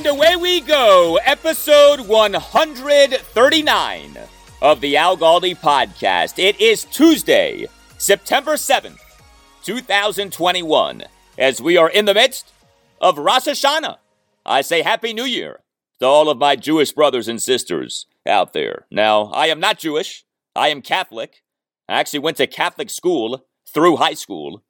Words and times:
And 0.00 0.08
away 0.08 0.34
we 0.34 0.60
go, 0.62 1.18
episode 1.26 2.08
139 2.08 4.18
of 4.62 4.80
the 4.80 4.96
Al 4.96 5.18
Galdi 5.18 5.54
podcast. 5.54 6.38
It 6.38 6.58
is 6.58 6.86
Tuesday, 6.86 7.66
September 7.98 8.54
7th, 8.54 8.98
2021, 9.62 11.04
as 11.36 11.60
we 11.60 11.76
are 11.76 11.90
in 11.90 12.06
the 12.06 12.14
midst 12.14 12.50
of 12.98 13.18
Rosh 13.18 13.46
Hashanah. 13.46 13.98
I 14.46 14.62
say 14.62 14.80
Happy 14.80 15.12
New 15.12 15.26
Year 15.26 15.60
to 15.98 16.06
all 16.06 16.30
of 16.30 16.38
my 16.38 16.56
Jewish 16.56 16.92
brothers 16.92 17.28
and 17.28 17.42
sisters 17.42 18.06
out 18.26 18.54
there. 18.54 18.86
Now, 18.90 19.24
I 19.24 19.48
am 19.48 19.60
not 19.60 19.78
Jewish, 19.78 20.24
I 20.56 20.68
am 20.68 20.80
Catholic. 20.80 21.42
I 21.90 22.00
actually 22.00 22.20
went 22.20 22.38
to 22.38 22.46
Catholic 22.46 22.88
school 22.88 23.44
through 23.68 23.96
high 23.96 24.14
school. 24.14 24.64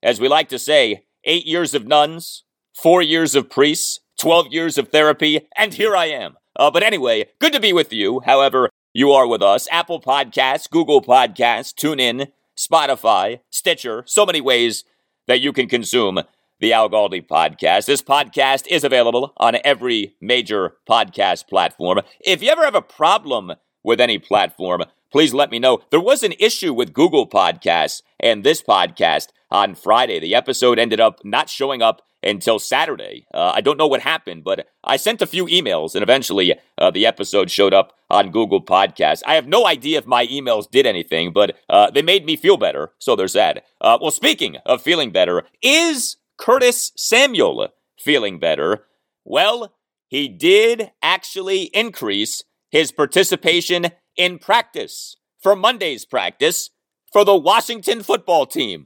As 0.00 0.20
we 0.20 0.28
like 0.28 0.48
to 0.50 0.60
say, 0.60 1.06
eight 1.24 1.44
years 1.44 1.74
of 1.74 1.88
nuns, 1.88 2.44
four 2.72 3.02
years 3.02 3.34
of 3.34 3.50
priests, 3.50 3.98
12 4.18 4.48
years 4.48 4.78
of 4.78 4.88
therapy, 4.88 5.40
and 5.56 5.74
here 5.74 5.96
I 5.96 6.06
am. 6.06 6.36
Uh, 6.56 6.70
but 6.70 6.82
anyway, 6.82 7.26
good 7.38 7.52
to 7.52 7.60
be 7.60 7.72
with 7.72 7.92
you. 7.92 8.20
However, 8.20 8.70
you 8.92 9.12
are 9.12 9.26
with 9.26 9.42
us. 9.42 9.68
Apple 9.70 10.00
Podcasts, 10.00 10.70
Google 10.70 11.02
Podcasts, 11.02 11.74
TuneIn, 11.74 12.28
Spotify, 12.56 13.40
Stitcher, 13.50 14.02
so 14.06 14.24
many 14.24 14.40
ways 14.40 14.84
that 15.26 15.40
you 15.40 15.52
can 15.52 15.68
consume 15.68 16.20
the 16.60 16.72
Al 16.72 16.88
Galdi 16.88 17.26
podcast. 17.26 17.84
This 17.84 18.00
podcast 18.00 18.66
is 18.68 18.84
available 18.84 19.34
on 19.36 19.58
every 19.64 20.14
major 20.20 20.76
podcast 20.88 21.48
platform. 21.48 22.00
If 22.20 22.42
you 22.42 22.48
ever 22.48 22.64
have 22.64 22.74
a 22.74 22.80
problem 22.80 23.52
with 23.84 24.00
any 24.00 24.18
platform, 24.18 24.84
please 25.12 25.34
let 25.34 25.50
me 25.50 25.58
know. 25.58 25.80
There 25.90 26.00
was 26.00 26.22
an 26.22 26.34
issue 26.38 26.72
with 26.72 26.92
Google 26.92 27.28
Podcasts 27.28 28.02
and 28.20 28.44
this 28.44 28.62
podcast 28.62 29.28
on 29.50 29.74
Friday. 29.74 30.18
The 30.18 30.34
episode 30.34 30.78
ended 30.78 31.00
up 31.00 31.20
not 31.24 31.48
showing 31.48 31.82
up 31.82 32.02
until 32.22 32.58
Saturday. 32.58 33.26
Uh, 33.32 33.52
I 33.54 33.60
don't 33.60 33.78
know 33.78 33.86
what 33.86 34.00
happened, 34.00 34.42
but 34.44 34.66
I 34.82 34.96
sent 34.96 35.22
a 35.22 35.26
few 35.26 35.46
emails 35.46 35.94
and 35.94 36.02
eventually 36.02 36.54
uh, 36.78 36.90
the 36.90 37.06
episode 37.06 37.50
showed 37.50 37.72
up 37.72 37.92
on 38.10 38.30
Google 38.30 38.62
Podcasts. 38.62 39.22
I 39.26 39.34
have 39.34 39.46
no 39.46 39.66
idea 39.66 39.98
if 39.98 40.06
my 40.06 40.26
emails 40.26 40.70
did 40.70 40.86
anything, 40.86 41.32
but 41.32 41.56
uh, 41.68 41.90
they 41.90 42.02
made 42.02 42.24
me 42.24 42.36
feel 42.36 42.56
better, 42.56 42.92
so 42.98 43.14
there's 43.16 43.34
that. 43.34 43.64
Uh, 43.80 43.98
well, 44.00 44.10
speaking 44.10 44.56
of 44.66 44.82
feeling 44.82 45.10
better, 45.10 45.44
is 45.62 46.16
Curtis 46.38 46.92
Samuel 46.96 47.68
feeling 47.98 48.38
better? 48.38 48.84
Well, 49.24 49.74
he 50.08 50.28
did 50.28 50.92
actually 51.02 51.64
increase 51.74 52.42
his 52.70 52.92
participation 52.92 53.88
in 54.16 54.38
practice 54.38 55.16
for 55.38 55.54
Monday's 55.54 56.04
practice 56.04 56.70
for 57.12 57.24
the 57.24 57.36
Washington 57.36 58.02
football 58.02 58.46
team. 58.46 58.84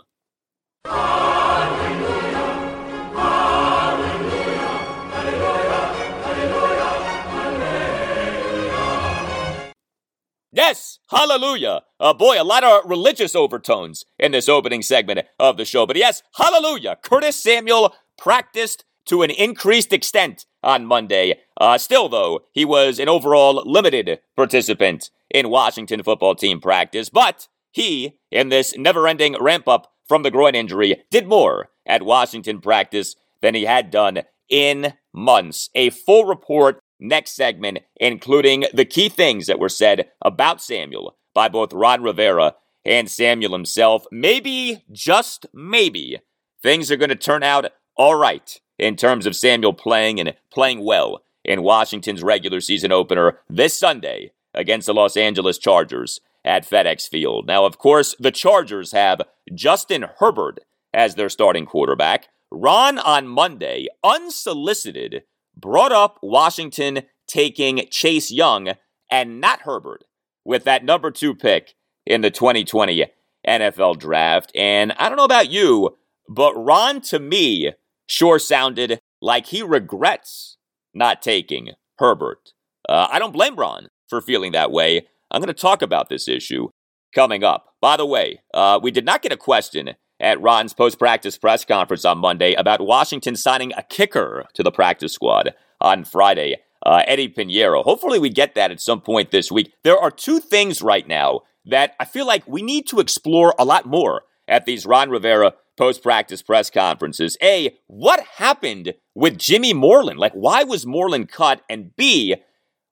Yes, 10.53 10.99
hallelujah. 11.11 11.83
Uh, 12.01 12.13
boy, 12.13 12.41
a 12.41 12.43
lot 12.43 12.65
of 12.65 12.83
religious 12.85 13.37
overtones 13.37 14.05
in 14.19 14.33
this 14.33 14.49
opening 14.49 14.83
segment 14.83 15.21
of 15.39 15.57
the 15.57 15.65
show. 15.65 15.87
But 15.87 15.97
yes, 15.97 16.23
hallelujah. 16.35 16.99
Curtis 17.03 17.37
Samuel 17.37 17.95
practiced 18.19 18.85
to 19.07 19.23
an 19.23 19.31
increased 19.31 19.93
extent 19.93 20.47
on 20.63 20.87
Monday. 20.87 21.39
Uh, 21.57 21.79
still, 21.79 22.09
though, 22.09 22.41
he 22.53 22.65
was 22.65 22.99
an 22.99 23.09
overall 23.09 23.63
limited 23.65 24.21
participant 24.37 25.11
in 25.31 25.51
Washington 25.51 26.03
football 26.03 26.35
team 26.35 26.61
practice. 26.61 27.09
But 27.09 27.49
he, 27.71 28.19
in 28.31 28.49
this 28.49 28.77
never 28.77 29.07
ending 29.07 29.37
ramp 29.41 29.69
up 29.69 29.93
from 30.09 30.23
the 30.23 30.31
groin 30.31 30.55
injury, 30.55 31.03
did 31.11 31.27
more 31.27 31.71
at 31.87 32.03
Washington 32.03 32.61
practice 32.61 33.17
than 33.43 33.55
he 33.55 33.65
had 33.65 33.91
done 33.91 34.23
in 34.49 34.95
months. 35.13 35.71
A 35.75 35.91
full 35.91 36.25
report 36.25 36.81
next 36.99 37.33
segment, 37.33 37.79
including 37.97 38.65
the 38.75 38.85
key 38.85 39.09
things 39.09 39.47
that 39.47 39.59
were 39.59 39.69
said 39.69 40.11
about 40.23 40.61
Samuel 40.61 41.17
by 41.35 41.49
both 41.49 41.73
Ron 41.73 42.03
Rivera 42.03 42.55
and 42.85 43.11
Samuel 43.11 43.53
himself. 43.53 44.05
Maybe, 44.11 44.85
just 44.91 45.47
maybe, 45.55 46.19
things 46.63 46.91
are 46.91 46.97
going 46.97 47.11
to 47.11 47.17
turn 47.17 47.43
out 47.43 47.73
all 47.97 48.15
right 48.15 48.61
in 48.79 48.97
terms 48.97 49.27
of 49.27 49.37
Samuel 49.37 49.73
playing 49.73 50.21
and 50.21 50.35
playing 50.53 50.85
well 50.85 51.23
in 51.45 51.63
Washington's 51.63 52.23
regular 52.23 52.61
season 52.61 52.93
opener 52.93 53.39
this 53.49 53.77
Sunday 53.79 54.33
against 54.55 54.87
the 54.87 54.95
Los 54.95 55.17
Angeles 55.17 55.59
Chargers 55.59 56.21
at 56.45 56.69
FedEx 56.69 57.09
Field. 57.09 57.47
Now, 57.47 57.65
of 57.65 57.79
course, 57.79 58.15
the 58.19 58.31
Chargers 58.31 58.93
have 58.93 59.23
Justin 59.55 60.07
Herbert 60.19 60.61
as 60.93 61.15
their 61.15 61.29
starting 61.29 61.67
quarterback. 61.67 62.29
Ron 62.51 62.99
on 62.99 63.29
Monday, 63.29 63.87
unsolicited, 64.03 65.23
brought 65.57 65.93
up 65.93 66.19
Washington 66.23 67.03
taking 67.27 67.87
Chase 67.91 68.31
Young 68.31 68.71
and 69.11 69.41
not 69.41 69.63
Herbert 69.63 70.05
with 70.45 70.65
that 70.65 70.85
number 70.85 71.11
two 71.11 71.35
pick 71.35 71.75
in 72.07 72.23
the 72.23 72.31
2020 72.31 73.07
NFL 73.47 73.99
draft. 73.99 74.51
And 74.55 74.93
I 74.99 75.09
don't 75.09 75.17
know 75.17 75.25
about 75.25 75.51
you, 75.51 75.97
but 76.29 76.55
Ron 76.55 77.01
to 77.03 77.19
me 77.19 77.73
sure 78.07 78.39
sounded 78.39 79.01
like 79.21 79.47
he 79.47 79.63
regrets 79.63 80.57
not 80.93 81.23
taking 81.23 81.71
Herbert. 81.99 82.53
Uh, 82.89 83.07
I 83.11 83.19
don't 83.19 83.33
blame 83.33 83.57
Ron 83.57 83.89
for 84.11 84.21
feeling 84.21 84.53
that 84.53 84.71
way. 84.71 85.07
I'm 85.31 85.41
going 85.41 85.47
to 85.47 85.55
talk 85.55 85.81
about 85.81 86.09
this 86.09 86.29
issue 86.29 86.69
coming 87.15 87.43
up. 87.43 87.75
By 87.81 87.97
the 87.97 88.05
way, 88.05 88.41
uh, 88.53 88.79
we 88.83 88.91
did 88.91 89.07
not 89.07 89.23
get 89.23 89.33
a 89.33 89.37
question 89.37 89.95
at 90.21 90.41
Ron's 90.43 90.75
post 90.75 90.99
practice 90.99 91.39
press 91.39 91.65
conference 91.65 92.05
on 92.05 92.19
Monday 92.19 92.53
about 92.55 92.85
Washington 92.85 93.37
signing 93.37 93.73
a 93.77 93.83
kicker 93.83 94.45
to 94.55 94.63
the 94.63 94.73
practice 94.73 95.15
squad 95.15 95.55
on 95.81 96.05
Friday. 96.05 96.57
Uh, 96.85 97.03
Eddie 97.07 97.29
Piñeiro. 97.29 97.85
Hopefully, 97.85 98.19
we 98.19 98.31
get 98.31 98.55
that 98.55 98.71
at 98.71 98.81
some 98.81 99.03
point 99.03 99.31
this 99.31 99.53
week. 99.53 99.73
There 99.85 99.99
are 99.99 100.11
two 100.11 100.41
things 100.41 100.81
right 100.81 101.07
now 101.07 101.41
that 101.67 101.95
I 102.01 102.07
feel 102.07 102.27
like 102.27 102.47
we 102.47 102.63
need 102.63 102.87
to 102.89 103.01
explore 103.01 103.55
a 103.59 103.67
lot 103.67 103.85
more 103.85 104.23
at 104.49 104.65
these 104.65 104.87
Ron 104.87 105.11
Rivera 105.11 105.53
post 105.77 106.03
practice 106.03 106.41
press 106.41 106.71
conferences. 106.71 107.37
A, 107.43 107.77
what 107.87 108.21
happened 108.37 108.95
with 109.15 109.39
Jimmy 109.39 109.75
Moreland? 109.75 110.19
Like, 110.19 110.33
why 110.33 110.65
was 110.65 110.87
Moreland 110.87 111.31
cut? 111.31 111.63
And 111.69 111.95
B, 111.97 112.37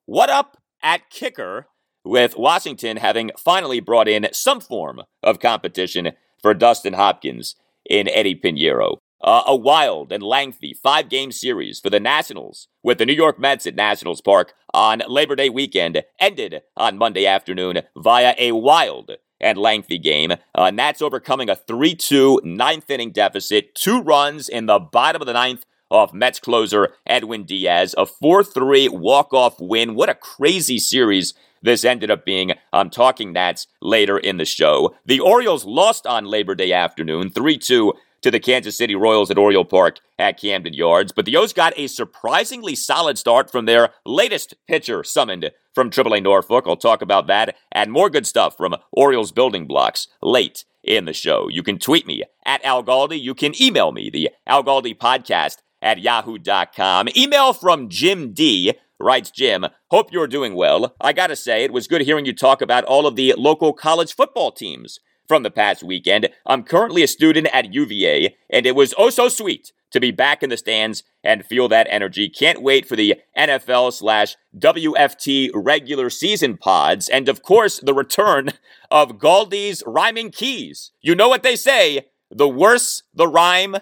what 0.04 0.28
up 0.28 0.58
at 0.82 1.08
kicker 1.10 1.66
with 2.04 2.36
Washington 2.36 2.96
having 2.96 3.30
finally 3.38 3.80
brought 3.80 4.08
in 4.08 4.28
some 4.32 4.60
form 4.60 5.02
of 5.22 5.40
competition 5.40 6.12
for 6.40 6.54
Dustin 6.54 6.94
Hopkins 6.94 7.56
in 7.88 8.08
Eddie 8.08 8.34
Piñeiro. 8.36 8.98
uh, 9.20 9.42
a 9.46 9.56
wild 9.56 10.12
and 10.12 10.22
lengthy 10.22 10.72
five 10.74 11.08
game 11.08 11.32
series 11.32 11.80
for 11.80 11.90
the 11.90 12.00
Nationals 12.00 12.68
with 12.82 12.98
the 12.98 13.06
New 13.06 13.12
York 13.14 13.38
Mets 13.38 13.66
at 13.66 13.74
Nationals 13.74 14.20
Park 14.20 14.54
on 14.72 15.02
Labor 15.08 15.34
Day 15.34 15.48
weekend 15.48 16.02
ended 16.20 16.62
on 16.76 16.98
Monday 16.98 17.26
afternoon 17.26 17.82
via 17.96 18.34
a 18.38 18.52
wild 18.52 19.12
and 19.40 19.58
lengthy 19.58 19.98
game. 19.98 20.32
Uh, 20.54 20.70
Nats 20.70 21.02
overcoming 21.02 21.48
a 21.48 21.56
3 21.56 21.94
2 21.94 22.42
ninth 22.44 22.90
inning 22.90 23.10
deficit, 23.10 23.74
two 23.74 24.00
runs 24.02 24.48
in 24.48 24.66
the 24.66 24.78
bottom 24.78 25.20
of 25.22 25.26
the 25.26 25.32
ninth 25.32 25.64
off 25.90 26.12
Mets 26.12 26.40
closer 26.40 26.92
Edwin 27.06 27.44
Diaz, 27.44 27.94
a 27.96 28.06
4 28.06 28.44
3 28.44 28.88
walk 28.88 29.32
off 29.32 29.60
win. 29.60 29.94
What 29.94 30.08
a 30.08 30.14
crazy 30.14 30.78
series 30.78 31.34
this 31.62 31.84
ended 31.84 32.10
up 32.10 32.24
being. 32.24 32.52
I'm 32.72 32.90
talking 32.90 33.32
Nats 33.32 33.66
later 33.80 34.18
in 34.18 34.36
the 34.36 34.44
show. 34.44 34.94
The 35.04 35.20
Orioles 35.20 35.64
lost 35.64 36.06
on 36.06 36.24
Labor 36.24 36.54
Day 36.54 36.72
afternoon, 36.72 37.30
3 37.30 37.58
2 37.58 37.92
to 38.20 38.30
the 38.30 38.40
Kansas 38.40 38.76
City 38.76 38.94
Royals 38.94 39.30
at 39.30 39.38
Oriole 39.38 39.64
Park 39.64 39.98
at 40.18 40.40
Camden 40.40 40.74
Yards. 40.74 41.12
But 41.12 41.24
the 41.24 41.36
O's 41.36 41.52
got 41.52 41.72
a 41.76 41.86
surprisingly 41.86 42.74
solid 42.74 43.18
start 43.18 43.50
from 43.50 43.66
their 43.66 43.90
latest 44.04 44.54
pitcher 44.66 45.04
summoned 45.04 45.50
from 45.72 45.90
AAA 45.90 46.22
Norfolk. 46.22 46.64
I'll 46.66 46.76
talk 46.76 47.02
about 47.02 47.28
that 47.28 47.56
and 47.70 47.92
more 47.92 48.10
good 48.10 48.26
stuff 48.26 48.56
from 48.56 48.76
Orioles 48.92 49.32
building 49.32 49.66
blocks 49.66 50.08
late 50.20 50.64
in 50.82 51.04
the 51.04 51.12
show. 51.12 51.48
You 51.48 51.62
can 51.62 51.78
tweet 51.78 52.06
me 52.06 52.24
at 52.44 52.64
Al 52.64 52.82
Galdi. 52.82 53.20
You 53.20 53.34
can 53.34 53.60
email 53.60 53.92
me, 53.92 54.10
the 54.10 54.30
Al 54.46 54.64
Galdi 54.64 54.96
podcast 54.96 55.58
at 55.82 56.00
yahoo.com. 56.00 57.08
Email 57.16 57.52
from 57.52 57.88
Jim 57.88 58.32
D. 58.32 58.74
Writes 59.00 59.30
Jim, 59.30 59.66
hope 59.90 60.12
you're 60.12 60.26
doing 60.26 60.54
well. 60.54 60.94
I 61.00 61.12
gotta 61.12 61.36
say, 61.36 61.62
it 61.62 61.72
was 61.72 61.86
good 61.86 62.00
hearing 62.00 62.26
you 62.26 62.32
talk 62.32 62.60
about 62.60 62.84
all 62.84 63.06
of 63.06 63.14
the 63.14 63.34
local 63.38 63.72
college 63.72 64.14
football 64.14 64.50
teams 64.50 64.98
from 65.28 65.44
the 65.44 65.50
past 65.50 65.84
weekend. 65.84 66.30
I'm 66.46 66.64
currently 66.64 67.02
a 67.02 67.06
student 67.06 67.46
at 67.52 67.72
UVA, 67.72 68.36
and 68.50 68.66
it 68.66 68.74
was 68.74 68.94
oh 68.98 69.10
so 69.10 69.28
sweet 69.28 69.72
to 69.90 70.00
be 70.00 70.10
back 70.10 70.42
in 70.42 70.50
the 70.50 70.56
stands 70.56 71.02
and 71.22 71.46
feel 71.46 71.68
that 71.68 71.86
energy. 71.90 72.28
Can't 72.28 72.62
wait 72.62 72.86
for 72.86 72.96
the 72.96 73.14
NFL 73.36 73.92
slash 73.92 74.36
WFT 74.58 75.50
regular 75.54 76.10
season 76.10 76.56
pods, 76.56 77.08
and 77.08 77.28
of 77.28 77.42
course, 77.42 77.78
the 77.78 77.94
return 77.94 78.50
of 78.90 79.18
Galdi's 79.18 79.82
rhyming 79.86 80.30
keys. 80.30 80.90
You 81.00 81.14
know 81.14 81.28
what 81.28 81.42
they 81.42 81.56
say 81.56 82.06
the 82.30 82.48
worse 82.48 83.02
the 83.14 83.28
rhyme, 83.28 83.76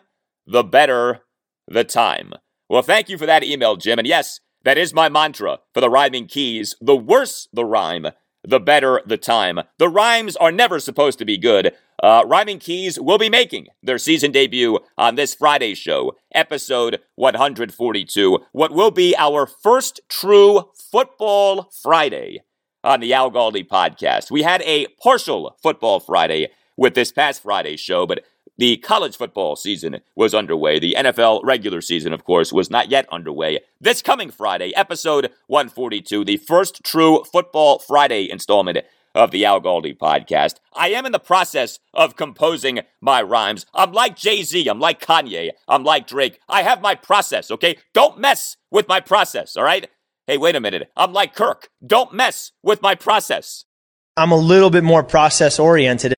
the 0.47 0.63
better 0.63 1.21
the 1.69 1.85
time. 1.85 2.33
Well, 2.69 2.83
thank 2.83 3.09
you 3.09 3.19
for 3.19 3.27
that 3.27 3.45
email, 3.45 3.77
Jim. 3.77 3.99
And 3.99 4.09
yes, 4.09 4.41
that 4.65 4.79
is 4.79 4.93
my 4.93 5.09
mantra 5.09 5.59
for 5.73 5.81
the 5.81 5.91
rhyming 5.91 6.27
keys. 6.27 6.75
The 6.81 6.97
worse 6.97 7.49
the 7.53 7.65
rhyme, 7.65 8.09
the 8.43 8.61
better 8.61 9.03
the 9.07 9.17
time. 9.17 9.61
The 9.79 9.89
rhymes 9.89 10.37
are 10.37 10.53
never 10.53 10.81
supposed 10.81 11.19
to 11.19 11.25
be 11.25 11.39
good. 11.39 11.73
Uh, 12.03 12.25
Rhyming 12.27 12.59
Keys 12.59 13.01
will 13.01 13.17
be 13.17 13.31
making 13.31 13.69
their 13.83 13.97
season 13.97 14.31
debut 14.31 14.79
on 14.99 15.15
this 15.15 15.35
Friday 15.35 15.75
show, 15.75 16.13
episode 16.35 17.01
142, 17.15 18.39
what 18.53 18.71
will 18.73 18.91
be 18.91 19.17
our 19.17 19.47
first 19.47 20.01
true 20.09 20.69
Football 20.75 21.71
Friday 21.83 22.43
on 22.85 23.01
the 23.01 23.15
Al 23.15 23.31
Galdi 23.31 23.67
podcast. 23.67 24.31
We 24.31 24.43
had 24.43 24.63
a 24.63 24.89
partial 25.03 25.57
Football 25.63 26.01
Friday 26.01 26.51
with 26.77 26.95
this 26.95 27.13
past 27.13 27.43
Friday 27.43 27.77
show, 27.77 28.07
but 28.07 28.23
the 28.59 28.79
college 28.79 29.17
football 29.17 29.57
season 29.57 30.01
was 30.15 30.35
underway. 30.35 30.79
The 30.79 30.97
NFL 30.99 31.41
regular 31.45 31.81
season, 31.81 32.13
of 32.13 32.25
course, 32.25 32.53
was 32.53 32.71
not 32.71 32.91
yet 32.91 33.07
underway. 33.11 33.61
This 33.81 34.03
coming 34.03 34.31
Friday, 34.31 34.75
episode 34.75 35.31
142, 35.49 36.25
the 36.25 36.39
first 36.39 36.83
true 36.83 37.23
Football 37.31 37.79
Friday 37.79 38.31
installment 38.31 38.79
of 39.15 39.31
the 39.31 39.45
Al 39.45 39.61
Galdi 39.61 39.97
podcast. 39.97 40.57
I 40.75 40.89
am 40.91 41.07
in 41.07 41.13
the 41.13 41.19
process 41.19 41.79
of 41.95 42.17
composing 42.17 42.81
my 43.01 43.23
rhymes. 43.23 43.67
I'm 43.75 43.93
like 43.93 44.17
Jay 44.17 44.43
Z. 44.43 44.69
I'm 44.69 44.81
like 44.81 45.01
Kanye. 45.01 45.51
I'm 45.67 45.85
like 45.85 46.07
Drake. 46.07 46.39
I 46.49 46.63
have 46.63 46.83
my 46.83 46.95
process, 46.95 47.51
okay? 47.51 47.79
Don't 47.95 48.19
mess 48.19 48.57
with 48.71 48.89
my 48.89 49.01
process, 49.01 49.57
all 49.57 49.65
right? 49.65 49.89
Hey, 50.27 50.37
wait 50.39 50.57
a 50.57 50.61
minute. 50.61 50.91
I'm 50.97 51.13
like 51.13 51.35
Kirk. 51.35 51.69
Don't 51.87 52.13
mess 52.13 52.53
with 52.63 52.83
my 52.83 52.95
process. 52.95 53.65
I'm 54.17 54.33
a 54.33 54.37
little 54.37 54.71
bit 54.71 54.83
more 54.85 55.03
process 55.03 55.59
oriented. 55.59 56.15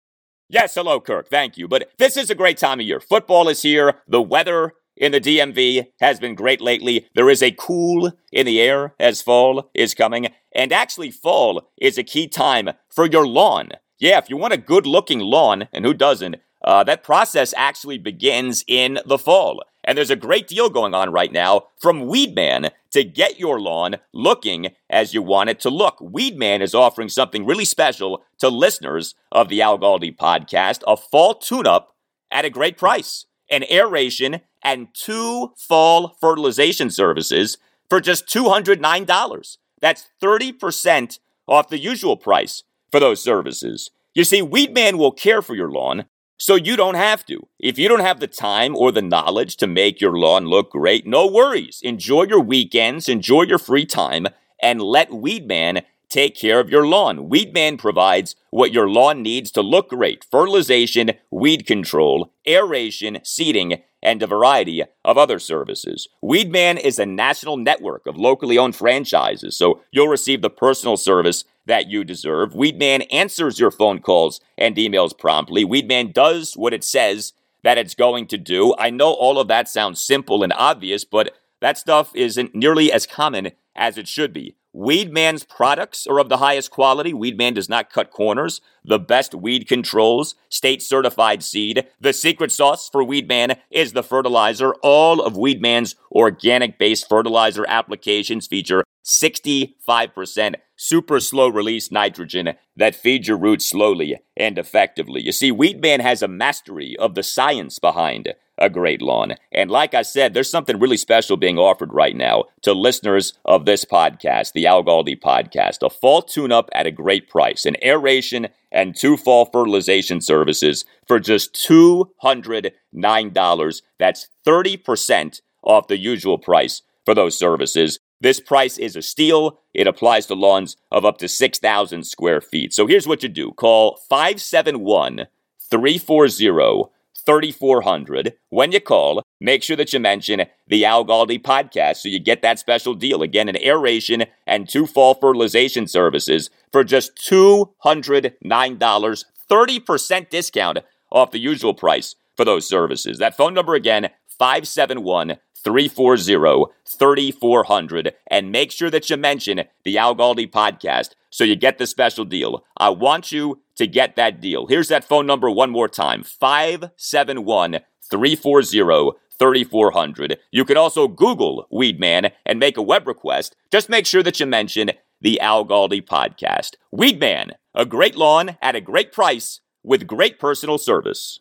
Yes, 0.50 0.74
hello, 0.74 0.98
Kirk. 0.98 1.28
Thank 1.28 1.58
you. 1.58 1.68
But 1.68 1.90
this 1.98 2.16
is 2.16 2.30
a 2.30 2.34
great 2.34 2.56
time 2.56 2.80
of 2.80 2.86
year. 2.86 3.00
Football 3.00 3.50
is 3.50 3.60
here. 3.60 3.96
The 4.08 4.22
weather 4.22 4.72
in 4.96 5.12
the 5.12 5.20
DMV 5.20 5.88
has 6.00 6.18
been 6.18 6.34
great 6.34 6.62
lately. 6.62 7.06
There 7.14 7.28
is 7.28 7.42
a 7.42 7.52
cool 7.52 8.12
in 8.32 8.46
the 8.46 8.58
air 8.58 8.94
as 8.98 9.20
fall 9.20 9.70
is 9.74 9.92
coming. 9.94 10.28
And 10.54 10.72
actually, 10.72 11.10
fall 11.10 11.70
is 11.78 11.98
a 11.98 12.02
key 12.02 12.28
time 12.28 12.70
for 12.88 13.04
your 13.04 13.26
lawn. 13.26 13.72
Yeah, 13.98 14.16
if 14.16 14.30
you 14.30 14.38
want 14.38 14.54
a 14.54 14.58
good 14.58 14.86
looking 14.86 15.18
lawn, 15.18 15.68
and 15.70 15.84
who 15.84 15.92
doesn't, 15.92 16.36
uh, 16.64 16.82
that 16.84 17.04
process 17.04 17.52
actually 17.54 17.98
begins 17.98 18.64
in 18.66 19.00
the 19.04 19.18
fall. 19.18 19.62
And 19.88 19.96
there's 19.96 20.10
a 20.10 20.16
great 20.16 20.46
deal 20.46 20.68
going 20.68 20.92
on 20.92 21.12
right 21.12 21.32
now 21.32 21.68
from 21.78 22.02
Weedman 22.02 22.70
to 22.90 23.04
get 23.04 23.40
your 23.40 23.58
lawn 23.58 23.96
looking 24.12 24.72
as 24.90 25.14
you 25.14 25.22
want 25.22 25.48
it 25.48 25.60
to 25.60 25.70
look. 25.70 25.98
Weedman 25.98 26.60
is 26.60 26.74
offering 26.74 27.08
something 27.08 27.46
really 27.46 27.64
special 27.64 28.22
to 28.36 28.50
listeners 28.50 29.14
of 29.32 29.48
the 29.48 29.62
Al 29.62 29.78
Galdi 29.78 30.14
podcast 30.14 30.82
a 30.86 30.94
fall 30.94 31.34
tune 31.34 31.66
up 31.66 31.96
at 32.30 32.44
a 32.44 32.50
great 32.50 32.76
price, 32.76 33.24
an 33.50 33.64
aeration 33.70 34.42
and 34.62 34.88
two 34.92 35.54
fall 35.56 36.18
fertilization 36.20 36.90
services 36.90 37.56
for 37.88 37.98
just 37.98 38.26
$209. 38.26 39.56
That's 39.80 40.06
30% 40.22 41.18
off 41.46 41.70
the 41.70 41.78
usual 41.78 42.18
price 42.18 42.62
for 42.92 43.00
those 43.00 43.22
services. 43.22 43.90
You 44.12 44.24
see, 44.24 44.42
Weedman 44.42 44.98
will 44.98 45.12
care 45.12 45.40
for 45.40 45.54
your 45.54 45.70
lawn 45.70 46.04
so 46.38 46.54
you 46.54 46.76
don't 46.76 46.94
have 46.94 47.26
to. 47.26 47.46
If 47.58 47.78
you 47.78 47.88
don't 47.88 48.00
have 48.00 48.20
the 48.20 48.26
time 48.26 48.76
or 48.76 48.92
the 48.92 49.02
knowledge 49.02 49.56
to 49.58 49.66
make 49.66 50.00
your 50.00 50.16
lawn 50.16 50.46
look 50.46 50.70
great, 50.70 51.06
no 51.06 51.26
worries. 51.26 51.80
Enjoy 51.82 52.22
your 52.22 52.40
weekends, 52.40 53.08
enjoy 53.08 53.42
your 53.42 53.58
free 53.58 53.84
time, 53.84 54.28
and 54.62 54.80
let 54.80 55.10
Weedman 55.10 55.82
take 56.08 56.34
care 56.36 56.60
of 56.60 56.70
your 56.70 56.86
lawn. 56.86 57.28
Weedman 57.28 57.78
provides 57.78 58.34
what 58.50 58.72
your 58.72 58.88
lawn 58.88 59.22
needs 59.22 59.50
to 59.52 59.60
look 59.62 59.90
great 59.90 60.24
fertilization, 60.30 61.12
weed 61.30 61.66
control, 61.66 62.32
aeration, 62.46 63.18
seeding, 63.22 63.82
and 64.02 64.22
a 64.22 64.26
variety 64.26 64.82
of 65.04 65.18
other 65.18 65.38
services. 65.38 66.08
Weedman 66.22 66.78
is 66.78 66.98
a 66.98 67.06
national 67.06 67.56
network 67.56 68.06
of 68.06 68.16
locally 68.16 68.56
owned 68.56 68.76
franchises, 68.76 69.56
so 69.56 69.80
you'll 69.90 70.08
receive 70.08 70.40
the 70.40 70.50
personal 70.50 70.96
service 70.96 71.44
that 71.68 71.88
you 71.88 72.02
deserve. 72.02 72.52
Weedman 72.54 73.06
answers 73.12 73.60
your 73.60 73.70
phone 73.70 74.00
calls 74.00 74.40
and 74.56 74.74
emails 74.76 75.16
promptly. 75.16 75.64
Weedman 75.64 76.12
does 76.12 76.54
what 76.54 76.74
it 76.74 76.82
says 76.82 77.32
that 77.62 77.78
it's 77.78 77.94
going 77.94 78.26
to 78.26 78.38
do. 78.38 78.74
I 78.78 78.90
know 78.90 79.12
all 79.12 79.38
of 79.38 79.48
that 79.48 79.68
sounds 79.68 80.02
simple 80.02 80.42
and 80.42 80.52
obvious, 80.54 81.04
but 81.04 81.34
that 81.60 81.78
stuff 81.78 82.14
isn't 82.14 82.54
nearly 82.54 82.92
as 82.92 83.06
common 83.06 83.52
as 83.76 83.96
it 83.96 84.08
should 84.08 84.32
be. 84.32 84.56
Weedman's 84.74 85.44
products 85.44 86.06
are 86.06 86.20
of 86.20 86.28
the 86.28 86.36
highest 86.36 86.70
quality. 86.70 87.12
Weedman 87.12 87.54
does 87.54 87.68
not 87.68 87.90
cut 87.90 88.10
corners. 88.10 88.60
The 88.84 88.98
best 88.98 89.34
weed 89.34 89.66
controls, 89.66 90.34
state 90.50 90.82
certified 90.82 91.42
seed. 91.42 91.86
The 92.00 92.12
secret 92.12 92.52
sauce 92.52 92.88
for 92.88 93.02
Weedman 93.02 93.56
is 93.70 93.92
the 93.92 94.02
fertilizer. 94.02 94.74
All 94.82 95.20
of 95.20 95.34
Weedman's 95.34 95.96
organic 96.12 96.78
based 96.78 97.08
fertilizer 97.08 97.64
applications 97.66 98.46
feature 98.46 98.84
65% 99.08 100.54
super 100.76 101.18
slow 101.18 101.48
release 101.48 101.90
nitrogen 101.90 102.54
that 102.76 102.94
feeds 102.94 103.26
your 103.26 103.38
roots 103.38 103.68
slowly 103.68 104.16
and 104.36 104.58
effectively. 104.58 105.22
You 105.22 105.32
see, 105.32 105.50
Weedman 105.50 106.00
has 106.00 106.22
a 106.22 106.28
mastery 106.28 106.94
of 106.98 107.14
the 107.14 107.22
science 107.22 107.78
behind 107.78 108.34
a 108.58 108.68
great 108.68 109.00
lawn. 109.00 109.36
And 109.52 109.70
like 109.70 109.94
I 109.94 110.02
said, 110.02 110.34
there's 110.34 110.50
something 110.50 110.78
really 110.78 110.96
special 110.96 111.36
being 111.36 111.58
offered 111.58 111.94
right 111.94 112.16
now 112.16 112.44
to 112.62 112.72
listeners 112.72 113.34
of 113.44 113.64
this 113.64 113.84
podcast, 113.84 114.52
the 114.52 114.66
Al 114.66 114.84
Galdi 114.84 115.18
podcast. 115.18 115.84
A 115.84 115.90
fall 115.90 116.22
tune 116.22 116.52
up 116.52 116.68
at 116.72 116.86
a 116.86 116.92
great 116.92 117.28
price, 117.28 117.64
an 117.64 117.76
aeration 117.82 118.48
and 118.70 118.94
two 118.94 119.16
fall 119.16 119.46
fertilization 119.46 120.20
services 120.20 120.84
for 121.06 121.18
just 121.18 121.54
$209. 121.54 123.82
That's 123.98 124.28
30% 124.46 125.40
off 125.62 125.88
the 125.88 125.98
usual 125.98 126.38
price 126.38 126.82
for 127.04 127.14
those 127.14 127.38
services. 127.38 127.98
This 128.20 128.40
price 128.40 128.78
is 128.78 128.96
a 128.96 129.02
steal. 129.02 129.60
It 129.74 129.86
applies 129.86 130.26
to 130.26 130.34
lawns 130.34 130.76
of 130.90 131.04
up 131.04 131.18
to 131.18 131.28
6,000 131.28 132.04
square 132.04 132.40
feet. 132.40 132.74
So 132.74 132.86
here's 132.86 133.06
what 133.06 133.22
you 133.22 133.28
do 133.28 133.52
call 133.52 134.00
571 134.08 135.26
340 135.70 136.90
3400. 137.28 138.32
When 138.48 138.72
you 138.72 138.80
call, 138.80 139.22
make 139.38 139.62
sure 139.62 139.76
that 139.76 139.92
you 139.92 140.00
mention 140.00 140.46
the 140.66 140.86
Al 140.86 141.04
Galdi 141.04 141.38
podcast 141.40 141.98
so 141.98 142.08
you 142.08 142.18
get 142.18 142.40
that 142.40 142.58
special 142.58 142.94
deal. 142.94 143.22
Again, 143.22 143.50
an 143.50 143.62
aeration 143.62 144.24
and 144.46 144.66
two 144.66 144.86
fall 144.86 145.14
fertilization 145.14 145.86
services 145.86 146.48
for 146.72 146.84
just 146.84 147.14
$209. 147.16 149.24
30% 149.50 150.30
discount 150.30 150.78
off 151.12 151.30
the 151.30 151.38
usual 151.38 151.74
price 151.74 152.14
for 152.34 152.46
those 152.46 152.66
services. 152.66 153.18
That 153.18 153.36
phone 153.36 153.52
number 153.52 153.74
again, 153.74 154.08
571 154.38 155.36
340 155.62 156.72
3400. 156.86 158.14
And 158.30 158.52
make 158.52 158.72
sure 158.72 158.90
that 158.90 159.08
you 159.10 159.16
mention 159.16 159.64
the 159.84 159.98
Al 159.98 160.14
Galdi 160.14 160.50
podcast 160.50 161.10
so 161.30 161.44
you 161.44 161.56
get 161.56 161.78
the 161.78 161.86
special 161.86 162.24
deal. 162.24 162.64
I 162.76 162.90
want 162.90 163.32
you 163.32 163.60
to 163.76 163.86
get 163.86 164.16
that 164.16 164.40
deal. 164.40 164.66
Here's 164.66 164.88
that 164.88 165.04
phone 165.04 165.26
number 165.26 165.50
one 165.50 165.70
more 165.70 165.88
time 165.88 166.22
571 166.22 167.80
340 168.10 169.18
3400. 169.38 170.38
You 170.50 170.64
can 170.64 170.76
also 170.76 171.06
Google 171.06 171.66
Weedman 171.72 172.32
and 172.44 172.58
make 172.58 172.76
a 172.76 172.82
web 172.82 173.06
request. 173.06 173.54
Just 173.70 173.88
make 173.88 174.06
sure 174.06 174.22
that 174.22 174.40
you 174.40 174.46
mention 174.46 174.90
the 175.20 175.40
Al 175.40 175.64
Galdi 175.64 176.02
podcast. 176.04 176.74
Weedman, 176.94 177.52
a 177.74 177.86
great 177.86 178.16
lawn 178.16 178.56
at 178.60 178.74
a 178.74 178.80
great 178.80 179.12
price 179.12 179.60
with 179.82 180.06
great 180.06 180.38
personal 180.38 180.78
service. 180.78 181.40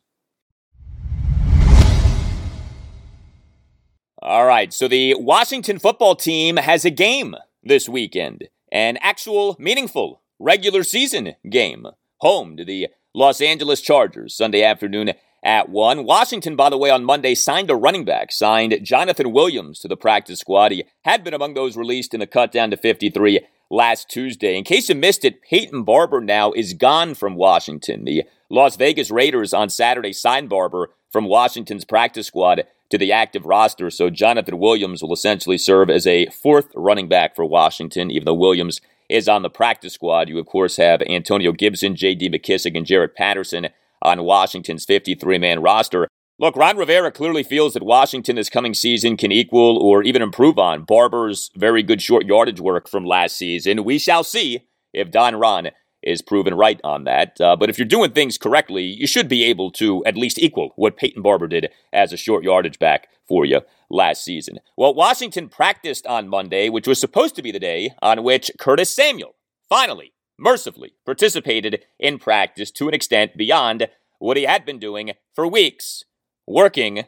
All 4.27 4.45
right, 4.45 4.73
so 4.73 4.89
the 4.89 5.15
Washington 5.17 5.79
football 5.79 6.13
team 6.13 6.57
has 6.57 6.83
a 6.83 6.89
game 6.89 7.33
this 7.63 7.87
weekend, 7.87 8.49
an 8.73 8.97
actual 8.97 9.55
meaningful 9.57 10.21
regular 10.37 10.83
season 10.83 11.35
game, 11.49 11.87
home 12.17 12.57
to 12.57 12.65
the 12.65 12.89
Los 13.15 13.39
Angeles 13.39 13.79
Chargers 13.79 14.35
Sunday 14.35 14.63
afternoon 14.63 15.13
at 15.45 15.69
1. 15.69 16.03
Washington, 16.03 16.57
by 16.57 16.69
the 16.69 16.77
way, 16.77 16.89
on 16.89 17.05
Monday 17.05 17.35
signed 17.35 17.69
a 17.69 17.75
running 17.77 18.03
back, 18.03 18.33
signed 18.33 18.77
Jonathan 18.83 19.31
Williams 19.31 19.79
to 19.79 19.87
the 19.87 19.95
practice 19.95 20.41
squad. 20.41 20.73
He 20.73 20.83
had 21.05 21.23
been 21.23 21.33
among 21.33 21.53
those 21.53 21.77
released 21.77 22.13
in 22.13 22.19
the 22.19 22.27
cut 22.27 22.51
down 22.51 22.69
to 22.71 22.75
53 22.75 23.39
last 23.71 24.09
Tuesday. 24.09 24.57
In 24.57 24.65
case 24.65 24.89
you 24.89 24.95
missed 24.95 25.23
it, 25.23 25.41
Peyton 25.41 25.83
Barber 25.83 26.19
now 26.19 26.51
is 26.51 26.73
gone 26.73 27.15
from 27.15 27.35
Washington. 27.35 28.03
The 28.03 28.25
Las 28.49 28.75
Vegas 28.75 29.09
Raiders 29.09 29.53
on 29.53 29.69
Saturday 29.69 30.11
signed 30.11 30.49
Barber 30.49 30.89
from 31.09 31.29
Washington's 31.29 31.85
practice 31.85 32.27
squad 32.27 32.65
to 32.89 32.97
the 32.97 33.11
active 33.11 33.45
roster, 33.45 33.89
so 33.89 34.09
Jonathan 34.09 34.59
Williams 34.59 35.01
will 35.01 35.13
essentially 35.13 35.57
serve 35.57 35.89
as 35.89 36.07
a 36.07 36.27
fourth 36.27 36.67
running 36.75 37.07
back 37.07 37.35
for 37.35 37.45
Washington, 37.45 38.11
even 38.11 38.25
though 38.25 38.33
Williams 38.33 38.79
is 39.09 39.27
on 39.27 39.41
the 39.41 39.49
practice 39.49 39.93
squad. 39.93 40.29
You, 40.29 40.39
of 40.39 40.45
course, 40.45 40.77
have 40.77 41.01
Antonio 41.01 41.51
Gibson, 41.51 41.95
J.D. 41.95 42.29
McKissic, 42.29 42.77
and 42.77 42.85
Jaret 42.85 43.15
Patterson 43.15 43.69
on 44.01 44.23
Washington's 44.23 44.85
53 44.85 45.37
man 45.37 45.61
roster. 45.61 46.07
Look, 46.39 46.55
Ron 46.55 46.77
Rivera 46.77 47.11
clearly 47.11 47.41
feels 47.41 47.73
that 47.73 47.83
Washington 47.83 48.35
this 48.35 48.49
coming 48.49 48.75
season 48.75 49.17
can 49.17 49.31
equal 49.31 49.77
or 49.77 50.03
even 50.03 50.21
improve 50.21 50.59
on 50.59 50.83
Barber's 50.83 51.49
very 51.55 51.81
good 51.81 52.01
short 52.01 52.25
yardage 52.25 52.59
work 52.59 52.87
from 52.87 53.05
last 53.05 53.37
season. 53.37 53.83
We 53.83 53.97
shall 53.97 54.23
see 54.23 54.67
if 54.93 55.09
Don 55.09 55.35
Ron 55.35 55.69
is 56.07 56.21
proven 56.21 56.53
right 56.53 56.79
on 56.83 57.03
that. 57.03 57.39
Uh, 57.39 57.55
but 57.55 57.69
if 57.69 57.77
you're 57.77 57.85
doing 57.85 58.11
things 58.11 58.37
correctly, 58.37 58.83
you 58.83 59.05
should 59.05 59.27
be 59.27 59.43
able 59.43 59.71
to 59.71 60.03
at 60.05 60.17
least 60.17 60.39
equal 60.39 60.71
what 60.75 60.97
Peyton 60.97 61.21
Barber 61.21 61.47
did 61.47 61.69
as 61.91 62.13
a 62.13 62.17
short 62.17 62.43
yardage 62.43 62.79
back 62.79 63.07
for 63.27 63.45
you 63.45 63.61
last 63.89 64.23
season. 64.23 64.59
Well, 64.77 64.93
Washington 64.93 65.49
practiced 65.49 66.07
on 66.07 66.29
Monday, 66.29 66.69
which 66.69 66.87
was 66.87 66.99
supposed 66.99 67.35
to 67.35 67.43
be 67.43 67.51
the 67.51 67.59
day 67.59 67.93
on 68.01 68.23
which 68.23 68.51
Curtis 68.57 68.89
Samuel 68.89 69.35
finally 69.69 70.13
mercifully 70.39 70.93
participated 71.05 71.83
in 71.99 72.19
practice 72.19 72.71
to 72.71 72.87
an 72.87 72.93
extent 72.93 73.35
beyond 73.35 73.89
what 74.19 74.37
he 74.37 74.43
had 74.43 74.65
been 74.65 74.79
doing 74.79 75.11
for 75.33 75.47
weeks, 75.47 76.03
working 76.45 77.05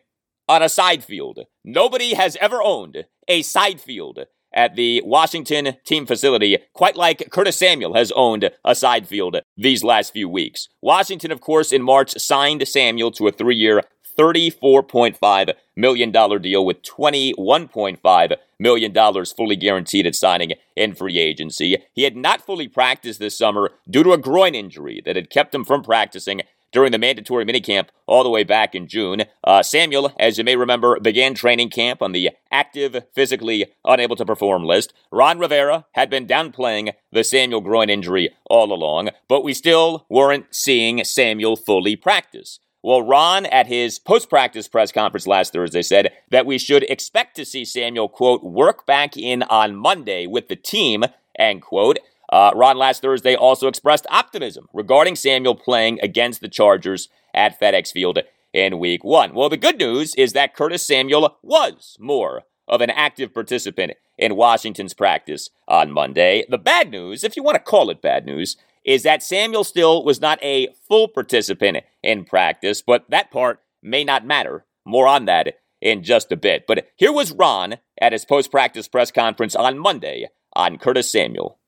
on 0.47 0.63
a 0.63 0.69
side 0.69 1.03
field. 1.03 1.39
Nobody 1.63 2.15
has 2.15 2.35
ever 2.41 2.61
owned 2.61 3.05
a 3.27 3.43
side 3.43 3.79
field 3.79 4.19
at 4.53 4.75
the 4.75 5.01
Washington 5.05 5.77
team 5.85 6.05
facility, 6.05 6.57
quite 6.73 6.95
like 6.95 7.29
Curtis 7.31 7.57
Samuel 7.57 7.95
has 7.95 8.11
owned 8.15 8.49
a 8.65 8.75
side 8.75 9.07
field 9.07 9.37
these 9.57 9.83
last 9.83 10.13
few 10.13 10.27
weeks. 10.29 10.69
Washington, 10.81 11.31
of 11.31 11.41
course, 11.41 11.71
in 11.71 11.81
March 11.81 12.17
signed 12.17 12.67
Samuel 12.67 13.11
to 13.11 13.27
a 13.27 13.31
three 13.31 13.55
year, 13.55 13.83
$34.5 14.17 15.53
million 15.77 16.11
deal 16.11 16.65
with 16.65 16.81
$21.5 16.81 18.35
million 18.59 19.25
fully 19.25 19.55
guaranteed 19.55 20.05
at 20.05 20.15
signing 20.15 20.53
in 20.75 20.93
free 20.93 21.17
agency. 21.17 21.77
He 21.93 22.03
had 22.03 22.17
not 22.17 22.41
fully 22.41 22.67
practiced 22.67 23.19
this 23.19 23.37
summer 23.37 23.71
due 23.89 24.03
to 24.03 24.11
a 24.11 24.17
groin 24.17 24.55
injury 24.55 25.01
that 25.05 25.15
had 25.15 25.29
kept 25.29 25.55
him 25.55 25.63
from 25.63 25.83
practicing 25.83 26.41
during 26.71 26.91
the 26.91 26.97
mandatory 26.97 27.45
minicamp 27.45 27.87
all 28.05 28.23
the 28.23 28.29
way 28.29 28.43
back 28.43 28.75
in 28.75 28.87
June. 28.87 29.23
Uh, 29.43 29.63
Samuel, 29.63 30.13
as 30.19 30.37
you 30.37 30.43
may 30.43 30.55
remember, 30.55 30.99
began 30.99 31.33
training 31.33 31.69
camp 31.69 32.01
on 32.01 32.11
the 32.11 32.31
active, 32.51 33.05
physically 33.13 33.67
unable 33.85 34.15
to 34.15 34.25
perform 34.25 34.63
list. 34.63 34.93
Ron 35.11 35.39
Rivera 35.39 35.85
had 35.93 36.09
been 36.09 36.27
downplaying 36.27 36.93
the 37.11 37.23
Samuel 37.23 37.61
groin 37.61 37.89
injury 37.89 38.29
all 38.49 38.73
along, 38.73 39.09
but 39.27 39.43
we 39.43 39.53
still 39.53 40.05
weren't 40.09 40.47
seeing 40.51 41.03
Samuel 41.03 41.55
fully 41.55 41.95
practice. 41.95 42.59
Well, 42.81 43.01
Ron, 43.01 43.45
at 43.47 43.67
his 43.67 43.99
post 43.99 44.29
practice 44.29 44.69
press 44.69 44.91
conference 44.93 45.27
last 45.27 45.51
Thursday, 45.51 45.81
said 45.81 46.13
that 46.29 46.45
we 46.45 46.57
should 46.57 46.83
expect 46.83 47.35
to 47.35 47.43
see 47.43 47.65
Samuel, 47.65 48.07
quote, 48.07 48.41
work 48.41 48.85
back 48.85 49.17
in 49.17 49.43
on 49.43 49.75
Monday 49.75 50.27
with 50.27 50.47
the 50.47 50.55
team, 50.55 51.03
end 51.37 51.61
quote. 51.61 51.99
Uh, 52.31 52.51
Ron 52.55 52.77
last 52.77 53.01
Thursday 53.01 53.35
also 53.35 53.67
expressed 53.67 54.05
optimism 54.09 54.67
regarding 54.73 55.15
Samuel 55.15 55.55
playing 55.55 55.99
against 56.01 56.41
the 56.41 56.47
Chargers 56.47 57.09
at 57.33 57.59
FedEx 57.59 57.91
Field 57.91 58.19
in 58.53 58.79
week 58.79 59.03
one. 59.03 59.33
Well, 59.33 59.49
the 59.49 59.57
good 59.57 59.77
news 59.77 60.15
is 60.15 60.33
that 60.33 60.55
Curtis 60.55 60.85
Samuel 60.85 61.37
was 61.41 61.97
more 61.99 62.43
of 62.67 62.81
an 62.81 62.91
active 62.91 63.33
participant 63.33 63.93
in 64.17 64.35
Washington's 64.35 64.93
practice 64.93 65.49
on 65.67 65.91
Monday. 65.91 66.45
The 66.49 66.57
bad 66.57 66.91
news, 66.91 67.23
if 67.23 67.35
you 67.35 67.43
want 67.43 67.55
to 67.55 67.59
call 67.59 67.89
it 67.89 68.01
bad 68.01 68.25
news, 68.25 68.57
is 68.85 69.03
that 69.03 69.23
Samuel 69.23 69.63
still 69.63 70.03
was 70.03 70.21
not 70.21 70.41
a 70.43 70.69
full 70.87 71.07
participant 71.07 71.77
in 72.03 72.25
practice, 72.25 72.81
but 72.81 73.09
that 73.09 73.31
part 73.31 73.61
may 73.81 74.03
not 74.03 74.25
matter. 74.25 74.65
More 74.85 75.07
on 75.07 75.25
that 75.25 75.59
in 75.81 76.03
just 76.03 76.31
a 76.31 76.37
bit. 76.37 76.65
But 76.67 76.87
here 76.95 77.11
was 77.11 77.31
Ron 77.31 77.77
at 77.99 78.13
his 78.13 78.25
post 78.25 78.51
practice 78.51 78.87
press 78.87 79.11
conference 79.11 79.55
on 79.55 79.77
Monday 79.77 80.27
on 80.53 80.77
Curtis 80.77 81.11
Samuel. 81.11 81.58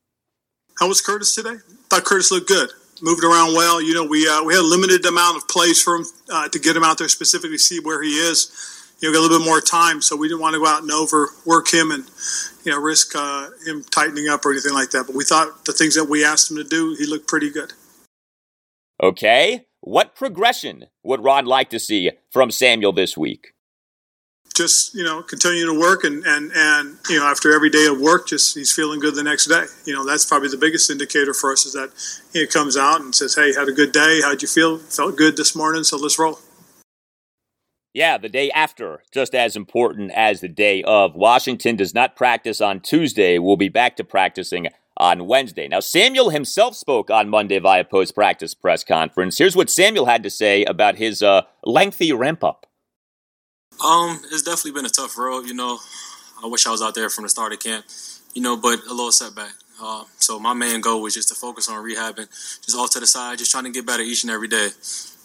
How 0.82 0.88
was 0.88 1.00
Curtis 1.00 1.32
today? 1.32 1.54
Thought 1.90 2.04
Curtis 2.04 2.32
looked 2.32 2.48
good. 2.48 2.68
Moved 3.00 3.22
around 3.22 3.54
well. 3.54 3.80
You 3.80 3.94
know, 3.94 4.04
we 4.04 4.26
uh, 4.26 4.42
we 4.42 4.52
had 4.52 4.62
a 4.62 4.66
limited 4.66 5.06
amount 5.06 5.36
of 5.36 5.46
plays 5.46 5.80
for 5.80 5.94
him 5.94 6.06
uh, 6.28 6.48
to 6.48 6.58
get 6.58 6.74
him 6.74 6.82
out 6.82 6.98
there 6.98 7.06
specifically 7.06 7.56
see 7.56 7.78
where 7.78 8.02
he 8.02 8.08
is. 8.08 8.50
You 8.98 9.08
know, 9.08 9.12
get 9.12 9.20
a 9.20 9.22
little 9.22 9.38
bit 9.38 9.44
more 9.46 9.60
time, 9.60 10.02
so 10.02 10.16
we 10.16 10.26
didn't 10.26 10.40
want 10.40 10.54
to 10.54 10.58
go 10.58 10.66
out 10.66 10.82
and 10.82 10.90
overwork 10.90 11.72
him 11.72 11.92
and 11.92 12.02
you 12.64 12.72
know 12.72 12.80
risk 12.80 13.12
uh, 13.14 13.50
him 13.64 13.84
tightening 13.92 14.28
up 14.28 14.44
or 14.44 14.50
anything 14.50 14.74
like 14.74 14.90
that. 14.90 15.06
But 15.06 15.14
we 15.14 15.22
thought 15.22 15.66
the 15.66 15.72
things 15.72 15.94
that 15.94 16.06
we 16.06 16.24
asked 16.24 16.50
him 16.50 16.56
to 16.56 16.64
do, 16.64 16.96
he 16.98 17.06
looked 17.06 17.28
pretty 17.28 17.52
good. 17.52 17.74
Okay, 19.00 19.66
what 19.82 20.16
progression 20.16 20.86
would 21.04 21.22
Ron 21.22 21.46
like 21.46 21.70
to 21.70 21.78
see 21.78 22.10
from 22.32 22.50
Samuel 22.50 22.92
this 22.92 23.16
week? 23.16 23.52
Just 24.52 24.94
you 24.94 25.04
know 25.04 25.22
continue 25.22 25.66
to 25.66 25.78
work 25.78 26.04
and 26.04 26.24
and 26.24 26.50
and 26.54 26.98
you 27.08 27.18
know 27.18 27.26
after 27.26 27.54
every 27.54 27.70
day 27.70 27.86
of 27.86 28.00
work 28.00 28.26
just 28.28 28.54
he's 28.54 28.72
feeling 28.72 29.00
good 29.00 29.14
the 29.14 29.22
next 29.22 29.46
day 29.46 29.64
you 29.84 29.94
know 29.94 30.04
that's 30.04 30.24
probably 30.24 30.48
the 30.48 30.56
biggest 30.56 30.90
indicator 30.90 31.34
for 31.34 31.52
us 31.52 31.64
is 31.66 31.72
that 31.72 31.90
he 32.32 32.46
comes 32.46 32.76
out 32.76 33.00
and 33.00 33.14
says 33.14 33.34
hey 33.34 33.52
had 33.54 33.68
a 33.68 33.72
good 33.72 33.92
day 33.92 34.20
how'd 34.22 34.42
you 34.42 34.48
feel 34.48 34.78
felt 34.78 35.16
good 35.16 35.36
this 35.36 35.54
morning 35.54 35.84
so 35.84 35.96
let's 35.96 36.18
roll 36.18 36.38
yeah, 37.94 38.16
the 38.16 38.30
day 38.30 38.50
after, 38.52 39.02
just 39.12 39.34
as 39.34 39.54
important 39.54 40.12
as 40.12 40.40
the 40.40 40.48
day 40.48 40.82
of. 40.82 41.14
Washington 41.14 41.76
does 41.76 41.94
not 41.94 42.16
practice 42.16 42.62
on 42.62 42.80
Tuesday. 42.80 43.38
We'll 43.38 43.58
be 43.58 43.68
back 43.68 43.96
to 43.96 44.04
practicing 44.04 44.68
on 44.96 45.26
Wednesday. 45.26 45.68
Now, 45.68 45.80
Samuel 45.80 46.30
himself 46.30 46.74
spoke 46.74 47.10
on 47.10 47.28
Monday 47.28 47.58
via 47.58 47.84
post 47.84 48.14
practice 48.14 48.54
press 48.54 48.82
conference. 48.82 49.36
Here's 49.36 49.56
what 49.56 49.68
Samuel 49.68 50.06
had 50.06 50.22
to 50.22 50.30
say 50.30 50.64
about 50.64 50.96
his 50.96 51.22
uh, 51.22 51.42
lengthy 51.64 52.12
ramp 52.12 52.42
up. 52.42 52.66
Um, 53.80 54.20
it's 54.30 54.42
definitely 54.42 54.72
been 54.72 54.86
a 54.86 54.90
tough 54.90 55.16
road. 55.18 55.46
You 55.46 55.54
know, 55.54 55.78
I 56.42 56.46
wish 56.46 56.66
I 56.66 56.70
was 56.70 56.82
out 56.82 56.94
there 56.94 57.08
from 57.08 57.24
the 57.24 57.28
start 57.28 57.52
of 57.52 57.60
camp. 57.60 57.84
You 58.34 58.42
know, 58.42 58.56
but 58.56 58.80
a 58.86 58.94
little 58.94 59.12
setback. 59.12 59.52
Uh, 59.82 60.04
so 60.18 60.38
my 60.38 60.54
main 60.54 60.80
goal 60.80 61.02
was 61.02 61.14
just 61.14 61.28
to 61.28 61.34
focus 61.34 61.68
on 61.68 61.84
rehabbing, 61.84 62.28
just 62.64 62.76
off 62.76 62.90
to 62.90 63.00
the 63.00 63.06
side, 63.06 63.38
just 63.38 63.50
trying 63.50 63.64
to 63.64 63.70
get 63.70 63.84
better 63.84 64.02
each 64.02 64.22
and 64.22 64.30
every 64.30 64.48
day. 64.48 64.68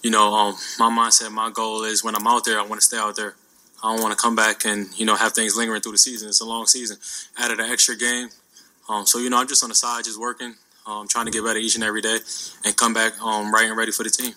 You 0.01 0.09
know, 0.09 0.33
um, 0.33 0.55
my 0.79 0.89
mindset, 0.89 1.31
my 1.31 1.51
goal 1.51 1.83
is 1.83 2.03
when 2.03 2.15
I'm 2.15 2.25
out 2.27 2.43
there, 2.43 2.59
I 2.59 2.63
want 2.63 2.81
to 2.81 2.85
stay 2.85 2.97
out 2.97 3.15
there. 3.15 3.35
I 3.83 3.93
don't 3.93 4.01
want 4.01 4.17
to 4.17 4.21
come 4.21 4.35
back 4.35 4.65
and 4.65 4.87
you 4.97 5.05
know 5.05 5.15
have 5.15 5.33
things 5.33 5.55
lingering 5.55 5.81
through 5.81 5.91
the 5.91 5.97
season. 5.99 6.27
It's 6.27 6.41
a 6.41 6.45
long 6.45 6.65
season. 6.65 6.97
Added 7.37 7.59
an 7.59 7.69
extra 7.69 7.95
game, 7.95 8.29
um, 8.89 9.05
so 9.05 9.19
you 9.19 9.29
know 9.29 9.37
I'm 9.37 9.47
just 9.47 9.63
on 9.63 9.69
the 9.69 9.75
side, 9.75 10.05
just 10.05 10.19
working, 10.19 10.55
um, 10.87 11.07
trying 11.07 11.25
to 11.25 11.31
get 11.31 11.43
better 11.43 11.59
each 11.59 11.75
and 11.75 11.83
every 11.83 12.01
day, 12.01 12.17
and 12.65 12.75
come 12.75 12.93
back 12.93 13.21
um, 13.21 13.53
right 13.53 13.67
and 13.67 13.77
ready 13.77 13.91
for 13.91 14.03
the 14.03 14.09
team. 14.09 14.33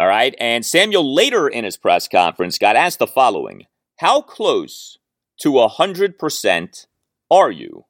All 0.00 0.06
right. 0.06 0.34
And 0.40 0.64
Samuel 0.64 1.14
later 1.14 1.46
in 1.46 1.62
his 1.62 1.76
press 1.76 2.08
conference 2.08 2.56
got 2.56 2.74
asked 2.74 3.00
the 3.00 3.06
following 3.06 3.66
How 3.98 4.22
close 4.22 4.96
to 5.42 5.52
100% 5.52 6.86
are 7.30 7.50
you? 7.50 7.84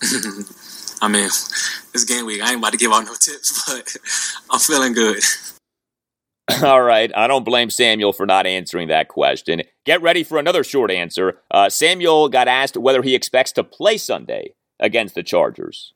I 1.02 1.08
mean, 1.08 1.24
this 1.92 2.04
game 2.06 2.24
week, 2.24 2.40
I 2.40 2.50
ain't 2.50 2.58
about 2.58 2.70
to 2.70 2.78
give 2.78 2.92
out 2.92 3.04
no 3.04 3.14
tips, 3.14 3.64
but 3.66 3.96
I'm 4.48 4.60
feeling 4.60 4.92
good. 4.92 5.24
All 6.62 6.82
right. 6.82 7.10
I 7.16 7.26
don't 7.26 7.44
blame 7.44 7.68
Samuel 7.68 8.12
for 8.12 8.24
not 8.24 8.46
answering 8.46 8.86
that 8.86 9.08
question. 9.08 9.62
Get 9.86 10.00
ready 10.02 10.22
for 10.22 10.38
another 10.38 10.62
short 10.62 10.92
answer. 10.92 11.40
Uh, 11.50 11.68
Samuel 11.68 12.28
got 12.28 12.46
asked 12.46 12.76
whether 12.76 13.02
he 13.02 13.16
expects 13.16 13.50
to 13.52 13.64
play 13.64 13.96
Sunday 13.96 14.54
against 14.78 15.16
the 15.16 15.24
Chargers. 15.24 15.94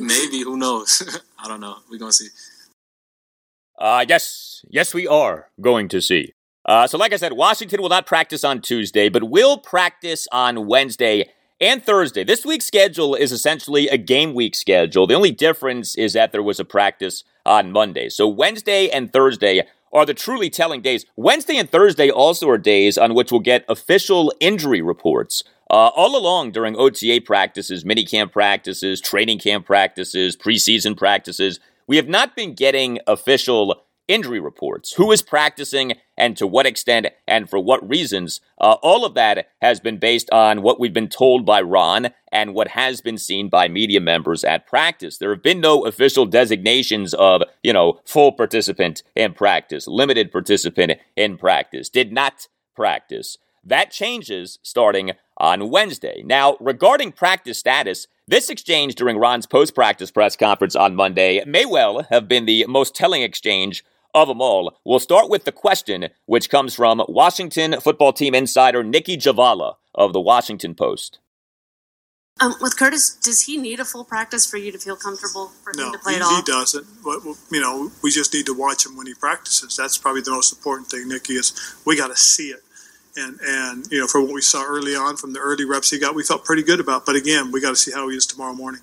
Maybe. 0.00 0.40
Who 0.40 0.56
knows? 0.56 1.20
I 1.38 1.46
don't 1.46 1.60
know. 1.60 1.76
We're 1.88 1.98
going 1.98 2.10
to 2.10 2.16
see. 2.16 2.28
Uh, 3.80 4.04
yes, 4.06 4.64
yes, 4.68 4.92
we 4.92 5.06
are 5.06 5.48
going 5.60 5.88
to 5.88 6.02
see. 6.02 6.34
Uh, 6.66 6.86
so, 6.86 6.98
like 6.98 7.14
I 7.14 7.16
said, 7.16 7.32
Washington 7.32 7.80
will 7.80 7.88
not 7.88 8.06
practice 8.06 8.44
on 8.44 8.60
Tuesday, 8.60 9.08
but 9.08 9.30
will 9.30 9.56
practice 9.56 10.28
on 10.30 10.66
Wednesday 10.66 11.30
and 11.60 11.82
Thursday. 11.82 12.22
This 12.22 12.44
week's 12.44 12.66
schedule 12.66 13.14
is 13.14 13.32
essentially 13.32 13.88
a 13.88 13.96
game 13.96 14.34
week 14.34 14.54
schedule. 14.54 15.06
The 15.06 15.14
only 15.14 15.30
difference 15.32 15.96
is 15.96 16.12
that 16.12 16.30
there 16.30 16.42
was 16.42 16.60
a 16.60 16.64
practice 16.64 17.24
on 17.46 17.72
Monday. 17.72 18.10
So, 18.10 18.28
Wednesday 18.28 18.90
and 18.90 19.10
Thursday 19.10 19.62
are 19.92 20.04
the 20.04 20.14
truly 20.14 20.50
telling 20.50 20.82
days. 20.82 21.06
Wednesday 21.16 21.56
and 21.56 21.68
Thursday 21.70 22.10
also 22.10 22.48
are 22.50 22.58
days 22.58 22.98
on 22.98 23.14
which 23.14 23.32
we'll 23.32 23.40
get 23.40 23.64
official 23.66 24.32
injury 24.40 24.82
reports. 24.82 25.42
Uh, 25.70 25.88
all 25.94 26.16
along 26.16 26.50
during 26.50 26.76
OTA 26.76 27.22
practices, 27.24 27.84
minicamp 27.84 28.32
practices, 28.32 29.00
training 29.00 29.38
camp 29.38 29.64
practices, 29.64 30.36
preseason 30.36 30.96
practices, 30.96 31.60
we 31.90 31.96
have 31.96 32.06
not 32.06 32.36
been 32.36 32.54
getting 32.54 33.00
official 33.08 33.82
injury 34.06 34.38
reports, 34.38 34.92
who 34.92 35.10
is 35.10 35.22
practicing 35.22 35.94
and 36.16 36.36
to 36.36 36.46
what 36.46 36.64
extent 36.64 37.08
and 37.26 37.50
for 37.50 37.58
what 37.58 37.88
reasons. 37.88 38.40
Uh, 38.60 38.76
all 38.80 39.04
of 39.04 39.14
that 39.14 39.48
has 39.60 39.80
been 39.80 39.98
based 39.98 40.30
on 40.30 40.62
what 40.62 40.78
we've 40.78 40.92
been 40.92 41.08
told 41.08 41.44
by 41.44 41.60
Ron 41.60 42.10
and 42.30 42.54
what 42.54 42.68
has 42.68 43.00
been 43.00 43.18
seen 43.18 43.48
by 43.48 43.66
media 43.66 44.00
members 44.00 44.44
at 44.44 44.68
practice. 44.68 45.18
There 45.18 45.30
have 45.30 45.42
been 45.42 45.60
no 45.60 45.84
official 45.84 46.26
designations 46.26 47.12
of, 47.14 47.42
you 47.64 47.72
know, 47.72 47.98
full 48.04 48.30
participant 48.30 49.02
in 49.16 49.34
practice, 49.34 49.88
limited 49.88 50.30
participant 50.30 50.92
in 51.16 51.38
practice, 51.38 51.88
did 51.88 52.12
not 52.12 52.46
practice. 52.76 53.36
That 53.64 53.90
changes 53.90 54.60
starting 54.62 55.10
on 55.40 55.70
Wednesday. 55.70 56.22
Now, 56.24 56.56
regarding 56.60 57.12
practice 57.12 57.58
status, 57.58 58.06
this 58.28 58.50
exchange 58.50 58.94
during 58.94 59.16
Ron's 59.16 59.46
post 59.46 59.74
practice 59.74 60.12
press 60.12 60.36
conference 60.36 60.76
on 60.76 60.94
Monday 60.94 61.42
may 61.46 61.64
well 61.64 62.04
have 62.10 62.28
been 62.28 62.44
the 62.44 62.66
most 62.66 62.94
telling 62.94 63.22
exchange 63.22 63.84
of 64.14 64.28
them 64.28 64.40
all. 64.40 64.78
We'll 64.84 65.00
start 65.00 65.28
with 65.28 65.44
the 65.44 65.52
question, 65.52 66.10
which 66.26 66.50
comes 66.50 66.74
from 66.74 67.02
Washington 67.08 67.80
football 67.80 68.12
team 68.12 68.34
insider 68.34 68.84
Nicki 68.84 69.16
Jhabvala 69.16 69.76
of 69.94 70.12
the 70.12 70.20
Washington 70.20 70.74
Post. 70.74 71.18
Um, 72.40 72.54
with 72.60 72.78
Curtis, 72.78 73.16
does 73.16 73.42
he 73.42 73.58
need 73.58 73.80
a 73.80 73.84
full 73.84 74.04
practice 74.04 74.46
for 74.46 74.56
you 74.56 74.72
to 74.72 74.78
feel 74.78 74.96
comfortable 74.96 75.48
for 75.62 75.74
no, 75.76 75.86
him 75.86 75.92
to 75.92 75.98
play 75.98 76.12
he, 76.12 76.16
at 76.16 76.22
all? 76.22 76.36
he 76.36 76.42
doesn't. 76.42 76.86
But, 77.04 77.20
you 77.50 77.60
know, 77.60 77.90
we 78.02 78.10
just 78.10 78.32
need 78.32 78.46
to 78.46 78.54
watch 78.54 78.86
him 78.86 78.96
when 78.96 79.06
he 79.06 79.14
practices. 79.14 79.76
That's 79.76 79.98
probably 79.98 80.22
the 80.22 80.30
most 80.30 80.52
important 80.52 80.88
thing, 80.88 81.08
Nikki, 81.08 81.34
is 81.34 81.52
we 81.84 81.98
got 81.98 82.08
to 82.08 82.16
see 82.16 82.48
it. 82.48 82.62
And, 83.16 83.38
and, 83.42 83.86
you 83.90 83.98
know, 83.98 84.06
for 84.06 84.22
what 84.22 84.32
we 84.32 84.40
saw 84.40 84.64
early 84.64 84.94
on 84.94 85.16
from 85.16 85.32
the 85.32 85.40
early 85.40 85.64
reps 85.64 85.90
he 85.90 85.98
got, 85.98 86.14
we 86.14 86.22
felt 86.22 86.44
pretty 86.44 86.62
good 86.62 86.78
about. 86.78 87.04
But 87.04 87.16
again, 87.16 87.50
we 87.50 87.60
got 87.60 87.70
to 87.70 87.76
see 87.76 87.90
how 87.90 88.08
he 88.08 88.16
is 88.16 88.24
tomorrow 88.24 88.54
morning 88.54 88.80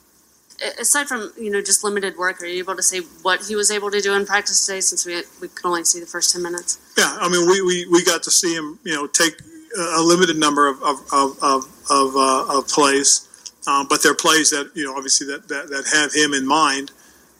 aside 0.80 1.08
from 1.08 1.32
you 1.38 1.52
know 1.52 1.62
just 1.62 1.84
limited 1.84 2.18
work, 2.18 2.42
are 2.42 2.46
you 2.46 2.60
able 2.60 2.76
to 2.76 2.84
say 2.84 3.00
what 3.22 3.46
he 3.46 3.56
was 3.56 3.72
able 3.72 3.92
to 3.92 4.02
do 4.02 4.14
in 4.14 4.26
practice 4.26 4.66
today? 4.66 4.82
Since 4.82 5.06
we 5.06 5.22
we 5.42 5.48
could 5.48 5.66
only 5.66 5.84
see 5.84 6.00
the 6.00 6.06
first 6.06 6.34
ten 6.34 6.44
minutes. 6.44 6.80
Yeah, 6.98 7.18
I 7.20 7.30
mean 7.30 7.48
we, 7.48 7.62
we, 7.62 7.88
we 7.88 8.04
got 8.04 8.24
to 8.24 8.32
see 8.32 8.54
him 8.54 8.80
you 8.84 8.94
know 8.94 9.08
take 9.08 9.40
a 9.78 10.02
limited 10.02 10.38
number 10.38 10.68
of 10.68 10.82
of 10.82 11.02
of 11.12 11.38
of, 11.44 11.66
of, 11.90 12.16
uh, 12.16 12.58
of 12.58 12.68
plays, 12.68 13.28
um, 13.68 13.88
but 13.88 14.02
they're 14.02 14.16
plays 14.16 14.50
that 14.50 14.72
you 14.74 14.86
know 14.86 14.96
obviously 14.96 15.28
that 15.28 15.48
that, 15.48 15.70
that 15.70 15.86
have 15.94 16.14
him 16.14 16.34
in 16.34 16.48
mind. 16.48 16.92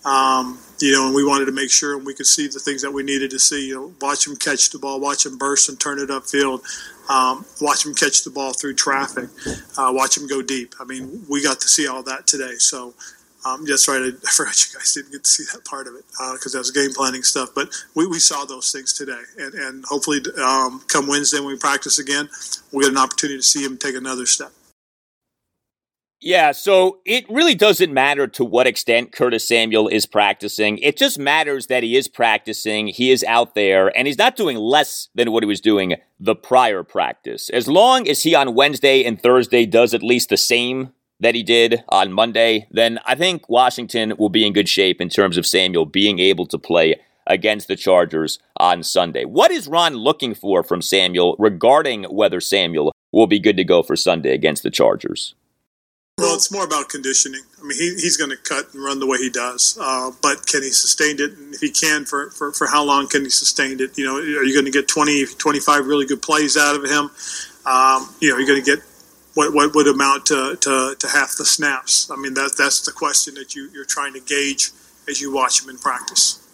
Um, 0.08 0.58
you 0.80 0.94
know, 0.94 1.08
and 1.08 1.16
we 1.16 1.26
wanted 1.26 1.46
to 1.46 1.52
make 1.52 1.70
sure 1.70 1.98
and 1.98 2.06
we 2.06 2.14
could 2.14 2.28
see 2.28 2.48
the 2.48 2.60
things 2.60 2.82
that 2.82 2.92
we 2.92 3.04
needed 3.04 3.32
to 3.32 3.40
see. 3.40 3.68
You 3.68 3.76
know, 3.76 3.94
watch 4.00 4.26
him 4.26 4.38
catch 4.38 4.70
the 4.70 4.80
ball, 4.80 5.02
watch 5.02 5.26
him 5.26 5.38
burst 5.38 5.68
and 5.68 5.78
turn 5.78 6.00
it 6.00 6.10
upfield, 6.10 6.64
um, 7.10 7.46
watch 7.60 7.86
him 7.86 7.94
catch 7.94 8.24
the 8.24 8.30
ball 8.30 8.54
through 8.54 8.76
traffic, 8.76 9.30
uh, 9.78 9.92
watch 9.94 10.16
him 10.16 10.26
go 10.26 10.42
deep. 10.42 10.76
I 10.80 10.86
mean, 10.86 11.26
we 11.28 11.44
got 11.44 11.60
to 11.60 11.68
see 11.68 11.88
all 11.88 12.04
that 12.04 12.26
today. 12.26 12.56
So 12.58 12.94
um, 13.46 13.66
that's 13.66 13.88
right. 13.90 14.02
I, 14.02 14.08
I, 14.28 14.32
forgot 14.32 14.62
you 14.62 14.78
guys 14.80 14.94
didn't 14.94 15.12
get 15.12 15.24
to 15.26 15.30
see 15.30 15.44
that 15.54 15.66
part 15.66 15.88
of 15.88 15.96
it 15.96 16.06
because 16.08 16.56
uh, 16.56 16.58
that 16.58 16.60
was 16.60 16.72
game 16.72 16.94
planning 16.94 17.24
stuff. 17.24 17.50
But 17.54 17.70
we, 17.94 18.08
we 18.08 18.20
saw 18.20 18.46
those 18.46 18.72
things 18.72 18.94
today, 18.94 19.22
and, 19.38 19.54
and 19.56 19.86
hopefully, 19.86 20.22
um, 20.42 20.82
come 20.88 21.08
Wednesday 21.08 21.40
when 21.40 21.50
we 21.50 21.58
practice 21.58 22.00
again, 22.00 22.30
we'll 22.72 22.84
get 22.84 22.92
an 22.92 22.98
opportunity 22.98 23.40
to 23.40 23.44
see 23.44 23.64
him 23.64 23.78
take 23.78 23.96
another 23.96 24.26
step. 24.26 24.52
Yeah, 26.20 26.52
so 26.52 27.00
it 27.06 27.30
really 27.30 27.54
doesn't 27.54 27.94
matter 27.94 28.26
to 28.28 28.44
what 28.44 28.66
extent 28.66 29.12
Curtis 29.12 29.48
Samuel 29.48 29.88
is 29.88 30.08
practicing. 30.08 30.80
It 30.80 30.98
just 30.98 31.20
matters 31.20 31.68
that 31.68 31.84
he 31.84 31.96
is 31.96 32.08
practicing, 32.08 32.88
he 32.88 33.12
is 33.12 33.24
out 33.26 33.54
there, 33.54 33.96
and 33.96 34.08
he's 34.08 34.18
not 34.18 34.36
doing 34.36 34.58
less 34.58 35.10
than 35.14 35.32
what 35.32 35.44
he 35.44 35.48
was 35.48 35.62
doing 35.62 35.96
the 36.20 36.36
prior 36.36 36.82
practice. 36.82 37.50
As 37.50 37.68
long 37.68 38.08
as 38.08 38.24
he 38.24 38.34
on 38.34 38.56
Wednesday 38.56 39.04
and 39.04 39.22
Thursday 39.22 39.68
does 39.68 39.94
at 39.94 40.02
least 40.02 40.30
the 40.30 40.38
same 40.38 40.92
that 41.20 41.36
he 41.36 41.44
did 41.44 41.84
on 41.90 42.12
Monday, 42.12 42.68
then 42.72 43.00
I 43.06 43.14
think 43.14 43.48
Washington 43.48 44.14
will 44.18 44.30
be 44.30 44.46
in 44.46 44.54
good 44.54 44.70
shape 44.70 45.00
in 45.00 45.10
terms 45.10 45.38
of 45.38 45.46
Samuel 45.46 45.86
being 45.86 46.18
able 46.18 46.48
to 46.48 46.58
play 46.58 46.96
against 47.28 47.68
the 47.68 47.76
Chargers 47.76 48.40
on 48.60 48.82
Sunday. 48.82 49.24
What 49.24 49.52
is 49.52 49.68
Ron 49.68 49.94
looking 49.94 50.34
for 50.34 50.64
from 50.64 50.82
Samuel 50.82 51.36
regarding 51.38 52.06
whether 52.06 52.42
Samuel 52.42 52.92
will 53.12 53.28
be 53.28 53.40
good 53.40 53.58
to 53.58 53.64
go 53.64 53.84
for 53.84 53.96
Sunday 53.96 54.34
against 54.34 54.64
the 54.64 54.72
Chargers? 54.72 55.36
Well, 56.20 56.34
it's 56.34 56.52
more 56.52 56.66
about 56.66 56.90
conditioning. 56.90 57.42
I 57.60 57.64
mean, 57.64 57.78
he, 57.78 57.94
he's 57.94 58.18
going 58.18 58.32
to 58.32 58.38
cut 58.38 58.74
and 58.74 58.84
run 58.84 59.00
the 59.00 59.06
way 59.06 59.20
he 59.20 59.30
does, 59.30 59.78
uh, 59.80 60.10
but 60.20 60.48
can 60.48 60.64
he 60.64 60.72
sustain 60.72 61.20
it? 61.20 61.38
And 61.38 61.54
if 61.54 61.62
he 61.62 61.70
can, 61.70 62.06
for, 62.06 62.32
for, 62.32 62.52
for 62.52 62.66
how 62.66 62.84
long 62.84 63.08
can 63.08 63.24
he 63.24 63.30
sustain 63.30 63.80
it? 63.80 63.96
You 64.00 64.06
know, 64.06 64.16
are 64.16 64.44
you 64.44 64.54
going 64.54 64.66
to 64.66 64.72
get 64.72 64.88
20, 64.88 65.26
25 65.38 65.86
really 65.86 66.08
good 66.08 66.24
plays 66.24 66.58
out 66.58 66.76
of 66.76 66.84
him? 66.84 67.12
Um, 67.68 68.10
you 68.20 68.32
know, 68.32 68.38
you're 68.38 68.48
going 68.48 68.64
to 68.64 68.66
get 68.66 68.80
what, 69.36 69.54
what 69.54 69.76
would 69.76 69.88
amount 69.88 70.26
to, 70.28 70.58
to, 70.60 70.96
to 70.98 71.08
half 71.08 71.38
the 71.38 71.46
snaps. 71.46 72.10
I 72.10 72.16
mean, 72.16 72.34
that, 72.34 72.56
that's 72.58 72.82
the 72.82 72.92
question 72.92 73.36
that 73.36 73.54
you, 73.54 73.70
you're 73.72 73.86
trying 73.86 74.14
to 74.14 74.20
gauge 74.20 74.72
as 75.08 75.22
you 75.22 75.32
watch 75.32 75.62
him 75.62 75.70
in 75.70 75.78
practice. 75.78 76.47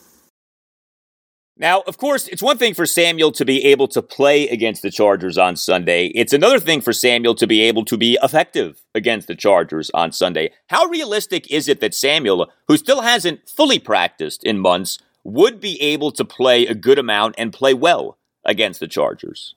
Now, 1.56 1.82
of 1.82 1.98
course, 1.98 2.28
it's 2.28 2.42
one 2.42 2.58
thing 2.58 2.74
for 2.74 2.88
Samuel 2.88 3.32
to 3.34 3.46
be 3.46 3.64
able 3.66 3.88
to 3.90 4.02
play 4.02 4.48
against 4.48 4.82
the 4.82 4.90
Chargers 4.90 5.38
on 5.38 5.56
Sunday. 5.56 6.08
It's 6.08 6.34
another 6.34 6.60
thing 6.60 6.82
for 6.82 6.94
Samuel 6.94 7.36
to 7.36 7.46
be 7.46 7.62
able 7.62 7.86
to 7.86 7.96
be 7.98 8.18
effective 8.24 8.82
against 8.96 9.28
the 9.28 9.36
Chargers 9.36 9.92
on 9.94 10.12
Sunday. 10.12 10.52
How 10.70 10.86
realistic 10.86 11.50
is 11.52 11.68
it 11.68 11.80
that 11.82 11.94
Samuel, 11.94 12.52
who 12.68 12.78
still 12.78 13.02
hasn't 13.02 13.48
fully 13.48 13.78
practiced 13.78 14.44
in 14.44 14.58
months, 14.58 14.98
would 15.24 15.60
be 15.60 15.80
able 15.80 16.12
to 16.14 16.26
play 16.26 16.66
a 16.66 16.74
good 16.74 16.98
amount 16.98 17.36
and 17.38 17.54
play 17.54 17.76
well 17.76 18.18
against 18.44 18.80
the 18.80 18.88
Chargers? 18.88 19.54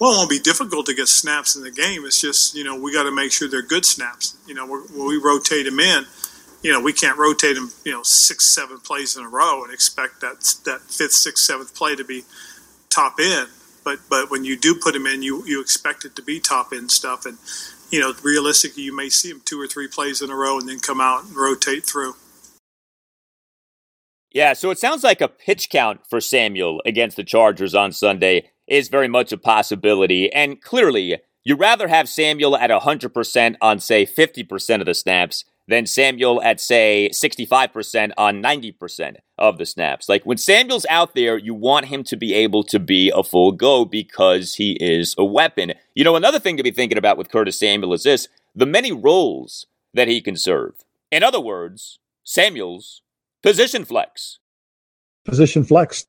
Well, 0.00 0.14
it 0.14 0.16
won't 0.16 0.30
be 0.30 0.38
difficult 0.38 0.86
to 0.86 0.94
get 0.94 1.08
snaps 1.08 1.54
in 1.54 1.62
the 1.62 1.70
game. 1.70 2.06
It's 2.06 2.22
just, 2.22 2.54
you 2.54 2.64
know, 2.64 2.80
we 2.80 2.94
got 2.94 3.02
to 3.02 3.14
make 3.14 3.30
sure 3.30 3.46
they're 3.46 3.60
good 3.60 3.84
snaps. 3.84 4.38
You 4.46 4.54
know, 4.54 4.66
when 4.66 5.06
we 5.06 5.18
rotate 5.18 5.66
them 5.66 5.78
in, 5.78 6.06
you 6.62 6.72
know, 6.72 6.80
we 6.80 6.92
can't 6.92 7.18
rotate 7.18 7.56
him, 7.56 7.70
you 7.84 7.92
know, 7.92 8.02
six, 8.02 8.46
seven 8.46 8.78
plays 8.78 9.16
in 9.16 9.24
a 9.24 9.28
row 9.28 9.64
and 9.64 9.72
expect 9.72 10.20
that 10.20 10.40
that 10.64 10.80
fifth, 10.82 11.12
sixth, 11.12 11.44
seventh 11.44 11.74
play 11.74 11.96
to 11.96 12.04
be 12.04 12.24
top 12.90 13.16
end. 13.20 13.48
But 13.84 14.00
but 14.08 14.30
when 14.30 14.44
you 14.44 14.58
do 14.58 14.74
put 14.74 14.94
him 14.94 15.06
in, 15.06 15.22
you 15.22 15.44
you 15.46 15.60
expect 15.60 16.04
it 16.04 16.14
to 16.16 16.22
be 16.22 16.38
top 16.38 16.72
end 16.72 16.90
stuff. 16.90 17.24
And 17.24 17.38
you 17.90 18.00
know, 18.00 18.12
realistically, 18.22 18.82
you 18.82 18.94
may 18.94 19.08
see 19.08 19.30
him 19.30 19.42
two 19.44 19.60
or 19.60 19.66
three 19.66 19.88
plays 19.88 20.20
in 20.20 20.30
a 20.30 20.36
row 20.36 20.58
and 20.58 20.68
then 20.68 20.80
come 20.80 21.00
out 21.00 21.24
and 21.24 21.36
rotate 21.36 21.86
through. 21.86 22.14
Yeah, 24.32 24.52
so 24.52 24.70
it 24.70 24.78
sounds 24.78 25.02
like 25.02 25.20
a 25.20 25.26
pitch 25.26 25.70
count 25.70 26.02
for 26.08 26.20
Samuel 26.20 26.80
against 26.86 27.16
the 27.16 27.24
Chargers 27.24 27.74
on 27.74 27.90
Sunday 27.90 28.50
is 28.68 28.88
very 28.88 29.08
much 29.08 29.32
a 29.32 29.36
possibility. 29.36 30.32
And 30.32 30.62
clearly, 30.62 31.18
You'd 31.42 31.58
rather 31.58 31.88
have 31.88 32.08
Samuel 32.08 32.56
at 32.56 32.70
100% 32.70 33.56
on, 33.60 33.80
say, 33.80 34.04
50% 34.04 34.80
of 34.80 34.86
the 34.86 34.94
snaps 34.94 35.44
than 35.70 35.86
Samuel 35.86 36.42
at, 36.42 36.60
say, 36.60 37.08
65% 37.12 38.10
on 38.18 38.42
90% 38.42 39.16
of 39.38 39.56
the 39.56 39.64
snaps. 39.64 40.08
Like 40.08 40.26
when 40.26 40.36
Samuel's 40.36 40.84
out 40.90 41.14
there, 41.14 41.38
you 41.38 41.54
want 41.54 41.86
him 41.86 42.02
to 42.04 42.16
be 42.16 42.34
able 42.34 42.64
to 42.64 42.80
be 42.80 43.12
a 43.14 43.22
full 43.22 43.52
go 43.52 43.84
because 43.84 44.56
he 44.56 44.72
is 44.80 45.14
a 45.16 45.24
weapon. 45.24 45.72
You 45.94 46.02
know, 46.02 46.16
another 46.16 46.40
thing 46.40 46.56
to 46.56 46.64
be 46.64 46.72
thinking 46.72 46.98
about 46.98 47.16
with 47.16 47.30
Curtis 47.30 47.56
Samuel 47.56 47.94
is 47.94 48.02
this 48.02 48.26
the 48.52 48.66
many 48.66 48.90
roles 48.90 49.66
that 49.94 50.08
he 50.08 50.20
can 50.20 50.36
serve. 50.36 50.74
In 51.12 51.22
other 51.22 51.40
words, 51.40 52.00
Samuel's 52.24 53.02
position 53.40 53.84
flex. 53.84 54.40
Position 55.24 55.62
flex. 55.62 56.06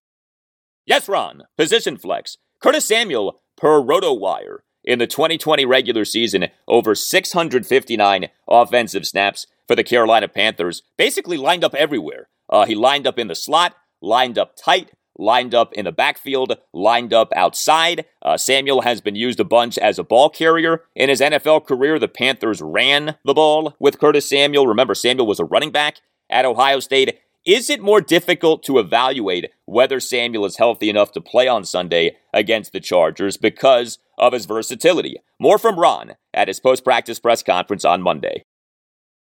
Yes, 0.87 1.07
Ron, 1.07 1.43
position 1.55 1.97
flex. 1.97 2.37
Curtis 2.61 2.85
Samuel, 2.85 3.41
per 3.57 3.79
RotoWire, 3.79 4.59
in 4.83 4.99
the 4.99 5.07
2020 5.07 5.65
regular 5.65 6.05
season, 6.05 6.47
over 6.67 6.95
659 6.95 8.27
offensive 8.47 9.05
snaps 9.05 9.47
for 9.67 9.75
the 9.75 9.83
Carolina 9.83 10.27
Panthers, 10.27 10.83
basically 10.97 11.37
lined 11.37 11.63
up 11.63 11.75
everywhere. 11.75 12.29
Uh, 12.49 12.65
he 12.65 12.75
lined 12.75 13.07
up 13.07 13.17
in 13.17 13.27
the 13.27 13.35
slot, 13.35 13.75
lined 14.01 14.37
up 14.37 14.55
tight, 14.57 14.91
lined 15.17 15.53
up 15.53 15.73
in 15.73 15.85
the 15.85 15.91
backfield, 15.91 16.57
lined 16.73 17.13
up 17.13 17.31
outside. 17.35 18.05
Uh, 18.21 18.37
Samuel 18.37 18.81
has 18.81 19.01
been 19.01 19.15
used 19.15 19.39
a 19.39 19.45
bunch 19.45 19.77
as 19.77 19.99
a 19.99 20.03
ball 20.03 20.29
carrier. 20.29 20.83
In 20.95 21.09
his 21.09 21.21
NFL 21.21 21.65
career, 21.65 21.99
the 21.99 22.07
Panthers 22.07 22.61
ran 22.61 23.15
the 23.23 23.33
ball 23.33 23.75
with 23.79 23.99
Curtis 23.99 24.27
Samuel. 24.27 24.67
Remember, 24.67 24.95
Samuel 24.95 25.27
was 25.27 25.39
a 25.39 25.45
running 25.45 25.71
back 25.71 25.97
at 26.29 26.45
Ohio 26.45 26.79
State. 26.79 27.19
Is 27.45 27.69
it 27.71 27.81
more 27.81 28.01
difficult 28.01 28.61
to 28.63 28.77
evaluate 28.77 29.51
whether 29.65 29.99
Samuel 29.99 30.45
is 30.45 30.57
healthy 30.57 30.89
enough 30.89 31.11
to 31.13 31.21
play 31.21 31.47
on 31.47 31.65
Sunday 31.65 32.17
against 32.33 32.71
the 32.71 32.79
Chargers 32.79 33.37
because 33.37 33.97
of 34.21 34.33
his 34.33 34.45
versatility? 34.45 35.17
More 35.39 35.57
from 35.57 35.77
Ron 35.77 36.13
at 36.33 36.47
his 36.47 36.59
post 36.59 36.85
practice 36.85 37.19
press 37.19 37.43
conference 37.43 37.83
on 37.83 38.01
Monday. 38.01 38.45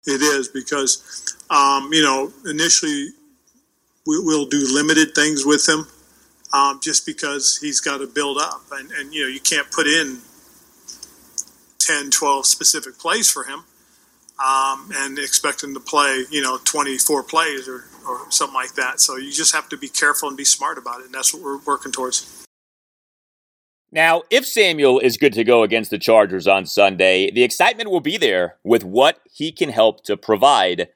It 0.05 0.21
is 0.21 0.47
because, 0.47 1.35
um, 1.49 1.89
you 1.91 2.03
know, 2.03 2.31
initially 2.45 3.07
we, 4.05 4.19
will 4.19 4.45
do 4.45 4.67
limited 4.71 5.15
things 5.15 5.45
with 5.45 5.67
him 5.67 5.87
um, 6.53 6.79
just 6.83 7.05
because 7.05 7.57
he's 7.57 7.79
got 7.79 7.99
to 7.99 8.07
build 8.07 8.37
up. 8.39 8.61
And, 8.71 8.91
and, 8.91 9.13
you 9.13 9.21
know, 9.21 9.27
you 9.27 9.39
can't 9.39 9.69
put 9.71 9.87
in 9.87 10.19
10, 11.79 12.11
12 12.11 12.45
specific 12.45 12.99
plays 12.99 13.31
for 13.31 13.43
him 13.43 13.63
um, 14.43 14.89
and 14.93 15.17
expect 15.17 15.63
him 15.63 15.73
to 15.73 15.79
play, 15.79 16.25
you 16.29 16.41
know, 16.41 16.57
24 16.63 17.23
plays 17.23 17.67
or 17.67 17.85
or 18.07 18.31
something 18.31 18.53
like 18.53 18.73
that. 18.73 18.99
So 18.99 19.17
you 19.17 19.31
just 19.31 19.53
have 19.53 19.69
to 19.69 19.77
be 19.77 19.87
careful 19.87 20.27
and 20.27 20.37
be 20.37 20.45
smart 20.45 20.77
about 20.77 21.01
it, 21.01 21.05
and 21.05 21.13
that's 21.13 21.33
what 21.33 21.43
we're 21.43 21.59
working 21.59 21.91
towards. 21.91 22.40
Now, 23.93 24.23
if 24.29 24.45
Samuel 24.45 24.99
is 24.99 25.17
good 25.17 25.33
to 25.33 25.43
go 25.43 25.63
against 25.63 25.91
the 25.91 25.97
Chargers 25.97 26.47
on 26.47 26.65
Sunday, 26.65 27.29
the 27.29 27.43
excitement 27.43 27.91
will 27.91 27.99
be 27.99 28.17
there 28.17 28.55
with 28.63 28.85
what 28.85 29.19
he 29.29 29.51
can 29.51 29.69
help 29.69 30.03
to 30.05 30.15
provide 30.15 30.87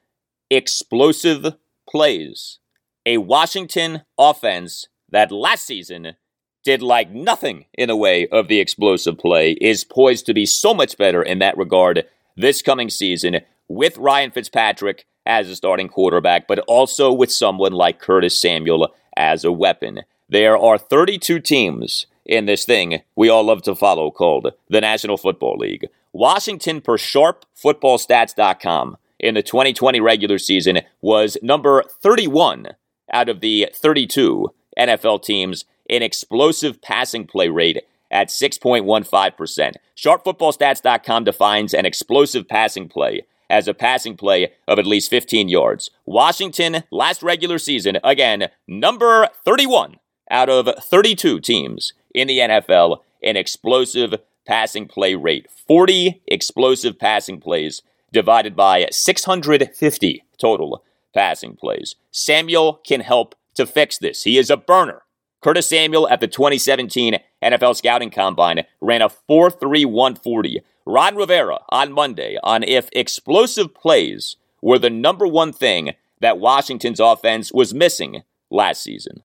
explosive 0.48 1.56
plays. 1.88 2.58
A 3.04 3.18
Washington 3.18 4.02
offense 4.18 4.88
that 5.10 5.30
last 5.30 5.66
season 5.66 6.16
did 6.64 6.80
like 6.80 7.10
nothing 7.10 7.66
in 7.74 7.88
the 7.88 7.96
way 7.96 8.26
of 8.28 8.48
the 8.48 8.60
explosive 8.60 9.18
play 9.18 9.52
is 9.60 9.84
poised 9.84 10.24
to 10.26 10.34
be 10.34 10.46
so 10.46 10.72
much 10.72 10.96
better 10.96 11.22
in 11.22 11.38
that 11.38 11.56
regard 11.58 12.04
this 12.34 12.62
coming 12.62 12.88
season 12.88 13.40
with 13.68 13.98
Ryan 13.98 14.30
Fitzpatrick 14.30 15.06
as 15.26 15.50
a 15.50 15.56
starting 15.56 15.88
quarterback, 15.88 16.48
but 16.48 16.60
also 16.60 17.12
with 17.12 17.30
someone 17.30 17.72
like 17.72 18.00
Curtis 18.00 18.38
Samuel 18.38 18.94
as 19.16 19.44
a 19.44 19.52
weapon. 19.52 20.02
There 20.28 20.56
are 20.56 20.78
32 20.78 21.40
teams 21.40 22.06
in 22.26 22.46
this 22.46 22.64
thing 22.64 23.02
we 23.14 23.28
all 23.28 23.44
love 23.44 23.62
to 23.62 23.74
follow 23.74 24.10
called 24.10 24.52
the 24.68 24.80
National 24.80 25.16
Football 25.16 25.58
League. 25.58 25.86
Washington, 26.12 26.80
per 26.80 26.96
sharpfootballstats.com, 26.96 28.96
in 29.18 29.34
the 29.34 29.42
2020 29.42 30.00
regular 30.00 30.38
season 30.38 30.80
was 31.00 31.36
number 31.42 31.82
31 32.02 32.68
out 33.12 33.28
of 33.28 33.40
the 33.40 33.68
32 33.74 34.52
NFL 34.78 35.22
teams 35.22 35.64
in 35.88 36.02
explosive 36.02 36.82
passing 36.82 37.26
play 37.26 37.48
rate 37.48 37.82
at 38.10 38.28
6.15%. 38.28 39.74
Sharpfootballstats.com 39.96 41.24
defines 41.24 41.74
an 41.74 41.86
explosive 41.86 42.48
passing 42.48 42.88
play 42.88 43.22
as 43.48 43.68
a 43.68 43.74
passing 43.74 44.16
play 44.16 44.52
of 44.66 44.78
at 44.78 44.86
least 44.86 45.10
15 45.10 45.48
yards. 45.48 45.90
Washington, 46.04 46.82
last 46.90 47.22
regular 47.22 47.58
season, 47.58 47.98
again, 48.02 48.48
number 48.66 49.28
31 49.44 49.96
out 50.30 50.48
of 50.48 50.68
32 50.82 51.40
teams 51.40 51.92
in 52.16 52.26
the 52.26 52.38
NFL 52.38 53.00
in 53.20 53.36
explosive 53.36 54.14
passing 54.46 54.88
play 54.88 55.14
rate. 55.14 55.46
40 55.68 56.22
explosive 56.26 56.98
passing 56.98 57.38
plays 57.38 57.82
divided 58.12 58.56
by 58.56 58.86
650 58.90 60.24
total 60.38 60.82
passing 61.14 61.54
plays. 61.54 61.94
Samuel 62.10 62.80
can 62.86 63.00
help 63.00 63.34
to 63.54 63.66
fix 63.66 63.98
this. 63.98 64.22
He 64.22 64.38
is 64.38 64.50
a 64.50 64.56
burner. 64.56 65.02
Curtis 65.42 65.68
Samuel 65.68 66.08
at 66.08 66.20
the 66.20 66.26
2017 66.26 67.18
NFL 67.42 67.76
Scouting 67.76 68.10
Combine 68.10 68.64
ran 68.80 69.02
a 69.02 69.08
4.3140. 69.08 70.56
Ron 70.86 71.16
Rivera 71.16 71.58
on 71.68 71.92
Monday 71.92 72.38
on 72.42 72.62
if 72.62 72.88
explosive 72.92 73.74
plays 73.74 74.36
were 74.62 74.78
the 74.78 74.90
number 74.90 75.26
one 75.26 75.52
thing 75.52 75.92
that 76.20 76.38
Washington's 76.38 77.00
offense 77.00 77.52
was 77.52 77.74
missing 77.74 78.22
last 78.50 78.82
season. 78.82 79.22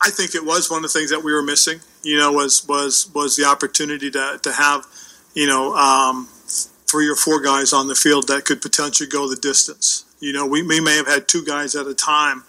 I 0.00 0.10
think 0.10 0.34
it 0.34 0.44
was 0.44 0.70
one 0.70 0.84
of 0.84 0.92
the 0.92 0.98
things 0.98 1.10
that 1.10 1.22
we 1.24 1.32
were 1.32 1.42
missing. 1.42 1.80
You 2.02 2.18
know, 2.18 2.32
was 2.32 2.66
was 2.66 3.10
was 3.14 3.36
the 3.36 3.44
opportunity 3.44 4.10
to 4.10 4.38
to 4.42 4.52
have, 4.52 4.86
you 5.34 5.46
know, 5.46 5.74
um, 5.74 6.28
three 6.88 7.08
or 7.08 7.16
four 7.16 7.40
guys 7.40 7.72
on 7.72 7.88
the 7.88 7.94
field 7.94 8.28
that 8.28 8.44
could 8.44 8.62
potentially 8.62 9.08
go 9.08 9.28
the 9.28 9.36
distance. 9.36 10.04
You 10.20 10.32
know, 10.32 10.46
we, 10.46 10.62
we 10.62 10.80
may 10.80 10.96
have 10.96 11.06
had 11.06 11.28
two 11.28 11.44
guys 11.44 11.76
at 11.76 11.86
a 11.86 11.94
time, 11.94 12.42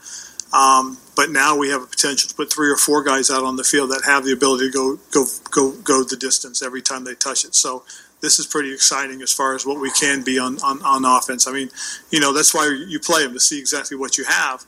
um, 0.53 0.97
but 1.15 1.29
now 1.29 1.57
we 1.57 1.69
have 1.69 1.83
a 1.83 1.87
potential 1.87 2.29
to 2.29 2.35
put 2.35 2.51
three 2.51 2.69
or 2.69 2.77
four 2.77 3.03
guys 3.03 3.29
out 3.29 3.43
on 3.43 3.57
the 3.57 3.63
field 3.63 3.91
that 3.91 4.03
have 4.05 4.25
the 4.25 4.31
ability 4.31 4.71
to 4.71 4.71
go 4.71 4.99
go 5.11 5.25
go 5.51 5.71
go 5.83 6.03
the 6.03 6.17
distance 6.17 6.61
every 6.61 6.81
time 6.81 7.03
they 7.03 7.15
touch 7.15 7.45
it. 7.45 7.55
So 7.55 7.83
this 8.21 8.37
is 8.37 8.45
pretty 8.45 8.73
exciting 8.73 9.21
as 9.21 9.31
far 9.31 9.55
as 9.55 9.65
what 9.65 9.79
we 9.79 9.91
can 9.91 10.23
be 10.23 10.37
on, 10.37 10.57
on, 10.61 10.81
on 10.83 11.05
offense. 11.05 11.47
I 11.47 11.53
mean, 11.53 11.69
you 12.11 12.19
know, 12.19 12.33
that's 12.33 12.53
why 12.53 12.67
you 12.87 12.99
play 12.99 13.23
them 13.23 13.33
to 13.33 13.39
see 13.39 13.57
exactly 13.57 13.95
what 13.95 14.17
you 14.17 14.25
have. 14.25 14.65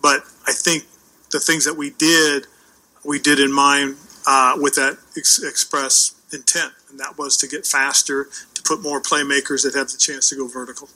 But 0.00 0.22
I 0.46 0.52
think 0.52 0.84
the 1.30 1.40
things 1.40 1.64
that 1.64 1.74
we 1.74 1.90
did, 1.90 2.46
we 3.04 3.18
did 3.18 3.40
in 3.40 3.52
mind 3.52 3.96
uh, 4.26 4.54
with 4.56 4.74
that 4.74 4.98
ex- 5.16 5.42
express 5.42 6.14
intent, 6.32 6.72
and 6.90 6.98
that 6.98 7.16
was 7.18 7.36
to 7.38 7.48
get 7.48 7.66
faster, 7.66 8.28
to 8.54 8.62
put 8.62 8.82
more 8.82 9.00
playmakers 9.00 9.62
that 9.62 9.74
have 9.74 9.88
the 9.88 9.98
chance 9.98 10.28
to 10.30 10.36
go 10.36 10.48
vertical. 10.48 10.88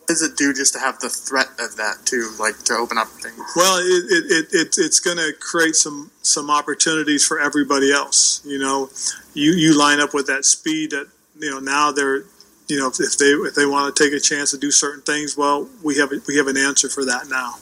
What 0.00 0.08
does 0.08 0.22
it 0.22 0.36
do 0.36 0.54
just 0.54 0.72
to 0.74 0.80
have 0.80 0.98
the 1.00 1.08
threat 1.08 1.48
of 1.58 1.76
that 1.76 2.06
too, 2.06 2.32
like 2.38 2.58
to 2.64 2.74
open 2.74 2.96
up 2.98 3.08
things? 3.08 3.38
Well, 3.54 3.78
it, 3.78 4.04
it, 4.10 4.24
it, 4.30 4.46
it 4.52 4.74
it's 4.78 5.00
going 5.00 5.18
to 5.18 5.32
create 5.38 5.76
some 5.76 6.10
some 6.22 6.50
opportunities 6.50 7.26
for 7.26 7.38
everybody 7.38 7.92
else. 7.92 8.42
You 8.44 8.58
know, 8.58 8.90
you 9.34 9.52
you 9.52 9.78
line 9.78 10.00
up 10.00 10.14
with 10.14 10.26
that 10.26 10.44
speed 10.44 10.90
that 10.90 11.08
you 11.38 11.50
know 11.50 11.58
now 11.58 11.92
they're 11.92 12.24
you 12.68 12.78
know 12.78 12.88
if 12.88 13.18
they 13.18 13.26
if 13.26 13.54
they 13.54 13.66
want 13.66 13.94
to 13.94 14.02
take 14.02 14.14
a 14.14 14.20
chance 14.20 14.50
to 14.52 14.58
do 14.58 14.70
certain 14.70 15.02
things, 15.02 15.36
well, 15.36 15.68
we 15.82 15.98
have 15.98 16.10
we 16.26 16.36
have 16.36 16.46
an 16.46 16.56
answer 16.56 16.88
for 16.88 17.04
that 17.04 17.28
now. 17.28 17.56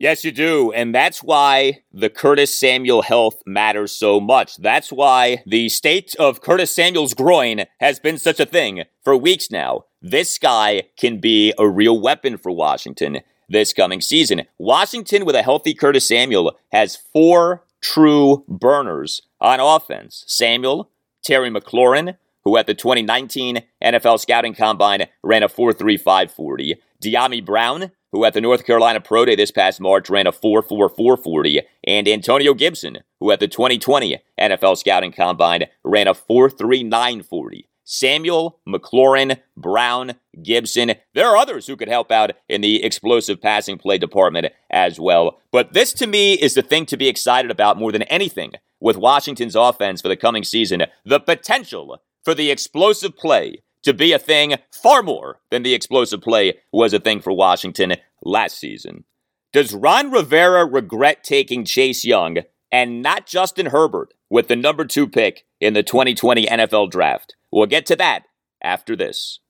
Yes, 0.00 0.24
you 0.24 0.32
do. 0.32 0.72
And 0.72 0.94
that's 0.94 1.22
why 1.22 1.82
the 1.92 2.08
Curtis 2.08 2.58
Samuel 2.58 3.02
health 3.02 3.42
matters 3.44 3.92
so 3.92 4.18
much. 4.18 4.56
That's 4.56 4.90
why 4.90 5.42
the 5.44 5.68
state 5.68 6.16
of 6.18 6.40
Curtis 6.40 6.70
Samuel's 6.74 7.12
groin 7.12 7.66
has 7.80 8.00
been 8.00 8.16
such 8.16 8.40
a 8.40 8.46
thing 8.46 8.84
for 9.04 9.14
weeks 9.14 9.50
now. 9.50 9.84
This 10.00 10.38
guy 10.38 10.84
can 10.96 11.20
be 11.20 11.52
a 11.58 11.68
real 11.68 12.00
weapon 12.00 12.38
for 12.38 12.50
Washington 12.50 13.18
this 13.46 13.74
coming 13.74 14.00
season. 14.00 14.44
Washington, 14.56 15.26
with 15.26 15.36
a 15.36 15.42
healthy 15.42 15.74
Curtis 15.74 16.08
Samuel, 16.08 16.56
has 16.72 16.96
four 16.96 17.64
true 17.82 18.42
burners 18.48 19.20
on 19.38 19.60
offense 19.60 20.24
Samuel, 20.26 20.88
Terry 21.22 21.50
McLaurin, 21.50 22.16
who 22.44 22.56
at 22.56 22.66
the 22.66 22.72
2019 22.72 23.64
NFL 23.84 24.18
Scouting 24.18 24.54
Combine 24.54 25.08
ran 25.22 25.42
a 25.42 25.48
4.3540, 25.48 26.78
Dyami 27.02 27.44
Brown, 27.44 27.90
who 28.12 28.24
at 28.24 28.34
the 28.34 28.40
North 28.40 28.64
Carolina 28.64 29.00
Pro 29.00 29.24
Day 29.24 29.36
this 29.36 29.50
past 29.50 29.80
March 29.80 30.10
ran 30.10 30.26
a 30.26 30.32
4.4440, 30.32 31.62
and 31.84 32.08
Antonio 32.08 32.54
Gibson, 32.54 32.98
who 33.20 33.30
at 33.30 33.40
the 33.40 33.48
2020 33.48 34.18
NFL 34.38 34.76
Scouting 34.76 35.12
Combine 35.12 35.66
ran 35.84 36.08
a 36.08 36.14
4.3940. 36.14 37.64
Samuel, 37.84 38.60
McLaurin, 38.68 39.40
Brown, 39.56 40.14
Gibson. 40.40 40.92
There 41.12 41.26
are 41.26 41.36
others 41.36 41.66
who 41.66 41.76
could 41.76 41.88
help 41.88 42.12
out 42.12 42.30
in 42.48 42.60
the 42.60 42.84
explosive 42.84 43.42
passing 43.42 43.78
play 43.78 43.98
department 43.98 44.46
as 44.70 45.00
well. 45.00 45.40
But 45.50 45.72
this 45.72 45.92
to 45.94 46.06
me 46.06 46.34
is 46.34 46.54
the 46.54 46.62
thing 46.62 46.86
to 46.86 46.96
be 46.96 47.08
excited 47.08 47.50
about 47.50 47.78
more 47.78 47.90
than 47.90 48.04
anything 48.04 48.52
with 48.78 48.96
Washington's 48.96 49.56
offense 49.56 50.00
for 50.00 50.06
the 50.06 50.16
coming 50.16 50.44
season. 50.44 50.84
The 51.04 51.18
potential 51.18 52.00
for 52.24 52.32
the 52.32 52.50
explosive 52.52 53.16
play 53.16 53.62
to 53.82 53.94
be 53.94 54.12
a 54.12 54.18
thing 54.18 54.56
far 54.70 55.02
more 55.02 55.40
than 55.50 55.62
the 55.62 55.74
explosive 55.74 56.20
play 56.20 56.58
was 56.72 56.92
a 56.92 57.00
thing 57.00 57.20
for 57.20 57.32
Washington 57.32 57.96
last 58.22 58.58
season. 58.58 59.04
Does 59.52 59.74
Ron 59.74 60.10
Rivera 60.10 60.64
regret 60.64 61.24
taking 61.24 61.64
Chase 61.64 62.04
Young 62.04 62.38
and 62.70 63.02
not 63.02 63.26
Justin 63.26 63.66
Herbert 63.66 64.14
with 64.28 64.48
the 64.48 64.56
number 64.56 64.84
two 64.84 65.08
pick 65.08 65.44
in 65.60 65.74
the 65.74 65.82
2020 65.82 66.46
NFL 66.46 66.90
draft? 66.90 67.34
We'll 67.50 67.66
get 67.66 67.86
to 67.86 67.96
that 67.96 68.24
after 68.62 68.94
this. 68.94 69.40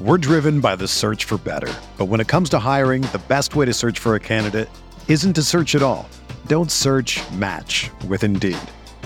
We're 0.00 0.18
driven 0.18 0.60
by 0.60 0.76
the 0.76 0.88
search 0.88 1.24
for 1.24 1.36
better. 1.38 1.72
But 1.98 2.06
when 2.06 2.20
it 2.20 2.28
comes 2.28 2.48
to 2.50 2.58
hiring, 2.58 3.02
the 3.02 3.20
best 3.28 3.54
way 3.54 3.66
to 3.66 3.74
search 3.74 3.98
for 3.98 4.14
a 4.14 4.20
candidate 4.20 4.68
isn't 5.08 5.34
to 5.34 5.42
search 5.42 5.74
at 5.74 5.82
all. 5.82 6.08
Don't 6.46 6.70
search 6.70 7.20
match 7.32 7.90
with 8.08 8.24
Indeed. 8.24 8.56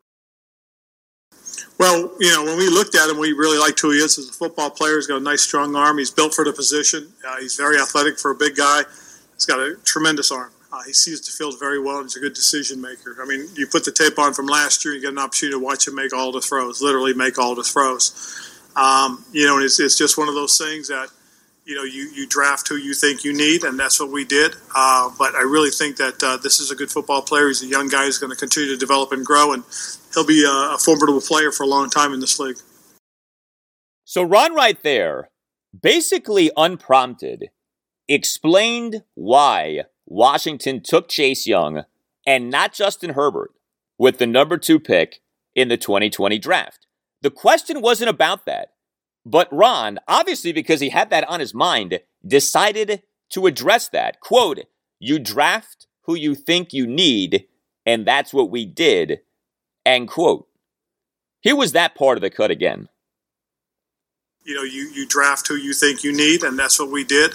Well, 1.78 2.12
you 2.20 2.32
know, 2.32 2.44
when 2.44 2.58
we 2.58 2.68
looked 2.68 2.94
at 2.94 3.10
him, 3.10 3.18
we 3.18 3.32
really 3.32 3.58
liked 3.58 3.80
who 3.80 3.90
he 3.90 3.98
is 3.98 4.18
as 4.18 4.28
a 4.28 4.32
football 4.32 4.70
player. 4.70 4.96
He's 4.96 5.06
got 5.06 5.20
a 5.20 5.24
nice, 5.24 5.42
strong 5.42 5.74
arm. 5.74 5.98
He's 5.98 6.10
built 6.10 6.34
for 6.34 6.44
the 6.44 6.52
position. 6.52 7.12
Uh, 7.26 7.40
he's 7.40 7.56
very 7.56 7.78
athletic 7.78 8.18
for 8.18 8.30
a 8.30 8.34
big 8.34 8.56
guy. 8.56 8.82
He's 9.34 9.46
got 9.46 9.60
a 9.60 9.76
tremendous 9.84 10.30
arm. 10.30 10.50
Uh, 10.72 10.82
he 10.86 10.92
sees 10.92 11.20
the 11.20 11.30
field 11.30 11.54
very 11.60 11.80
well. 11.80 11.98
And 11.98 12.06
he's 12.06 12.16
a 12.16 12.20
good 12.20 12.34
decision 12.34 12.80
maker. 12.80 13.16
I 13.22 13.26
mean, 13.26 13.46
you 13.54 13.66
put 13.66 13.84
the 13.84 13.92
tape 13.92 14.18
on 14.18 14.34
from 14.34 14.46
last 14.46 14.84
year, 14.84 14.94
you 14.94 15.00
get 15.00 15.12
an 15.12 15.18
opportunity 15.18 15.58
to 15.58 15.64
watch 15.64 15.86
him 15.86 15.94
make 15.94 16.12
all 16.12 16.32
the 16.32 16.40
throws, 16.40 16.82
literally 16.82 17.14
make 17.14 17.38
all 17.38 17.54
the 17.54 17.62
throws. 17.62 18.50
Um, 18.76 19.24
you 19.32 19.46
know, 19.46 19.58
it's, 19.58 19.78
it's 19.78 19.96
just 19.96 20.18
one 20.18 20.28
of 20.28 20.34
those 20.34 20.58
things 20.58 20.88
that, 20.88 21.08
you 21.64 21.76
know, 21.76 21.84
you, 21.84 22.10
you 22.14 22.26
draft 22.26 22.68
who 22.68 22.76
you 22.76 22.92
think 22.92 23.24
you 23.24 23.32
need, 23.32 23.64
and 23.64 23.78
that's 23.78 23.98
what 23.98 24.10
we 24.10 24.24
did. 24.24 24.54
Uh, 24.74 25.10
but 25.16 25.34
I 25.34 25.42
really 25.42 25.70
think 25.70 25.96
that 25.96 26.22
uh, 26.22 26.36
this 26.36 26.60
is 26.60 26.70
a 26.70 26.74
good 26.74 26.90
football 26.90 27.22
player. 27.22 27.48
He's 27.48 27.62
a 27.62 27.66
young 27.66 27.88
guy 27.88 28.04
who's 28.04 28.18
going 28.18 28.32
to 28.32 28.36
continue 28.36 28.68
to 28.70 28.76
develop 28.76 29.12
and 29.12 29.24
grow, 29.24 29.52
and 29.52 29.62
he'll 30.12 30.26
be 30.26 30.44
a, 30.44 30.74
a 30.74 30.78
formidable 30.78 31.22
player 31.22 31.52
for 31.52 31.62
a 31.62 31.66
long 31.66 31.88
time 31.88 32.12
in 32.12 32.20
this 32.20 32.38
league. 32.38 32.58
So, 34.04 34.22
Ron, 34.22 34.54
right 34.54 34.82
there, 34.82 35.30
basically 35.80 36.50
unprompted, 36.56 37.48
explained 38.08 39.02
why 39.14 39.82
Washington 40.06 40.82
took 40.82 41.08
Chase 41.08 41.46
Young 41.46 41.84
and 42.26 42.50
not 42.50 42.72
Justin 42.72 43.10
Herbert 43.10 43.52
with 43.98 44.18
the 44.18 44.26
number 44.26 44.58
two 44.58 44.80
pick 44.80 45.20
in 45.54 45.68
the 45.68 45.76
2020 45.76 46.38
draft. 46.38 46.86
The 47.22 47.30
question 47.30 47.80
wasn't 47.80 48.10
about 48.10 48.46
that. 48.46 48.70
But 49.24 49.48
Ron, 49.50 49.98
obviously 50.06 50.52
because 50.52 50.80
he 50.80 50.90
had 50.90 51.10
that 51.10 51.26
on 51.28 51.40
his 51.40 51.54
mind, 51.54 52.00
decided 52.26 53.02
to 53.30 53.46
address 53.46 53.88
that. 53.88 54.20
Quote, 54.20 54.60
you 54.98 55.18
draft 55.18 55.86
who 56.02 56.14
you 56.14 56.34
think 56.34 56.72
you 56.72 56.86
need, 56.86 57.46
and 57.86 58.06
that's 58.06 58.34
what 58.34 58.50
we 58.50 58.66
did. 58.66 59.20
End 59.86 60.08
quote. 60.08 60.46
Here 61.40 61.56
was 61.56 61.72
that 61.72 61.94
part 61.94 62.18
of 62.18 62.22
the 62.22 62.30
cut 62.30 62.50
again. 62.50 62.88
You 64.44 64.54
know, 64.54 64.62
you, 64.62 64.90
you 64.94 65.06
draft 65.06 65.48
who 65.48 65.54
you 65.54 65.72
think 65.72 66.04
you 66.04 66.12
need, 66.12 66.42
and 66.42 66.58
that's 66.58 66.78
what 66.78 66.90
we 66.90 67.04
did. 67.04 67.34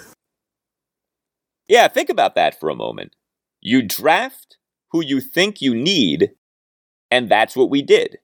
Yeah, 1.70 1.88
think 1.88 2.10
about 2.10 2.34
that 2.36 2.60
for 2.60 2.70
a 2.70 2.76
moment. 2.76 3.16
You 3.62 3.84
draft 3.84 4.58
who 4.92 5.06
you 5.06 5.22
think 5.22 5.62
you 5.62 5.76
need, 5.76 6.32
and 7.12 7.30
that's 7.30 7.56
what 7.56 7.70
we 7.70 7.84
did. 7.84 8.18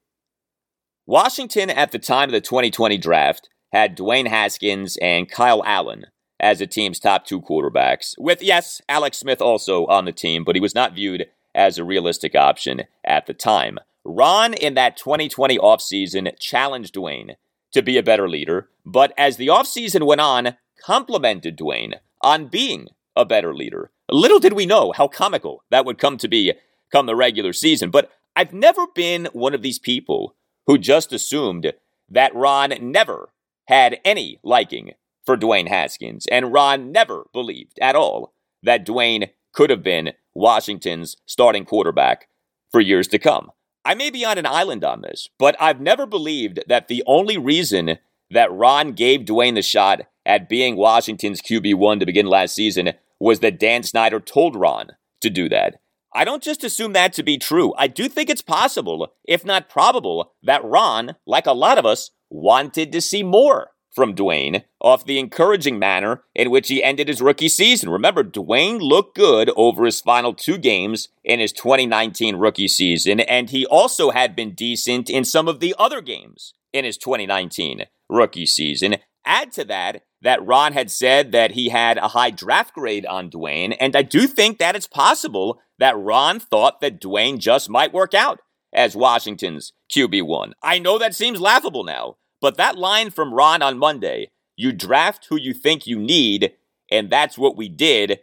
Washington, 1.05 1.69
at 1.69 1.91
the 1.91 1.99
time 1.99 2.29
of 2.29 2.33
the 2.33 2.41
2020 2.41 2.97
draft, 2.97 3.49
had 3.71 3.95
Dwayne 3.95 4.27
Haskins 4.27 4.97
and 4.99 5.29
Kyle 5.29 5.63
Allen 5.63 6.05
as 6.39 6.57
the 6.59 6.67
team's 6.67 6.99
top 6.99 7.25
two 7.25 7.39
quarterbacks, 7.39 8.13
with, 8.17 8.41
yes, 8.41 8.81
Alex 8.89 9.17
Smith 9.17 9.41
also 9.41 9.85
on 9.85 10.05
the 10.05 10.11
team, 10.11 10.43
but 10.43 10.55
he 10.55 10.61
was 10.61 10.75
not 10.75 10.95
viewed 10.95 11.27
as 11.53 11.77
a 11.77 11.85
realistic 11.85 12.35
option 12.35 12.83
at 13.05 13.27
the 13.27 13.33
time. 13.33 13.77
Ron, 14.03 14.53
in 14.55 14.73
that 14.73 14.97
2020 14.97 15.57
offseason, 15.59 16.37
challenged 16.39 16.95
Dwayne 16.95 17.35
to 17.71 17.81
be 17.81 17.97
a 17.97 18.03
better 18.03 18.27
leader, 18.27 18.69
but 18.85 19.13
as 19.17 19.37
the 19.37 19.47
offseason 19.47 20.05
went 20.05 20.21
on, 20.21 20.57
complimented 20.83 21.57
Dwayne 21.57 21.95
on 22.21 22.47
being 22.47 22.87
a 23.15 23.25
better 23.25 23.53
leader. 23.53 23.91
Little 24.11 24.39
did 24.39 24.53
we 24.53 24.65
know 24.65 24.91
how 24.91 25.07
comical 25.07 25.63
that 25.71 25.85
would 25.85 25.97
come 25.97 26.17
to 26.17 26.27
be 26.27 26.53
come 26.91 27.05
the 27.05 27.15
regular 27.15 27.53
season, 27.53 27.89
but 27.89 28.11
I've 28.35 28.53
never 28.53 28.85
been 28.93 29.27
one 29.33 29.53
of 29.53 29.61
these 29.61 29.79
people 29.79 30.35
who 30.67 30.77
just 30.77 31.13
assumed 31.13 31.73
that 32.09 32.35
Ron 32.35 32.73
never 32.81 33.29
had 33.67 33.99
any 34.03 34.39
liking 34.43 34.93
for 35.25 35.37
Dwayne 35.37 35.67
Haskins, 35.67 36.27
and 36.27 36.53
Ron 36.53 36.91
never 36.91 37.25
believed 37.33 37.79
at 37.81 37.95
all 37.95 38.33
that 38.61 38.85
Dwayne 38.85 39.29
could 39.53 39.69
have 39.69 39.81
been 39.81 40.13
Washington's 40.33 41.15
starting 41.25 41.65
quarterback 41.65 42.27
for 42.71 42.81
years 42.81 43.07
to 43.07 43.19
come. 43.19 43.51
I 43.83 43.95
may 43.95 44.09
be 44.09 44.25
on 44.25 44.37
an 44.37 44.45
island 44.45 44.83
on 44.83 45.01
this, 45.01 45.29
but 45.39 45.55
I've 45.59 45.79
never 45.79 46.05
believed 46.05 46.59
that 46.67 46.87
the 46.87 47.03
only 47.07 47.37
reason 47.37 47.97
that 48.31 48.51
Ron 48.51 48.91
gave 48.93 49.21
Dwayne 49.21 49.55
the 49.55 49.61
shot 49.61 50.01
at 50.25 50.49
being 50.49 50.75
Washington's 50.75 51.41
QB1 51.41 51.99
to 51.99 52.05
begin 52.05 52.25
last 52.25 52.55
season 52.55 52.93
was 53.19 53.39
that 53.39 53.59
Dan 53.59 53.83
Snyder 53.83 54.19
told 54.19 54.55
Ron 54.55 54.91
to 55.21 55.29
do 55.29 55.49
that. 55.49 55.79
I 56.13 56.23
don't 56.23 56.43
just 56.43 56.63
assume 56.63 56.93
that 56.93 57.11
to 57.13 57.23
be 57.23 57.37
true. 57.37 57.73
I 57.77 57.87
do 57.87 58.07
think 58.07 58.29
it's 58.29 58.41
possible, 58.41 59.13
if 59.25 59.43
not 59.43 59.69
probable, 59.69 60.33
that 60.43 60.63
Ron, 60.63 61.15
like 61.25 61.45
a 61.45 61.51
lot 61.51 61.77
of 61.77 61.85
us, 61.85 62.11
wanted 62.29 62.91
to 62.93 63.01
see 63.01 63.21
more 63.21 63.71
from 63.95 64.13
Dwayne 64.13 64.63
off 64.81 65.05
the 65.05 65.19
encouraging 65.19 65.79
manner 65.79 66.23
in 66.35 66.51
which 66.51 66.67
he 66.67 66.83
ended 66.83 67.07
his 67.07 67.21
rookie 67.21 67.49
season. 67.49 67.89
Remember, 67.89 68.23
Dwayne 68.23 68.81
looked 68.81 69.15
good 69.15 69.49
over 69.55 69.85
his 69.85 70.01
final 70.01 70.33
two 70.33 70.57
games 70.57 71.07
in 71.23 71.39
his 71.39 71.53
2019 71.53 72.35
rookie 72.35 72.67
season, 72.67 73.21
and 73.21 73.49
he 73.49 73.65
also 73.65 74.11
had 74.11 74.35
been 74.35 74.53
decent 74.53 75.09
in 75.09 75.23
some 75.23 75.47
of 75.47 75.61
the 75.61 75.73
other 75.79 76.01
games 76.01 76.53
in 76.73 76.83
his 76.83 76.97
2019 76.97 77.85
rookie 78.09 78.45
season. 78.45 78.97
Add 79.25 79.51
to 79.53 79.63
that, 79.65 80.03
that 80.25 80.43
Ron 80.43 80.73
had 80.73 80.89
said 80.89 81.31
that 81.33 81.51
he 81.51 81.69
had 81.69 81.99
a 81.99 82.07
high 82.07 82.31
draft 82.31 82.73
grade 82.73 83.05
on 83.05 83.29
Dwayne, 83.29 83.77
and 83.79 83.95
I 83.95 84.01
do 84.01 84.25
think 84.25 84.57
that 84.57 84.75
it's 84.75 84.87
possible 84.87 85.61
that 85.77 85.95
Ron 85.95 86.39
thought 86.39 86.81
that 86.81 86.99
Dwayne 86.99 87.37
just 87.37 87.69
might 87.69 87.93
work 87.93 88.15
out 88.15 88.39
as 88.73 88.95
Washington's 88.95 89.73
QB1. 89.93 90.53
I 90.63 90.79
know 90.79 90.97
that 90.97 91.13
seems 91.13 91.39
laughable 91.39 91.83
now, 91.83 92.17
but 92.41 92.57
that 92.57 92.75
line 92.75 93.11
from 93.11 93.35
Ron 93.35 93.61
on 93.61 93.77
Monday, 93.77 94.31
you 94.57 94.71
draft 94.71 95.27
who 95.29 95.35
you 95.37 95.53
think 95.53 95.85
you 95.85 95.99
need, 95.99 96.53
and 96.89 97.11
that's 97.11 97.37
what 97.37 97.55
we 97.55 97.69
did. 97.69 98.21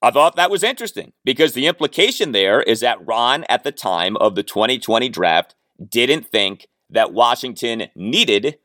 I 0.00 0.12
thought 0.12 0.36
that 0.36 0.52
was 0.52 0.62
interesting 0.62 1.14
because 1.24 1.54
the 1.54 1.66
implication 1.66 2.30
there 2.30 2.62
is 2.62 2.78
that 2.78 3.04
Ron, 3.04 3.42
at 3.48 3.64
the 3.64 3.72
time 3.72 4.16
of 4.18 4.36
the 4.36 4.44
2020 4.44 5.08
draft, 5.08 5.56
didn't 5.84 6.28
think 6.28 6.68
that 6.88 7.12
Washington 7.12 7.88
needed 7.96 8.58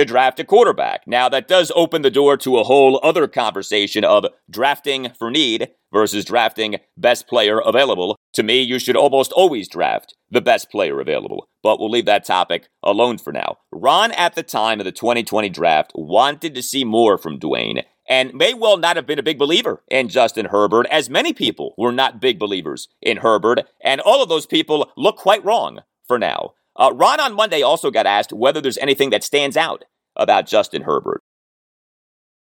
to 0.00 0.04
draft 0.06 0.40
a 0.40 0.44
quarterback. 0.44 1.06
Now, 1.06 1.28
that 1.28 1.46
does 1.46 1.70
open 1.76 2.00
the 2.00 2.10
door 2.10 2.38
to 2.38 2.58
a 2.58 2.64
whole 2.64 2.98
other 3.02 3.28
conversation 3.28 4.02
of 4.02 4.24
drafting 4.48 5.12
for 5.18 5.30
need 5.30 5.68
versus 5.92 6.24
drafting 6.24 6.76
best 6.96 7.28
player 7.28 7.60
available. 7.60 8.16
To 8.34 8.42
me, 8.42 8.62
you 8.62 8.78
should 8.78 8.96
almost 8.96 9.30
always 9.32 9.68
draft 9.68 10.14
the 10.30 10.40
best 10.40 10.70
player 10.70 11.00
available, 11.00 11.48
but 11.62 11.78
we'll 11.78 11.90
leave 11.90 12.06
that 12.06 12.24
topic 12.24 12.68
alone 12.82 13.18
for 13.18 13.30
now. 13.30 13.58
Ron, 13.70 14.12
at 14.12 14.34
the 14.34 14.42
time 14.42 14.80
of 14.80 14.86
the 14.86 14.92
2020 14.92 15.50
draft, 15.50 15.92
wanted 15.94 16.54
to 16.54 16.62
see 16.62 16.84
more 16.84 17.18
from 17.18 17.38
Dwayne 17.38 17.82
and 18.08 18.32
may 18.32 18.54
well 18.54 18.78
not 18.78 18.96
have 18.96 19.06
been 19.06 19.18
a 19.18 19.22
big 19.22 19.38
believer 19.38 19.82
in 19.88 20.08
Justin 20.08 20.46
Herbert, 20.46 20.86
as 20.90 21.10
many 21.10 21.32
people 21.32 21.74
were 21.76 21.92
not 21.92 22.20
big 22.20 22.38
believers 22.38 22.88
in 23.02 23.18
Herbert, 23.18 23.68
and 23.82 24.00
all 24.00 24.22
of 24.22 24.28
those 24.28 24.46
people 24.46 24.90
look 24.96 25.16
quite 25.16 25.44
wrong 25.44 25.80
for 26.08 26.18
now. 26.18 26.54
Uh, 26.76 26.92
Ron 26.94 27.20
on 27.20 27.34
Monday 27.34 27.62
also 27.62 27.90
got 27.90 28.06
asked 28.06 28.32
whether 28.32 28.60
there's 28.60 28.78
anything 28.78 29.10
that 29.10 29.22
stands 29.22 29.56
out 29.56 29.84
about 30.20 30.46
Justin 30.46 30.82
Herbert. 30.82 31.20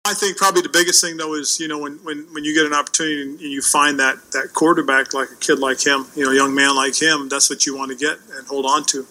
I 0.06 0.14
think 0.14 0.36
probably 0.36 0.62
the 0.62 0.70
biggest 0.70 1.02
thing 1.02 1.16
though 1.16 1.34
is 1.34 1.60
you 1.62 1.68
know 1.70 1.80
when, 1.80 1.94
when, 2.04 2.28
when 2.34 2.44
you 2.44 2.54
get 2.54 2.66
an 2.66 2.74
opportunity 2.74 3.22
and 3.22 3.40
you 3.40 3.62
find 3.62 3.98
that 4.00 4.18
that 4.34 4.50
quarterback 4.54 5.14
like 5.14 5.30
a 5.32 5.36
kid 5.38 5.60
like 5.60 5.84
him, 5.84 6.06
you 6.16 6.26
know, 6.26 6.32
a 6.32 6.36
young 6.36 6.54
man 6.54 6.76
like 6.76 7.02
him, 7.02 7.30
that's 7.30 7.50
what 7.50 7.66
you 7.66 7.76
want 7.76 7.90
to 7.92 7.98
get 7.98 8.18
and 8.36 8.46
hold 8.48 8.66
on 8.66 8.84
to. 8.88 9.08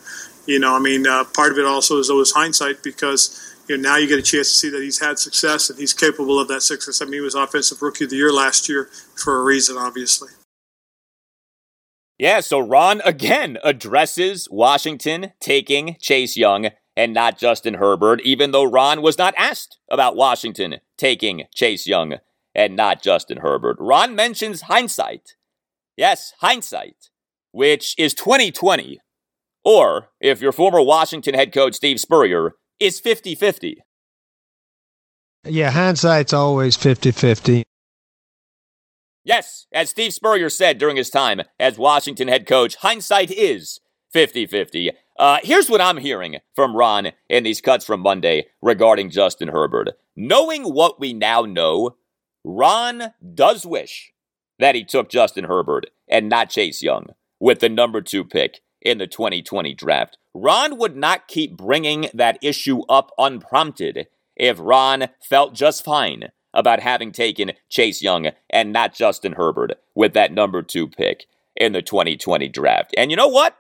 You 0.47 0.59
know, 0.59 0.77
I 0.77 0.81
mean, 0.81 1.07
uh, 1.07 1.25
part 1.25 1.53
of 1.53 1.59
it 1.59 1.65
also 1.65 1.99
is 1.99 2.11
always 2.11 2.33
hindsight 2.33 2.83
because 2.83 3.57
you 3.69 3.79
know 3.79 3.89
now 3.89 3.97
you 3.97 4.07
get 4.07 4.19
a 4.19 4.23
chance 4.23 4.53
to 4.53 4.59
see 4.59 4.71
that 4.71 4.83
he's 4.83 5.01
had 5.01 5.19
success 5.19 5.71
and 5.71 5.79
he's 5.79 5.95
capable 5.95 6.39
of 6.39 6.49
that 6.49 6.61
success. 6.61 7.01
I 7.01 7.07
mean, 7.07 7.15
he 7.15 7.21
was 7.21 7.35
offensive 7.35 7.81
rookie 7.81 8.05
of 8.05 8.11
the 8.11 8.17
year 8.17 8.33
last 8.33 8.69
year 8.69 8.91
for 9.17 9.41
a 9.41 9.45
reason, 9.45 9.79
obviously. 9.79 10.29
Yeah, 12.19 12.41
so 12.41 12.61
Ron 12.61 13.01
again 13.05 13.57
addresses 13.65 14.47
Washington 14.51 15.33
taking 15.41 15.97
Chase 16.01 16.37
Young 16.37 16.69
and 16.97 17.15
not 17.15 17.39
Justin 17.39 17.75
Herbert, 17.75 18.21
even 18.23 18.51
though 18.51 18.65
Ron 18.65 19.03
was 19.03 19.19
not 19.19 19.35
asked 19.37 19.79
about 19.91 20.17
Washington 20.17 20.77
taking 20.97 21.45
Chase 21.55 21.87
Young 21.87 22.17
and 22.55 22.77
not 22.77 23.03
Justin 23.03 23.39
Herbert. 23.39 23.77
Ron 23.81 24.15
mentions 24.15 24.63
hindsight. 24.63 25.37
Yes, 25.97 26.35
hindsight, 26.41 27.11
which 27.51 27.95
is 27.99 28.15
2020. 28.15 29.01
Or, 29.65 30.11
if 30.21 30.41
your 30.41 30.53
former 30.53 30.83
Washington 30.83 31.35
head 31.35 31.53
coach 31.53 31.75
Steve 31.75 32.01
Spurrier 32.01 32.57
is 32.81 33.01
50 33.01 33.35
50. 33.35 33.83
Yeah, 35.45 35.71
hindsight's 35.71 36.33
always 36.33 36.77
50 36.77 37.11
50. 37.13 37.63
Yes, 39.25 39.67
as 39.73 39.91
Steve 39.91 40.13
Spurrier 40.13 40.51
said 40.51 40.79
during 40.79 40.97
his 40.97 41.11
time 41.11 41.43
as 41.61 41.79
Washington 41.79 42.29
head 42.29 42.47
coach, 42.47 42.77
hindsight 42.77 43.31
is 43.31 43.81
50 44.13 44.47
50. 44.47 44.91
Uh, 45.19 45.39
here's 45.43 45.69
what 45.69 45.81
I'm 45.81 45.99
hearing 45.99 46.39
from 46.55 46.77
Ron 46.77 47.13
in 47.29 47.45
these 47.45 47.61
cuts 47.61 47.85
from 47.85 48.01
Monday 48.01 48.47
regarding 48.61 49.11
Justin 49.11 49.49
Herbert. 49.49 49.91
Knowing 50.17 50.65
what 50.65 50.99
we 50.99 51.13
now 51.13 51.43
know, 51.43 51.97
Ron 52.45 53.13
does 53.35 53.67
wish 53.67 54.13
that 54.59 54.75
he 54.75 54.85
took 54.85 55.09
Justin 55.09 55.45
Herbert 55.45 55.87
and 56.09 56.29
not 56.29 56.51
Chase 56.51 56.83
Young 56.83 57.07
with 57.41 57.61
the 57.61 57.69
number 57.69 58.01
two 58.01 58.25
pick 58.25 58.61
in 58.81 58.99
the 58.99 59.07
2020 59.07 59.75
draft. 59.75 60.19
Ron 60.35 60.79
would 60.79 60.97
not 60.97 61.29
keep 61.29 61.57
bringing 61.57 62.09
that 62.15 62.39
issue 62.43 62.81
up 62.89 63.11
unprompted 63.19 64.07
if 64.37 64.57
Ron 64.59 65.09
felt 65.21 65.55
just 65.55 65.85
fine 65.85 66.31
about 66.55 66.81
having 66.81 67.13
taken 67.13 67.53
Chase 67.69 68.03
Young 68.03 68.29
and 68.51 68.73
not 68.73 68.95
Justin 68.95 69.33
Herbert 69.33 69.73
with 69.95 70.15
that 70.15 70.33
number 70.33 70.63
two 70.63 70.89
pick 70.89 71.27
in 71.57 71.73
the 71.73 71.83
2020 71.83 72.49
draft. 72.49 72.95
And 72.97 73.11
you 73.11 73.17
know 73.17 73.29
what? 73.29 73.57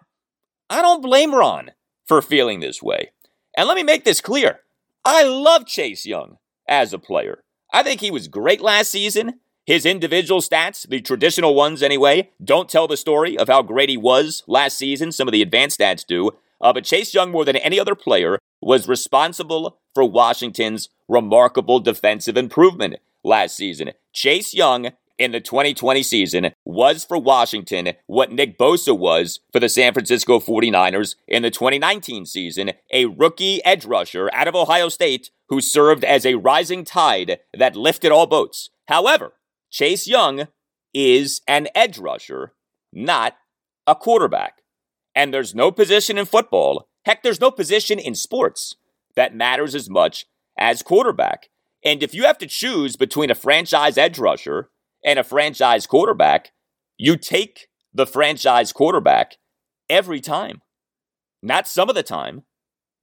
I 0.72 0.80
don't 0.80 1.02
blame 1.02 1.34
Ron 1.34 1.72
for 2.06 2.22
feeling 2.22 2.60
this 2.60 2.82
way. 2.82 3.10
And 3.54 3.68
let 3.68 3.76
me 3.76 3.82
make 3.82 4.04
this 4.04 4.22
clear 4.22 4.60
I 5.04 5.22
love 5.22 5.66
Chase 5.66 6.06
Young 6.06 6.38
as 6.66 6.94
a 6.94 6.98
player. 6.98 7.42
I 7.74 7.82
think 7.82 8.00
he 8.00 8.10
was 8.10 8.26
great 8.26 8.62
last 8.62 8.90
season. 8.90 9.40
His 9.66 9.84
individual 9.84 10.40
stats, 10.40 10.88
the 10.88 11.02
traditional 11.02 11.54
ones 11.54 11.82
anyway, 11.82 12.30
don't 12.42 12.70
tell 12.70 12.88
the 12.88 12.96
story 12.96 13.36
of 13.36 13.48
how 13.48 13.60
great 13.60 13.90
he 13.90 13.98
was 13.98 14.44
last 14.46 14.78
season. 14.78 15.12
Some 15.12 15.28
of 15.28 15.32
the 15.32 15.42
advanced 15.42 15.78
stats 15.78 16.06
do. 16.06 16.30
Uh, 16.58 16.72
but 16.72 16.84
Chase 16.84 17.12
Young, 17.12 17.30
more 17.30 17.44
than 17.44 17.56
any 17.56 17.78
other 17.78 17.94
player, 17.94 18.38
was 18.62 18.88
responsible 18.88 19.76
for 19.92 20.04
Washington's 20.04 20.88
remarkable 21.06 21.80
defensive 21.80 22.38
improvement 22.38 22.96
last 23.22 23.58
season. 23.58 23.90
Chase 24.14 24.54
Young 24.54 24.92
in 25.18 25.32
the 25.32 25.40
2020 25.40 26.02
season 26.02 26.50
was 26.64 27.04
for 27.04 27.18
Washington 27.18 27.92
what 28.06 28.32
Nick 28.32 28.58
Bosa 28.58 28.96
was 28.96 29.40
for 29.52 29.60
the 29.60 29.68
San 29.68 29.92
Francisco 29.92 30.38
49ers 30.38 31.16
in 31.26 31.42
the 31.42 31.50
2019 31.50 32.26
season, 32.26 32.72
a 32.92 33.06
rookie 33.06 33.64
edge 33.64 33.84
rusher 33.84 34.30
out 34.32 34.48
of 34.48 34.54
Ohio 34.54 34.88
State 34.88 35.30
who 35.48 35.60
served 35.60 36.04
as 36.04 36.24
a 36.24 36.34
rising 36.34 36.84
tide 36.84 37.38
that 37.56 37.76
lifted 37.76 38.10
all 38.10 38.26
boats. 38.26 38.70
However, 38.86 39.34
Chase 39.70 40.06
Young 40.06 40.48
is 40.94 41.40
an 41.46 41.68
edge 41.74 41.98
rusher, 41.98 42.52
not 42.92 43.36
a 43.86 43.94
quarterback. 43.94 44.62
And 45.14 45.32
there's 45.32 45.54
no 45.54 45.70
position 45.70 46.18
in 46.18 46.24
football, 46.24 46.88
heck, 47.04 47.22
there's 47.22 47.40
no 47.40 47.50
position 47.50 47.98
in 47.98 48.14
sports 48.14 48.76
that 49.14 49.34
matters 49.34 49.74
as 49.74 49.90
much 49.90 50.26
as 50.56 50.82
quarterback. 50.82 51.48
And 51.84 52.02
if 52.02 52.14
you 52.14 52.24
have 52.24 52.38
to 52.38 52.46
choose 52.46 52.96
between 52.96 53.30
a 53.30 53.34
franchise 53.34 53.98
edge 53.98 54.18
rusher 54.18 54.70
and 55.04 55.18
a 55.18 55.24
franchise 55.24 55.86
quarterback, 55.86 56.52
you 56.96 57.16
take 57.16 57.68
the 57.92 58.06
franchise 58.06 58.72
quarterback 58.72 59.36
every 59.88 60.20
time. 60.20 60.62
Not 61.42 61.66
some 61.66 61.88
of 61.88 61.94
the 61.94 62.02
time, 62.02 62.42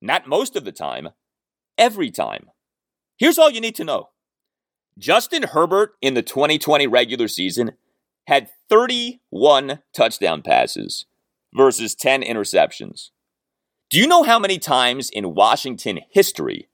not 0.02 0.28
most 0.28 0.56
of 0.56 0.64
the 0.64 0.72
time, 0.72 1.10
every 1.78 2.10
time. 2.10 2.50
Here's 3.18 3.38
all 3.38 3.50
you 3.50 3.62
need 3.62 3.76
to 3.76 3.84
know 3.84 4.10
Justin 4.98 5.44
Herbert 5.44 5.94
in 6.02 6.14
the 6.14 6.22
2020 6.22 6.88
regular 6.88 7.28
season 7.28 7.74
had 8.28 8.50
31 8.70 9.80
touchdown 9.94 10.42
passes 10.42 11.06
versus 11.54 11.96
10 11.96 12.22
interceptions. 12.22 13.10
Do 13.90 13.98
you 13.98 14.06
know 14.06 14.24
how 14.24 14.38
many 14.38 14.60
times 14.60 15.10
in 15.10 15.34
Washington 15.34 16.02
history 16.12 16.70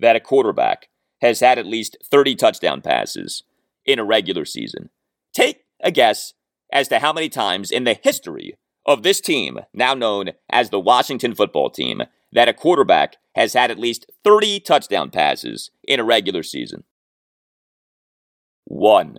that 0.00 0.16
a 0.16 0.20
quarterback 0.20 0.88
has 1.22 1.40
had 1.40 1.58
at 1.58 1.66
least 1.66 1.96
30 2.10 2.34
touchdown 2.34 2.82
passes? 2.82 3.42
In 3.84 3.98
a 3.98 4.04
regular 4.04 4.44
season. 4.44 4.90
Take 5.34 5.64
a 5.82 5.90
guess 5.90 6.34
as 6.72 6.88
to 6.88 6.98
how 6.98 7.12
many 7.12 7.28
times 7.28 7.70
in 7.70 7.84
the 7.84 7.98
history 8.02 8.56
of 8.86 9.02
this 9.02 9.20
team, 9.20 9.60
now 9.72 9.94
known 9.94 10.30
as 10.50 10.70
the 10.70 10.80
Washington 10.80 11.34
football 11.34 11.70
team, 11.70 12.02
that 12.32 12.48
a 12.48 12.54
quarterback 12.54 13.16
has 13.34 13.52
had 13.54 13.70
at 13.70 13.78
least 13.78 14.10
30 14.24 14.60
touchdown 14.60 15.10
passes 15.10 15.70
in 15.84 16.00
a 16.00 16.04
regular 16.04 16.42
season. 16.42 16.84
One. 18.64 19.18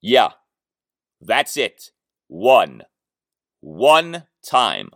Yeah, 0.00 0.30
that's 1.20 1.56
it. 1.56 1.90
One. 2.28 2.82
One 3.60 4.24
time. 4.46 4.90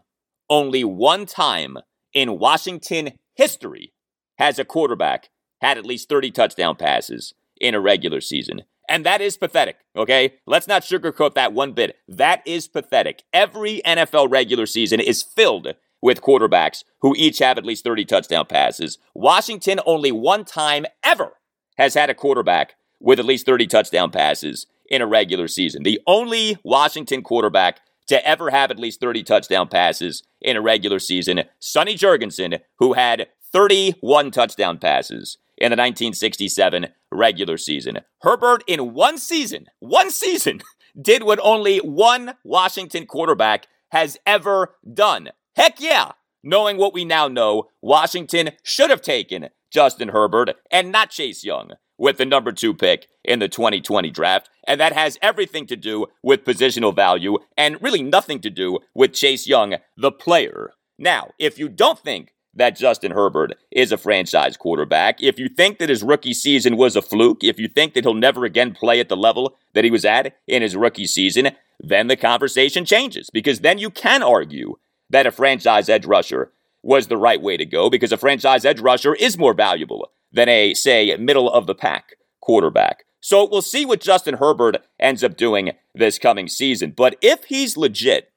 Only 0.49 0.85
one 0.85 1.27
time 1.27 1.79
in 2.13 2.39
Washington 2.39 3.13
history 3.35 3.93
has 4.39 4.59
a 4.59 4.65
quarterback 4.65 5.31
had 5.61 5.79
at 5.79 5.87
least 5.87 6.09
30 6.09 6.31
touchdown 6.31 6.77
passes 6.77 7.35
in 7.62 7.75
a 7.75 7.81
regular 7.81 8.20
season. 8.20 8.62
And 8.88 9.07
that 9.07 9.22
is 9.22 9.38
pathetic, 9.38 9.77
okay? 9.96 10.35
Let's 10.46 10.68
not 10.68 10.83
sugarcoat 10.83 11.35
that 11.35 11.55
one 11.55 11.72
bit. 11.72 11.96
That 12.09 12.42
is 12.46 12.68
pathetic. 12.68 13.22
Every 13.33 13.81
NFL 13.87 14.31
regular 14.31 14.66
season 14.66 15.01
is 15.01 15.22
filled 15.22 15.68
with 16.03 16.20
quarterbacks 16.20 16.83
who 17.01 17.14
each 17.16 17.38
have 17.38 17.57
at 17.57 17.64
least 17.64 17.85
30 17.85 18.05
touchdown 18.05 18.44
passes. 18.46 18.98
Washington 19.14 19.81
only 19.87 20.11
one 20.11 20.44
time 20.44 20.85
ever 21.05 21.35
has 21.79 21.94
had 21.94 22.11
a 22.11 22.14
quarterback 22.14 22.75
with 23.01 23.18
at 23.18 23.25
least 23.25 23.46
30 23.46 23.68
touchdown 23.68 24.11
passes 24.11 24.66
in 24.90 25.01
a 25.01 25.07
regular 25.07 25.48
season. 25.48 25.85
The 25.85 26.01
only 26.07 26.59
Washington 26.64 27.22
quarterback 27.22 27.81
to 28.09 28.27
ever 28.27 28.51
have 28.51 28.70
at 28.70 28.79
least 28.79 29.01
30 29.01 29.22
touchdown 29.22 29.68
passes 29.68 30.25
in 30.40 30.57
a 30.57 30.61
regular 30.61 30.98
season, 30.98 31.44
Sonny 31.61 31.94
Jurgensen, 31.94 32.61
who 32.79 32.94
had 32.94 33.29
31 33.53 34.33
touchdown 34.33 34.79
passes 34.79 35.38
in 35.57 35.70
the 35.70 35.77
1967 35.77 36.88
regular 37.12 37.57
season. 37.57 38.01
Herbert, 38.22 38.64
in 38.66 38.94
one 38.94 39.18
season, 39.18 39.66
one 39.81 40.11
season, 40.11 40.62
did 41.01 41.22
what 41.22 41.40
only 41.42 41.79
one 41.79 42.35
Washington 42.44 43.07
quarterback 43.07 43.66
has 43.90 44.16
ever 44.27 44.77
done. 44.92 45.31
Heck 45.57 45.81
yeah! 45.81 46.12
Knowing 46.42 46.77
what 46.77 46.94
we 46.94 47.05
now 47.05 47.29
know, 47.29 47.68
Washington 47.81 48.51
should 48.62 48.90
have 48.90 49.03
taken 49.03 49.51
Justin 49.70 50.09
Herbert 50.09 50.57
and 50.70 50.90
not 50.90 51.11
Chase 51.11 51.44
Young 51.44 51.72
with 51.98 52.18
the 52.18 52.27
number 52.27 52.51
two 52.53 52.75
pick 52.75 53.07
in 53.25 53.38
the 53.38 53.48
2020 53.48 54.11
draft. 54.11 54.51
And 54.67 54.81
that 54.81 54.92
has 54.92 55.19
everything 55.23 55.67
to 55.67 55.77
do 55.77 56.06
with 56.23 56.44
positional 56.44 56.94
value 56.94 57.38
and 57.56 57.81
really 57.81 58.02
nothing 58.02 58.40
to 58.40 58.50
do 58.50 58.81
with 58.94 59.13
Chase 59.13 59.46
Young, 59.46 59.77
the 59.96 60.10
player. 60.10 60.73
Now, 60.98 61.31
if 61.38 61.58
you 61.58 61.69
don't 61.69 61.98
think 61.98 62.33
that 62.55 62.77
Justin 62.77 63.13
Herbert 63.13 63.55
is 63.71 63.92
a 63.92 63.96
franchise 63.96 64.57
quarterback. 64.57 65.23
If 65.23 65.38
you 65.38 65.48
think 65.48 65.79
that 65.79 65.88
his 65.88 66.03
rookie 66.03 66.35
season 66.35 66.77
was 66.77 66.96
a 66.96 67.03
fluke, 67.03 67.42
if 67.42 67.59
you 67.59 67.69
think 67.69 67.94
that 67.94 68.05
he'll 68.05 68.15
never 68.15 68.44
again 68.44 68.73
play 68.73 69.00
at 69.00 69.09
the 69.09 69.17
level 69.17 69.57
that 69.75 69.85
he 69.85 69.90
was 69.90 70.05
at 70.05 70.37
in 70.46 70.63
his 70.63 70.77
rookie 70.77 71.07
season, 71.07 71.50
then 71.81 72.09
the 72.09 72.17
conversation 72.17 72.85
changes 72.85 73.31
because 73.31 73.61
then 73.61 73.79
you 73.79 73.90
can 73.90 74.23
argue 74.23 74.77
that 75.11 75.27
a 75.27 75.33
franchise 75.33 75.88
edge 75.88 76.07
rusher 76.07 76.53
was 76.83 77.07
the 77.07 77.17
right 77.17 77.40
way 77.40 77.57
to 77.57 77.65
go 77.65 77.88
because 77.88 78.13
a 78.13 78.17
franchise 78.17 78.65
edge 78.65 78.81
rusher 78.81 79.15
is 79.15 79.38
more 79.38 79.55
valuable 79.55 80.11
than 80.33 80.48
a, 80.48 80.75
say, 80.75 81.17
middle 81.17 81.50
of 81.50 81.67
the 81.67 81.75
pack 81.75 82.17
quarterback. 82.40 83.05
So 83.21 83.48
we'll 83.48 83.63
see 83.63 83.87
what 83.87 84.00
Justin 84.00 84.35
Herbert 84.35 84.79
ends 84.98 85.23
up 85.23 85.37
doing 85.37 85.73
this 85.94 86.19
coming 86.19 86.48
season. 86.48 86.92
But 86.96 87.17
if 87.23 87.44
he's 87.44 87.77
legit, 87.77 88.33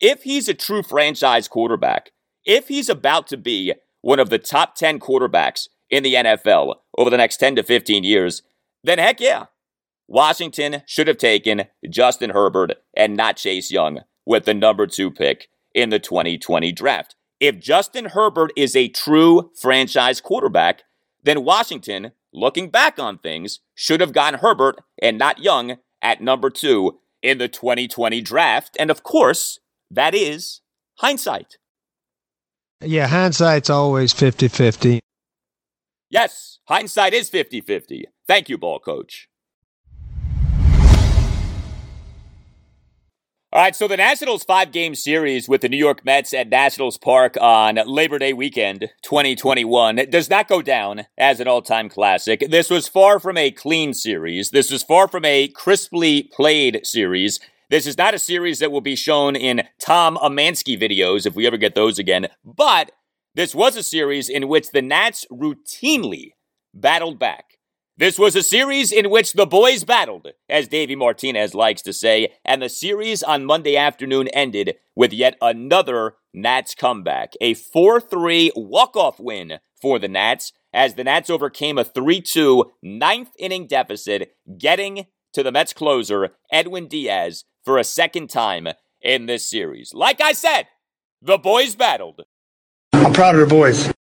if 0.00 0.22
he's 0.22 0.48
a 0.48 0.54
true 0.54 0.82
franchise 0.82 1.48
quarterback, 1.48 2.12
if 2.44 2.68
he's 2.68 2.88
about 2.88 3.26
to 3.28 3.36
be 3.36 3.74
one 4.00 4.18
of 4.18 4.30
the 4.30 4.38
top 4.38 4.74
10 4.74 4.98
quarterbacks 4.98 5.68
in 5.90 6.02
the 6.02 6.14
NFL 6.14 6.76
over 6.96 7.10
the 7.10 7.16
next 7.16 7.38
10 7.38 7.56
to 7.56 7.62
15 7.62 8.04
years, 8.04 8.42
then 8.82 8.98
heck 8.98 9.20
yeah. 9.20 9.46
Washington 10.08 10.82
should 10.86 11.06
have 11.06 11.18
taken 11.18 11.64
Justin 11.88 12.30
Herbert 12.30 12.72
and 12.96 13.16
not 13.16 13.36
Chase 13.36 13.70
Young 13.70 14.00
with 14.26 14.44
the 14.44 14.54
number 14.54 14.86
two 14.86 15.10
pick 15.10 15.48
in 15.74 15.90
the 15.90 15.98
2020 15.98 16.72
draft. 16.72 17.14
If 17.38 17.58
Justin 17.58 18.06
Herbert 18.06 18.52
is 18.56 18.74
a 18.74 18.88
true 18.88 19.50
franchise 19.54 20.20
quarterback, 20.20 20.82
then 21.22 21.44
Washington, 21.44 22.12
looking 22.32 22.70
back 22.70 22.98
on 22.98 23.18
things, 23.18 23.60
should 23.74 24.00
have 24.00 24.12
gotten 24.12 24.40
Herbert 24.40 24.82
and 25.00 25.16
not 25.16 25.38
Young 25.38 25.76
at 26.02 26.20
number 26.20 26.50
two 26.50 26.98
in 27.22 27.38
the 27.38 27.48
2020 27.48 28.20
draft. 28.20 28.76
And 28.80 28.90
of 28.90 29.02
course, 29.02 29.60
that 29.90 30.14
is 30.14 30.60
hindsight. 30.98 31.56
Yeah, 32.82 33.08
hindsight's 33.08 33.68
always 33.68 34.12
50 34.12 34.48
50. 34.48 35.00
Yes, 36.08 36.58
hindsight 36.66 37.12
is 37.12 37.28
50 37.28 37.60
50. 37.60 38.06
Thank 38.26 38.48
you, 38.48 38.56
ball 38.56 38.78
coach. 38.78 39.28
All 43.52 43.60
right, 43.60 43.74
so 43.74 43.88
the 43.88 43.96
Nationals 43.96 44.44
five 44.44 44.70
game 44.70 44.94
series 44.94 45.48
with 45.48 45.60
the 45.60 45.68
New 45.68 45.76
York 45.76 46.04
Mets 46.04 46.32
at 46.32 46.48
Nationals 46.48 46.96
Park 46.96 47.36
on 47.40 47.80
Labor 47.84 48.18
Day 48.18 48.32
weekend 48.32 48.90
2021 49.02 49.96
does 50.08 50.30
not 50.30 50.48
go 50.48 50.62
down 50.62 51.06
as 51.18 51.40
an 51.40 51.48
all 51.48 51.60
time 51.60 51.88
classic. 51.88 52.44
This 52.48 52.70
was 52.70 52.88
far 52.88 53.18
from 53.18 53.36
a 53.36 53.50
clean 53.50 53.92
series. 53.92 54.50
This 54.50 54.70
was 54.70 54.84
far 54.84 55.08
from 55.08 55.24
a 55.24 55.48
crisply 55.48 56.22
played 56.22 56.86
series. 56.86 57.40
This 57.70 57.86
is 57.86 57.96
not 57.96 58.14
a 58.14 58.18
series 58.18 58.58
that 58.58 58.72
will 58.72 58.80
be 58.80 58.96
shown 58.96 59.36
in 59.36 59.62
Tom 59.80 60.16
Emansky 60.16 60.76
videos 60.76 61.24
if 61.24 61.36
we 61.36 61.46
ever 61.46 61.56
get 61.56 61.76
those 61.76 62.00
again, 62.00 62.26
but 62.44 62.90
this 63.36 63.54
was 63.54 63.76
a 63.76 63.84
series 63.84 64.28
in 64.28 64.48
which 64.48 64.72
the 64.72 64.82
Nats 64.82 65.24
routinely 65.30 66.32
battled 66.74 67.20
back. 67.20 67.58
This 67.96 68.18
was 68.18 68.34
a 68.34 68.42
series 68.42 68.90
in 68.90 69.08
which 69.08 69.34
the 69.34 69.46
boys 69.46 69.84
battled, 69.84 70.32
as 70.48 70.66
Davey 70.66 70.96
Martinez 70.96 71.54
likes 71.54 71.80
to 71.82 71.92
say, 71.92 72.32
and 72.44 72.60
the 72.60 72.68
series 72.68 73.22
on 73.22 73.46
Monday 73.46 73.76
afternoon 73.76 74.26
ended 74.28 74.74
with 74.96 75.12
yet 75.12 75.36
another 75.40 76.16
Nats 76.34 76.74
comeback. 76.74 77.34
A 77.40 77.54
4 77.54 78.00
3 78.00 78.50
walk 78.56 78.96
off 78.96 79.20
win 79.20 79.60
for 79.80 80.00
the 80.00 80.08
Nats 80.08 80.52
as 80.72 80.94
the 80.94 81.04
Nats 81.04 81.30
overcame 81.30 81.78
a 81.78 81.84
3 81.84 82.20
2 82.20 82.72
ninth 82.82 83.30
inning 83.38 83.68
deficit, 83.68 84.34
getting 84.58 85.06
to 85.32 85.44
the 85.44 85.52
Mets 85.52 85.72
closer, 85.72 86.30
Edwin 86.50 86.88
Diaz, 86.88 87.44
for 87.70 87.78
a 87.78 87.84
second 87.84 88.28
time 88.28 88.66
in 89.00 89.26
this 89.26 89.48
series. 89.48 89.94
Like 89.94 90.20
I 90.20 90.32
said, 90.32 90.64
the 91.22 91.38
boys 91.38 91.76
battled. 91.76 92.22
I'm 92.92 93.12
proud 93.12 93.36
of 93.36 93.48
the 93.48 93.54
boys. 93.54 93.92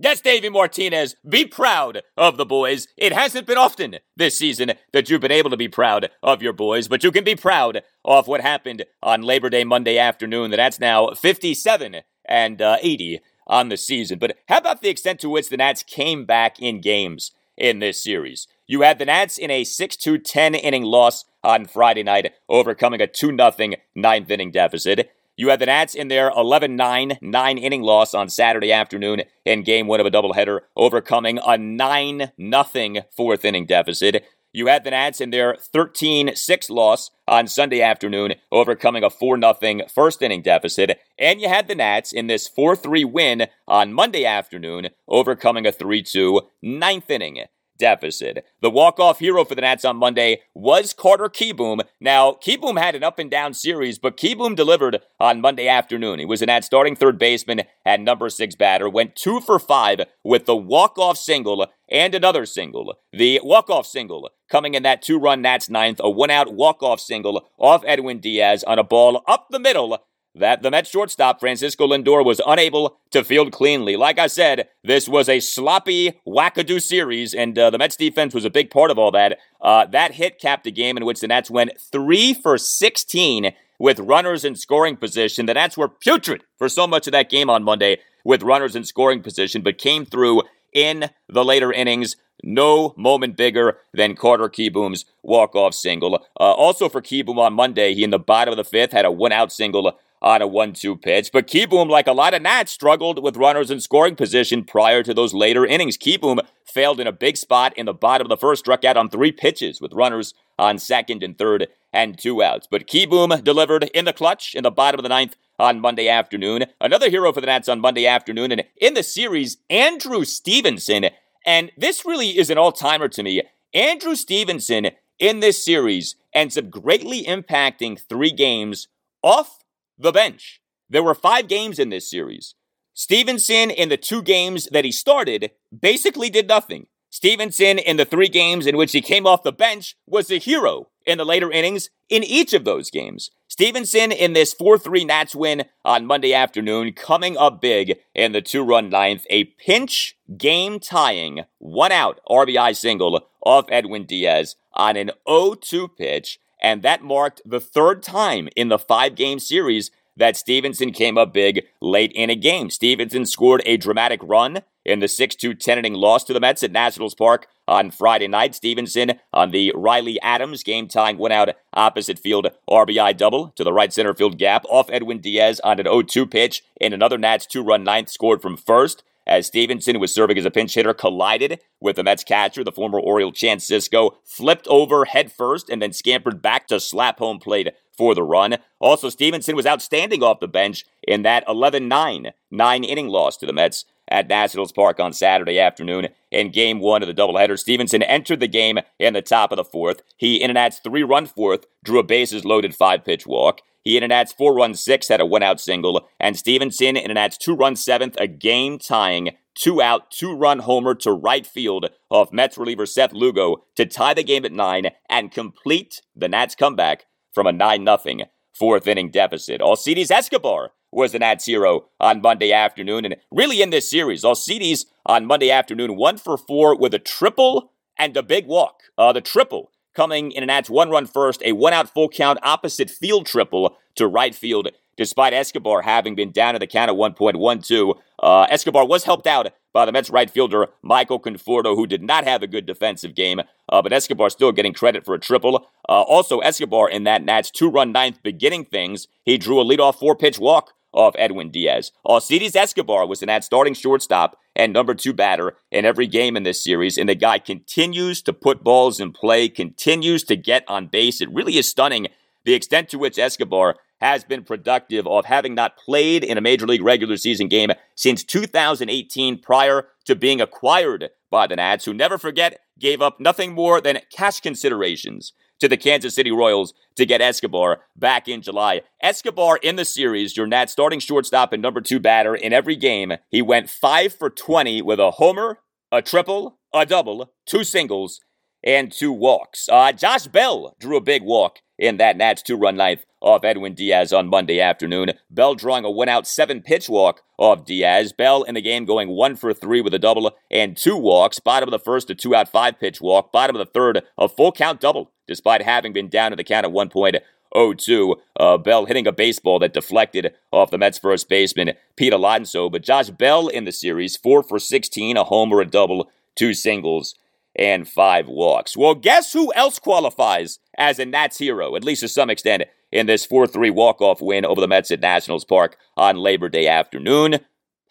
Yes, 0.00 0.20
Davey 0.20 0.48
Martinez, 0.48 1.14
be 1.26 1.46
proud 1.46 2.02
of 2.16 2.36
the 2.36 2.44
boys. 2.44 2.88
It 2.96 3.12
hasn't 3.12 3.46
been 3.46 3.58
often 3.58 3.98
this 4.16 4.36
season 4.36 4.72
that 4.92 5.08
you've 5.08 5.20
been 5.20 5.30
able 5.30 5.50
to 5.50 5.56
be 5.56 5.68
proud 5.68 6.10
of 6.20 6.42
your 6.42 6.52
boys, 6.52 6.88
but 6.88 7.04
you 7.04 7.12
can 7.12 7.22
be 7.22 7.36
proud 7.36 7.84
of 8.04 8.26
what 8.26 8.40
happened 8.40 8.84
on 9.04 9.22
Labor 9.22 9.50
Day 9.50 9.62
Monday 9.62 9.98
afternoon. 9.98 10.50
That's 10.50 10.80
now 10.80 11.10
57 11.10 11.98
and 12.24 12.60
uh, 12.60 12.78
80 12.82 13.20
on 13.46 13.68
the 13.68 13.76
season. 13.76 14.18
But 14.18 14.36
how 14.48 14.58
about 14.58 14.82
the 14.82 14.88
extent 14.88 15.20
to 15.20 15.30
which 15.30 15.48
the 15.48 15.58
Nats 15.58 15.84
came 15.84 16.24
back 16.24 16.58
in 16.58 16.80
games 16.80 17.30
in 17.56 17.78
this 17.78 18.02
series? 18.02 18.48
You 18.68 18.80
had 18.80 18.98
the 18.98 19.04
Nats 19.04 19.38
in 19.38 19.50
a 19.50 19.62
6 19.62 19.96
2 19.96 20.18
10 20.18 20.56
inning 20.56 20.82
loss 20.82 21.24
on 21.44 21.66
Friday 21.66 22.02
night, 22.02 22.32
overcoming 22.48 23.00
a 23.00 23.06
2 23.06 23.36
0 23.36 23.74
ninth 23.94 24.30
inning 24.30 24.50
deficit. 24.50 25.12
You 25.36 25.50
had 25.50 25.60
the 25.60 25.66
Nats 25.66 25.94
in 25.94 26.08
their 26.08 26.30
11 26.30 26.74
9 26.74 27.18
nine 27.20 27.58
inning 27.58 27.82
loss 27.82 28.12
on 28.12 28.28
Saturday 28.28 28.72
afternoon 28.72 29.22
in 29.44 29.62
game 29.62 29.86
one 29.86 30.00
of 30.00 30.06
a 30.06 30.10
doubleheader, 30.10 30.60
overcoming 30.74 31.38
a 31.46 31.56
9 31.56 32.32
0 32.40 32.94
fourth 33.16 33.44
inning 33.44 33.66
deficit. 33.66 34.24
You 34.52 34.66
had 34.66 34.82
the 34.82 34.90
Nats 34.90 35.20
in 35.20 35.30
their 35.30 35.54
13 35.54 36.34
6 36.34 36.70
loss 36.70 37.12
on 37.28 37.46
Sunday 37.46 37.82
afternoon, 37.82 38.34
overcoming 38.50 39.04
a 39.04 39.10
4 39.10 39.38
0 39.38 39.86
first 39.94 40.22
inning 40.22 40.42
deficit. 40.42 40.98
And 41.16 41.40
you 41.40 41.48
had 41.48 41.68
the 41.68 41.76
Nats 41.76 42.12
in 42.12 42.26
this 42.26 42.48
4 42.48 42.74
3 42.74 43.04
win 43.04 43.46
on 43.68 43.92
Monday 43.92 44.24
afternoon, 44.24 44.88
overcoming 45.06 45.66
a 45.66 45.72
3 45.72 46.02
2 46.02 46.40
ninth 46.62 47.10
inning 47.10 47.44
deficit. 47.78 48.44
The 48.60 48.70
walk-off 48.70 49.18
hero 49.18 49.44
for 49.44 49.54
the 49.54 49.60
Nats 49.60 49.84
on 49.84 49.96
Monday 49.96 50.40
was 50.54 50.92
Carter 50.92 51.28
Kieboom. 51.28 51.80
Now, 52.00 52.32
Kieboom 52.32 52.78
had 52.78 52.94
an 52.94 53.04
up 53.04 53.18
and 53.18 53.30
down 53.30 53.54
series, 53.54 53.98
but 53.98 54.16
Kieboom 54.16 54.56
delivered 54.56 55.00
on 55.20 55.40
Monday 55.40 55.68
afternoon. 55.68 56.18
He 56.18 56.24
was 56.24 56.42
an 56.42 56.46
Nats 56.46 56.66
starting 56.66 56.96
third 56.96 57.18
baseman 57.18 57.62
and 57.84 58.04
number 58.04 58.28
six 58.28 58.54
batter, 58.54 58.88
went 58.88 59.16
two 59.16 59.40
for 59.40 59.58
five 59.58 60.00
with 60.24 60.46
the 60.46 60.56
walk-off 60.56 61.18
single 61.18 61.66
and 61.90 62.14
another 62.14 62.46
single. 62.46 62.94
The 63.12 63.40
walk-off 63.42 63.86
single 63.86 64.30
coming 64.50 64.74
in 64.74 64.82
that 64.84 65.02
two-run 65.02 65.42
Nats 65.42 65.68
ninth, 65.68 66.00
a 66.02 66.10
one-out 66.10 66.54
walk-off 66.54 67.00
single 67.00 67.48
off 67.58 67.82
Edwin 67.86 68.20
Diaz 68.20 68.64
on 68.64 68.78
a 68.78 68.84
ball 68.84 69.22
up 69.26 69.48
the 69.50 69.58
middle 69.58 69.98
that 70.36 70.62
the 70.62 70.70
Mets 70.70 70.90
shortstop 70.90 71.40
Francisco 71.40 71.86
Lindor 71.86 72.24
was 72.24 72.40
unable 72.46 72.98
to 73.10 73.24
field 73.24 73.52
cleanly. 73.52 73.96
Like 73.96 74.18
I 74.18 74.26
said, 74.26 74.68
this 74.84 75.08
was 75.08 75.28
a 75.28 75.40
sloppy 75.40 76.20
wackadoo 76.26 76.80
series, 76.80 77.34
and 77.34 77.58
uh, 77.58 77.70
the 77.70 77.78
Mets 77.78 77.96
defense 77.96 78.34
was 78.34 78.44
a 78.44 78.50
big 78.50 78.70
part 78.70 78.90
of 78.90 78.98
all 78.98 79.10
that. 79.12 79.38
Uh, 79.60 79.86
that 79.86 80.12
hit 80.12 80.38
capped 80.38 80.64
the 80.64 80.70
game 80.70 80.96
in 80.96 81.04
which 81.04 81.20
the 81.20 81.28
Nats 81.28 81.50
went 81.50 81.72
three 81.80 82.34
for 82.34 82.58
16 82.58 83.52
with 83.78 83.98
runners 83.98 84.44
in 84.44 84.54
scoring 84.54 84.96
position. 84.96 85.46
The 85.46 85.54
Nats 85.54 85.76
were 85.76 85.88
putrid 85.88 86.42
for 86.58 86.68
so 86.68 86.86
much 86.86 87.06
of 87.06 87.12
that 87.12 87.30
game 87.30 87.50
on 87.50 87.62
Monday 87.62 87.98
with 88.24 88.42
runners 88.42 88.76
in 88.76 88.84
scoring 88.84 89.22
position, 89.22 89.62
but 89.62 89.78
came 89.78 90.04
through 90.04 90.42
in 90.72 91.10
the 91.28 91.44
later 91.44 91.72
innings. 91.72 92.16
No 92.42 92.92
moment 92.98 93.36
bigger 93.36 93.78
than 93.94 94.14
Carter 94.14 94.48
Kieboom's 94.48 95.06
walk-off 95.22 95.74
single. 95.74 96.16
Uh, 96.38 96.52
also 96.52 96.88
for 96.88 97.00
Kieboom 97.00 97.38
on 97.38 97.54
Monday, 97.54 97.94
he 97.94 98.04
in 98.04 98.10
the 98.10 98.18
bottom 98.18 98.52
of 98.52 98.58
the 98.58 98.64
fifth 98.64 98.92
had 98.92 99.06
a 99.06 99.10
one-out 99.10 99.50
single 99.50 99.98
on 100.22 100.42
a 100.42 100.46
1 100.46 100.72
2 100.72 100.96
pitch. 100.96 101.30
But 101.32 101.46
Kieboom, 101.46 101.88
like 101.88 102.06
a 102.06 102.12
lot 102.12 102.34
of 102.34 102.42
Nats, 102.42 102.72
struggled 102.72 103.22
with 103.22 103.36
runners 103.36 103.70
in 103.70 103.80
scoring 103.80 104.16
position 104.16 104.64
prior 104.64 105.02
to 105.02 105.14
those 105.14 105.34
later 105.34 105.64
innings. 105.64 105.96
Kieboom 105.96 106.40
failed 106.64 107.00
in 107.00 107.06
a 107.06 107.12
big 107.12 107.36
spot 107.36 107.72
in 107.76 107.86
the 107.86 107.94
bottom 107.94 108.26
of 108.26 108.28
the 108.28 108.36
first, 108.36 108.60
struck 108.60 108.84
out 108.84 108.96
on 108.96 109.08
three 109.08 109.32
pitches 109.32 109.80
with 109.80 109.92
runners 109.92 110.34
on 110.58 110.78
second 110.78 111.22
and 111.22 111.38
third 111.38 111.68
and 111.92 112.18
two 112.18 112.42
outs. 112.42 112.66
But 112.70 112.86
Kieboom 112.86 113.42
delivered 113.42 113.84
in 113.94 114.04
the 114.04 114.12
clutch 114.12 114.54
in 114.54 114.62
the 114.62 114.70
bottom 114.70 114.98
of 114.98 115.02
the 115.02 115.08
ninth 115.08 115.36
on 115.58 115.80
Monday 115.80 116.08
afternoon. 116.08 116.66
Another 116.80 117.10
hero 117.10 117.32
for 117.32 117.40
the 117.40 117.46
Nats 117.46 117.68
on 117.68 117.80
Monday 117.80 118.06
afternoon. 118.06 118.52
And 118.52 118.64
in 118.76 118.94
the 118.94 119.02
series, 119.02 119.58
Andrew 119.70 120.24
Stevenson. 120.24 121.06
And 121.44 121.72
this 121.76 122.04
really 122.04 122.36
is 122.36 122.50
an 122.50 122.58
all 122.58 122.72
timer 122.72 123.08
to 123.08 123.22
me. 123.22 123.42
Andrew 123.72 124.14
Stevenson 124.14 124.90
in 125.18 125.40
this 125.40 125.64
series 125.64 126.16
ends 126.34 126.58
up 126.58 126.70
greatly 126.70 127.24
impacting 127.24 127.98
three 127.98 128.32
games 128.32 128.88
off 129.22 129.64
the 129.98 130.12
bench. 130.12 130.60
There 130.88 131.02
were 131.02 131.14
five 131.14 131.48
games 131.48 131.78
in 131.78 131.90
this 131.90 132.08
series. 132.08 132.54
Stevenson, 132.94 133.70
in 133.70 133.88
the 133.88 133.96
two 133.96 134.22
games 134.22 134.68
that 134.72 134.84
he 134.84 134.92
started, 134.92 135.50
basically 135.78 136.30
did 136.30 136.48
nothing. 136.48 136.86
Stevenson, 137.10 137.78
in 137.78 137.96
the 137.96 138.04
three 138.04 138.28
games 138.28 138.66
in 138.66 138.76
which 138.76 138.92
he 138.92 139.00
came 139.00 139.26
off 139.26 139.42
the 139.42 139.52
bench, 139.52 139.96
was 140.06 140.30
a 140.30 140.38
hero 140.38 140.88
in 141.06 141.18
the 141.18 141.24
later 141.24 141.50
innings 141.50 141.90
in 142.08 142.22
each 142.24 142.52
of 142.52 142.64
those 142.64 142.90
games. 142.90 143.30
Stevenson, 143.48 144.12
in 144.12 144.32
this 144.32 144.52
4 144.52 144.78
3 144.78 145.04
Nats 145.04 145.34
win 145.34 145.64
on 145.84 146.06
Monday 146.06 146.34
afternoon, 146.34 146.92
coming 146.92 147.36
up 147.36 147.60
big 147.60 147.98
in 148.14 148.32
the 148.32 148.42
two 148.42 148.62
run 148.62 148.90
ninth, 148.90 149.24
a 149.30 149.44
pinch 149.44 150.16
game 150.36 150.80
tying, 150.80 151.44
one 151.58 151.92
out 151.92 152.20
RBI 152.28 152.76
single 152.76 153.26
off 153.44 153.66
Edwin 153.70 154.04
Diaz 154.04 154.56
on 154.74 154.96
an 154.96 155.10
0 155.28 155.54
2 155.54 155.88
pitch 155.88 156.38
and 156.60 156.82
that 156.82 157.02
marked 157.02 157.42
the 157.44 157.60
third 157.60 158.02
time 158.02 158.48
in 158.56 158.68
the 158.68 158.78
five 158.78 159.14
game 159.14 159.38
series 159.38 159.90
that 160.16 160.36
Stevenson 160.36 160.92
came 160.92 161.18
up 161.18 161.32
big 161.32 161.66
late 161.80 162.12
in 162.12 162.30
a 162.30 162.34
game. 162.34 162.70
Stevenson 162.70 163.26
scored 163.26 163.62
a 163.66 163.76
dramatic 163.76 164.20
run 164.22 164.62
in 164.84 165.00
the 165.00 165.08
6 165.08 165.34
2 165.34 165.54
10 165.54 165.78
inning 165.78 165.94
loss 165.94 166.24
to 166.24 166.32
the 166.32 166.40
Mets 166.40 166.62
at 166.62 166.72
Nationals 166.72 167.14
Park 167.14 167.48
on 167.68 167.90
Friday 167.90 168.28
night. 168.28 168.54
Stevenson 168.54 169.18
on 169.32 169.50
the 169.50 169.72
Riley 169.74 170.20
Adams 170.22 170.62
game 170.62 170.88
tying 170.88 171.18
went 171.18 171.34
out 171.34 171.50
opposite 171.74 172.18
field 172.18 172.48
RBI 172.70 173.16
double 173.16 173.48
to 173.56 173.64
the 173.64 173.72
right 173.72 173.92
center 173.92 174.14
field 174.14 174.38
gap 174.38 174.64
off 174.68 174.88
Edwin 174.90 175.18
Diaz 175.18 175.60
on 175.60 175.78
an 175.78 175.86
0 175.86 176.02
2 176.02 176.26
pitch 176.26 176.64
in 176.80 176.92
another 176.92 177.18
Nats 177.18 177.46
two 177.46 177.62
run 177.62 177.84
ninth 177.84 178.08
scored 178.08 178.40
from 178.40 178.56
first. 178.56 179.02
As 179.26 179.46
Stevenson, 179.46 179.94
who 179.94 180.00
was 180.00 180.14
serving 180.14 180.38
as 180.38 180.44
a 180.44 180.50
pinch 180.50 180.74
hitter, 180.74 180.94
collided 180.94 181.60
with 181.80 181.96
the 181.96 182.04
Mets 182.04 182.24
catcher, 182.24 182.62
the 182.62 182.72
former 182.72 183.00
Oriole 183.00 183.32
Chance 183.32 183.68
Sisco, 183.68 184.12
flipped 184.24 184.66
over 184.68 185.04
headfirst 185.04 185.68
and 185.68 185.82
then 185.82 185.92
scampered 185.92 186.40
back 186.40 186.66
to 186.68 186.78
slap 186.78 187.18
home 187.18 187.38
plate 187.38 187.72
for 187.96 188.14
the 188.14 188.22
run. 188.22 188.58
Also, 188.78 189.08
Stevenson 189.08 189.56
was 189.56 189.66
outstanding 189.66 190.22
off 190.22 190.40
the 190.40 190.48
bench 190.48 190.84
in 191.06 191.22
that 191.22 191.44
11 191.48 191.88
9 191.88 192.32
nine 192.50 192.84
inning 192.84 193.08
loss 193.08 193.36
to 193.38 193.46
the 193.46 193.52
Mets 193.52 193.84
at 194.08 194.28
Nationals 194.28 194.72
Park 194.72 195.00
on 195.00 195.12
Saturday 195.12 195.58
afternoon 195.58 196.08
in 196.30 196.50
game 196.50 196.78
one 196.78 197.02
of 197.02 197.08
the 197.08 197.14
doubleheader. 197.14 197.58
Stevenson 197.58 198.02
entered 198.02 198.40
the 198.40 198.46
game 198.46 198.78
in 198.98 199.14
the 199.14 199.22
top 199.22 199.50
of 199.50 199.56
the 199.56 199.64
fourth. 199.64 200.02
He, 200.16 200.40
in 200.40 200.50
an 200.50 200.54
Nats 200.54 200.78
three 200.78 201.02
run 201.02 201.26
fourth, 201.26 201.64
drew 201.84 201.98
a 201.98 202.04
bases 202.04 202.44
loaded 202.44 202.74
five 202.74 203.04
pitch 203.04 203.26
walk. 203.26 203.62
He, 203.86 203.96
in 203.96 204.02
an 204.02 204.08
Nats 204.08 204.32
four 204.32 204.52
run 204.52 204.74
six, 204.74 205.06
had 205.06 205.20
a 205.20 205.24
one 205.24 205.44
out 205.44 205.60
single. 205.60 206.08
And 206.18 206.36
Stevenson 206.36 206.96
in 206.96 207.08
an 207.08 207.14
Nats 207.14 207.38
two 207.38 207.54
run 207.54 207.76
seventh, 207.76 208.16
a 208.18 208.26
game 208.26 208.80
tying 208.80 209.36
two 209.54 209.80
out, 209.80 210.10
two 210.10 210.34
run 210.34 210.58
homer 210.58 210.92
to 210.96 211.12
right 211.12 211.46
field 211.46 211.90
off 212.10 212.32
Mets 212.32 212.58
reliever 212.58 212.84
Seth 212.84 213.12
Lugo 213.12 213.62
to 213.76 213.86
tie 213.86 214.12
the 214.12 214.24
game 214.24 214.44
at 214.44 214.50
nine 214.50 214.90
and 215.08 215.30
complete 215.30 216.02
the 216.16 216.28
Nats 216.28 216.56
comeback 216.56 217.06
from 217.32 217.46
a 217.46 217.52
9 217.52 217.86
0 217.86 218.26
fourth 218.52 218.88
inning 218.88 219.08
deficit. 219.12 219.60
Alcides 219.60 220.10
Escobar 220.10 220.72
was 220.90 221.12
the 221.12 221.20
Nats 221.20 221.46
hero 221.46 221.84
on 222.00 222.20
Monday 222.20 222.52
afternoon, 222.52 223.04
and 223.04 223.14
really 223.30 223.62
in 223.62 223.70
this 223.70 223.88
series, 223.88 224.24
Alcides 224.24 224.86
on 225.04 225.26
Monday 225.26 225.52
afternoon, 225.52 225.94
one 225.94 226.16
for 226.16 226.36
four 226.36 226.76
with 226.76 226.92
a 226.92 226.98
triple 226.98 227.70
and 227.96 228.16
a 228.16 228.22
big 228.24 228.46
walk. 228.46 228.80
Uh, 228.98 229.12
the 229.12 229.20
triple 229.20 229.70
coming 229.96 230.30
in 230.30 230.42
an 230.42 230.48
Nats 230.48 230.70
one 230.70 230.90
run 230.90 231.06
first, 231.06 231.42
a 231.44 231.52
one 231.52 231.72
out 231.72 231.88
full 231.88 232.08
count 232.08 232.38
opposite 232.42 232.90
field 232.90 233.26
triple 233.26 233.78
to 233.96 234.06
right 234.06 234.34
field 234.34 234.68
despite 234.96 235.34
Escobar 235.34 235.82
having 235.82 236.14
been 236.14 236.30
down 236.30 236.54
at 236.54 236.58
the 236.58 236.66
count 236.66 236.90
at 236.90 236.96
1.12. 236.96 237.98
Uh, 238.22 238.46
Escobar 238.48 238.86
was 238.86 239.04
helped 239.04 239.26
out 239.26 239.52
by 239.72 239.84
the 239.84 239.92
Mets 239.92 240.08
right 240.08 240.30
fielder 240.30 240.68
Michael 240.82 241.20
Conforto, 241.20 241.74
who 241.74 241.86
did 241.86 242.02
not 242.02 242.24
have 242.24 242.42
a 242.42 242.46
good 242.46 242.64
defensive 242.64 243.14
game, 243.14 243.40
uh, 243.68 243.82
but 243.82 243.92
Escobar 243.92 244.30
still 244.30 244.52
getting 244.52 244.72
credit 244.72 245.04
for 245.04 245.14
a 245.14 245.18
triple. 245.18 245.68
Uh, 245.88 246.02
also, 246.02 246.38
Escobar 246.38 246.88
in 246.88 247.04
that 247.04 247.22
Nats 247.22 247.50
two 247.50 247.68
run 247.68 247.92
ninth 247.92 248.22
beginning 248.22 248.64
things, 248.64 249.06
he 249.24 249.36
drew 249.36 249.60
a 249.60 249.64
leadoff 249.64 249.98
four 249.98 250.16
pitch 250.16 250.38
walk 250.38 250.72
off 250.96 251.14
Edwin 251.18 251.50
Diaz. 251.50 251.92
Uh, 252.04 252.14
Alcides 252.14 252.56
Escobar 252.56 253.06
was 253.06 253.22
an 253.22 253.28
ad 253.28 253.44
starting 253.44 253.74
shortstop 253.74 254.38
and 254.56 254.72
number 254.72 254.94
two 254.94 255.12
batter 255.12 255.56
in 255.70 255.84
every 255.84 256.06
game 256.06 256.36
in 256.36 256.42
this 256.42 256.64
series, 256.64 256.96
and 256.96 257.08
the 257.08 257.14
guy 257.14 257.38
continues 257.38 258.22
to 258.22 258.32
put 258.32 258.64
balls 258.64 258.98
in 258.98 259.12
play, 259.12 259.48
continues 259.48 260.24
to 260.24 260.36
get 260.36 260.64
on 260.66 260.86
base. 260.86 261.20
It 261.20 261.32
really 261.32 261.58
is 261.58 261.68
stunning 261.68 262.08
the 262.44 262.54
extent 262.54 262.88
to 262.88 262.98
which 262.98 263.18
Escobar 263.18 263.76
has 264.00 264.24
been 264.24 264.44
productive 264.44 265.06
of 265.06 265.26
having 265.26 265.54
not 265.54 265.76
played 265.76 266.24
in 266.24 266.38
a 266.38 266.42
major 266.42 266.66
league 266.66 266.82
regular 266.82 267.16
season 267.16 267.48
game 267.48 267.70
since 267.94 268.24
2018 268.24 269.40
prior 269.40 269.86
to 270.04 270.14
being 270.14 270.40
acquired 270.40 271.10
by 271.30 271.46
the 271.46 271.56
Nats, 271.56 271.84
who 271.84 271.94
never 271.94 272.18
forget 272.18 272.60
gave 272.78 273.00
up 273.00 273.20
nothing 273.20 273.52
more 273.52 273.80
than 273.80 274.00
cash 274.10 274.40
considerations 274.40 275.32
to 275.60 275.68
the 275.68 275.76
Kansas 275.76 276.14
City 276.14 276.30
Royals 276.30 276.74
to 276.96 277.06
get 277.06 277.20
Escobar 277.20 277.82
back 277.96 278.28
in 278.28 278.42
July. 278.42 278.82
Escobar 279.02 279.58
in 279.62 279.76
the 279.76 279.84
series, 279.84 280.36
your 280.36 280.46
Nats 280.46 280.72
starting 280.72 281.00
shortstop 281.00 281.52
and 281.52 281.62
number 281.62 281.80
two 281.80 282.00
batter 282.00 282.34
in 282.34 282.52
every 282.52 282.76
game. 282.76 283.14
He 283.30 283.42
went 283.42 283.70
5 283.70 284.14
for 284.14 284.30
20 284.30 284.82
with 284.82 285.00
a 285.00 285.12
homer, 285.12 285.60
a 285.92 286.02
triple, 286.02 286.58
a 286.74 286.84
double, 286.84 287.32
two 287.46 287.64
singles, 287.64 288.20
and 288.66 288.92
two 288.92 289.12
walks. 289.12 289.68
Uh, 289.70 289.92
Josh 289.92 290.26
Bell 290.26 290.74
drew 290.80 290.96
a 290.96 291.00
big 291.00 291.22
walk 291.22 291.60
in 291.78 291.98
that 291.98 292.16
Nats 292.16 292.42
two 292.42 292.56
run 292.56 292.76
ninth 292.76 293.06
off 293.20 293.44
Edwin 293.44 293.74
Diaz 293.74 294.12
on 294.12 294.28
Monday 294.28 294.60
afternoon. 294.60 295.12
Bell 295.30 295.54
drawing 295.54 295.84
a 295.84 295.90
one 295.90 296.08
out 296.08 296.26
seven 296.26 296.60
pitch 296.60 296.88
walk 296.88 297.22
off 297.38 297.64
Diaz. 297.64 298.12
Bell 298.12 298.42
in 298.42 298.54
the 298.54 298.60
game 298.60 298.84
going 298.84 299.08
one 299.08 299.36
for 299.36 299.54
three 299.54 299.80
with 299.80 299.94
a 299.94 299.98
double 299.98 300.32
and 300.50 300.76
two 300.76 300.96
walks. 300.96 301.38
Bottom 301.38 301.68
of 301.68 301.70
the 301.70 301.78
first, 301.78 302.10
a 302.10 302.14
two 302.14 302.34
out 302.34 302.48
five 302.48 302.78
pitch 302.78 303.00
walk. 303.00 303.32
Bottom 303.32 303.56
of 303.56 303.64
the 303.64 303.72
third, 303.72 304.02
a 304.18 304.28
full 304.28 304.52
count 304.52 304.80
double, 304.80 305.12
despite 305.28 305.62
having 305.62 305.92
been 305.92 306.08
down 306.08 306.32
to 306.32 306.36
the 306.36 306.44
count 306.44 306.66
at 306.66 306.72
1.02. 306.72 308.16
Uh, 308.38 308.58
Bell 308.58 308.86
hitting 308.86 309.06
a 309.06 309.12
baseball 309.12 309.58
that 309.60 309.72
deflected 309.72 310.34
off 310.50 310.70
the 310.70 310.78
Mets 310.78 310.98
first 310.98 311.28
baseman, 311.28 311.72
Pete 311.96 312.12
Alonso. 312.12 312.68
But 312.68 312.82
Josh 312.82 313.10
Bell 313.10 313.48
in 313.48 313.64
the 313.64 313.72
series, 313.72 314.16
four 314.16 314.42
for 314.42 314.58
16, 314.58 315.16
a 315.16 315.24
homer, 315.24 315.60
a 315.60 315.66
double, 315.66 316.10
two 316.34 316.52
singles 316.52 317.14
and 317.56 317.88
five 317.88 318.28
walks. 318.28 318.76
Well, 318.76 318.94
guess 318.94 319.32
who 319.32 319.52
else 319.54 319.78
qualifies 319.78 320.58
as 320.76 320.98
a 320.98 321.06
Nats 321.06 321.38
hero, 321.38 321.74
at 321.74 321.84
least 321.84 322.02
to 322.02 322.08
some 322.08 322.30
extent, 322.30 322.64
in 322.92 323.06
this 323.06 323.26
4 323.26 323.46
3 323.46 323.70
walk 323.70 324.00
off 324.00 324.20
win 324.20 324.44
over 324.44 324.60
the 324.60 324.68
Mets 324.68 324.90
at 324.90 325.00
Nationals 325.00 325.44
Park 325.44 325.76
on 325.96 326.16
Labor 326.16 326.48
Day 326.48 326.68
afternoon? 326.68 327.40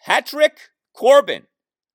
Patrick 0.04 0.58
Corbin, 0.94 1.46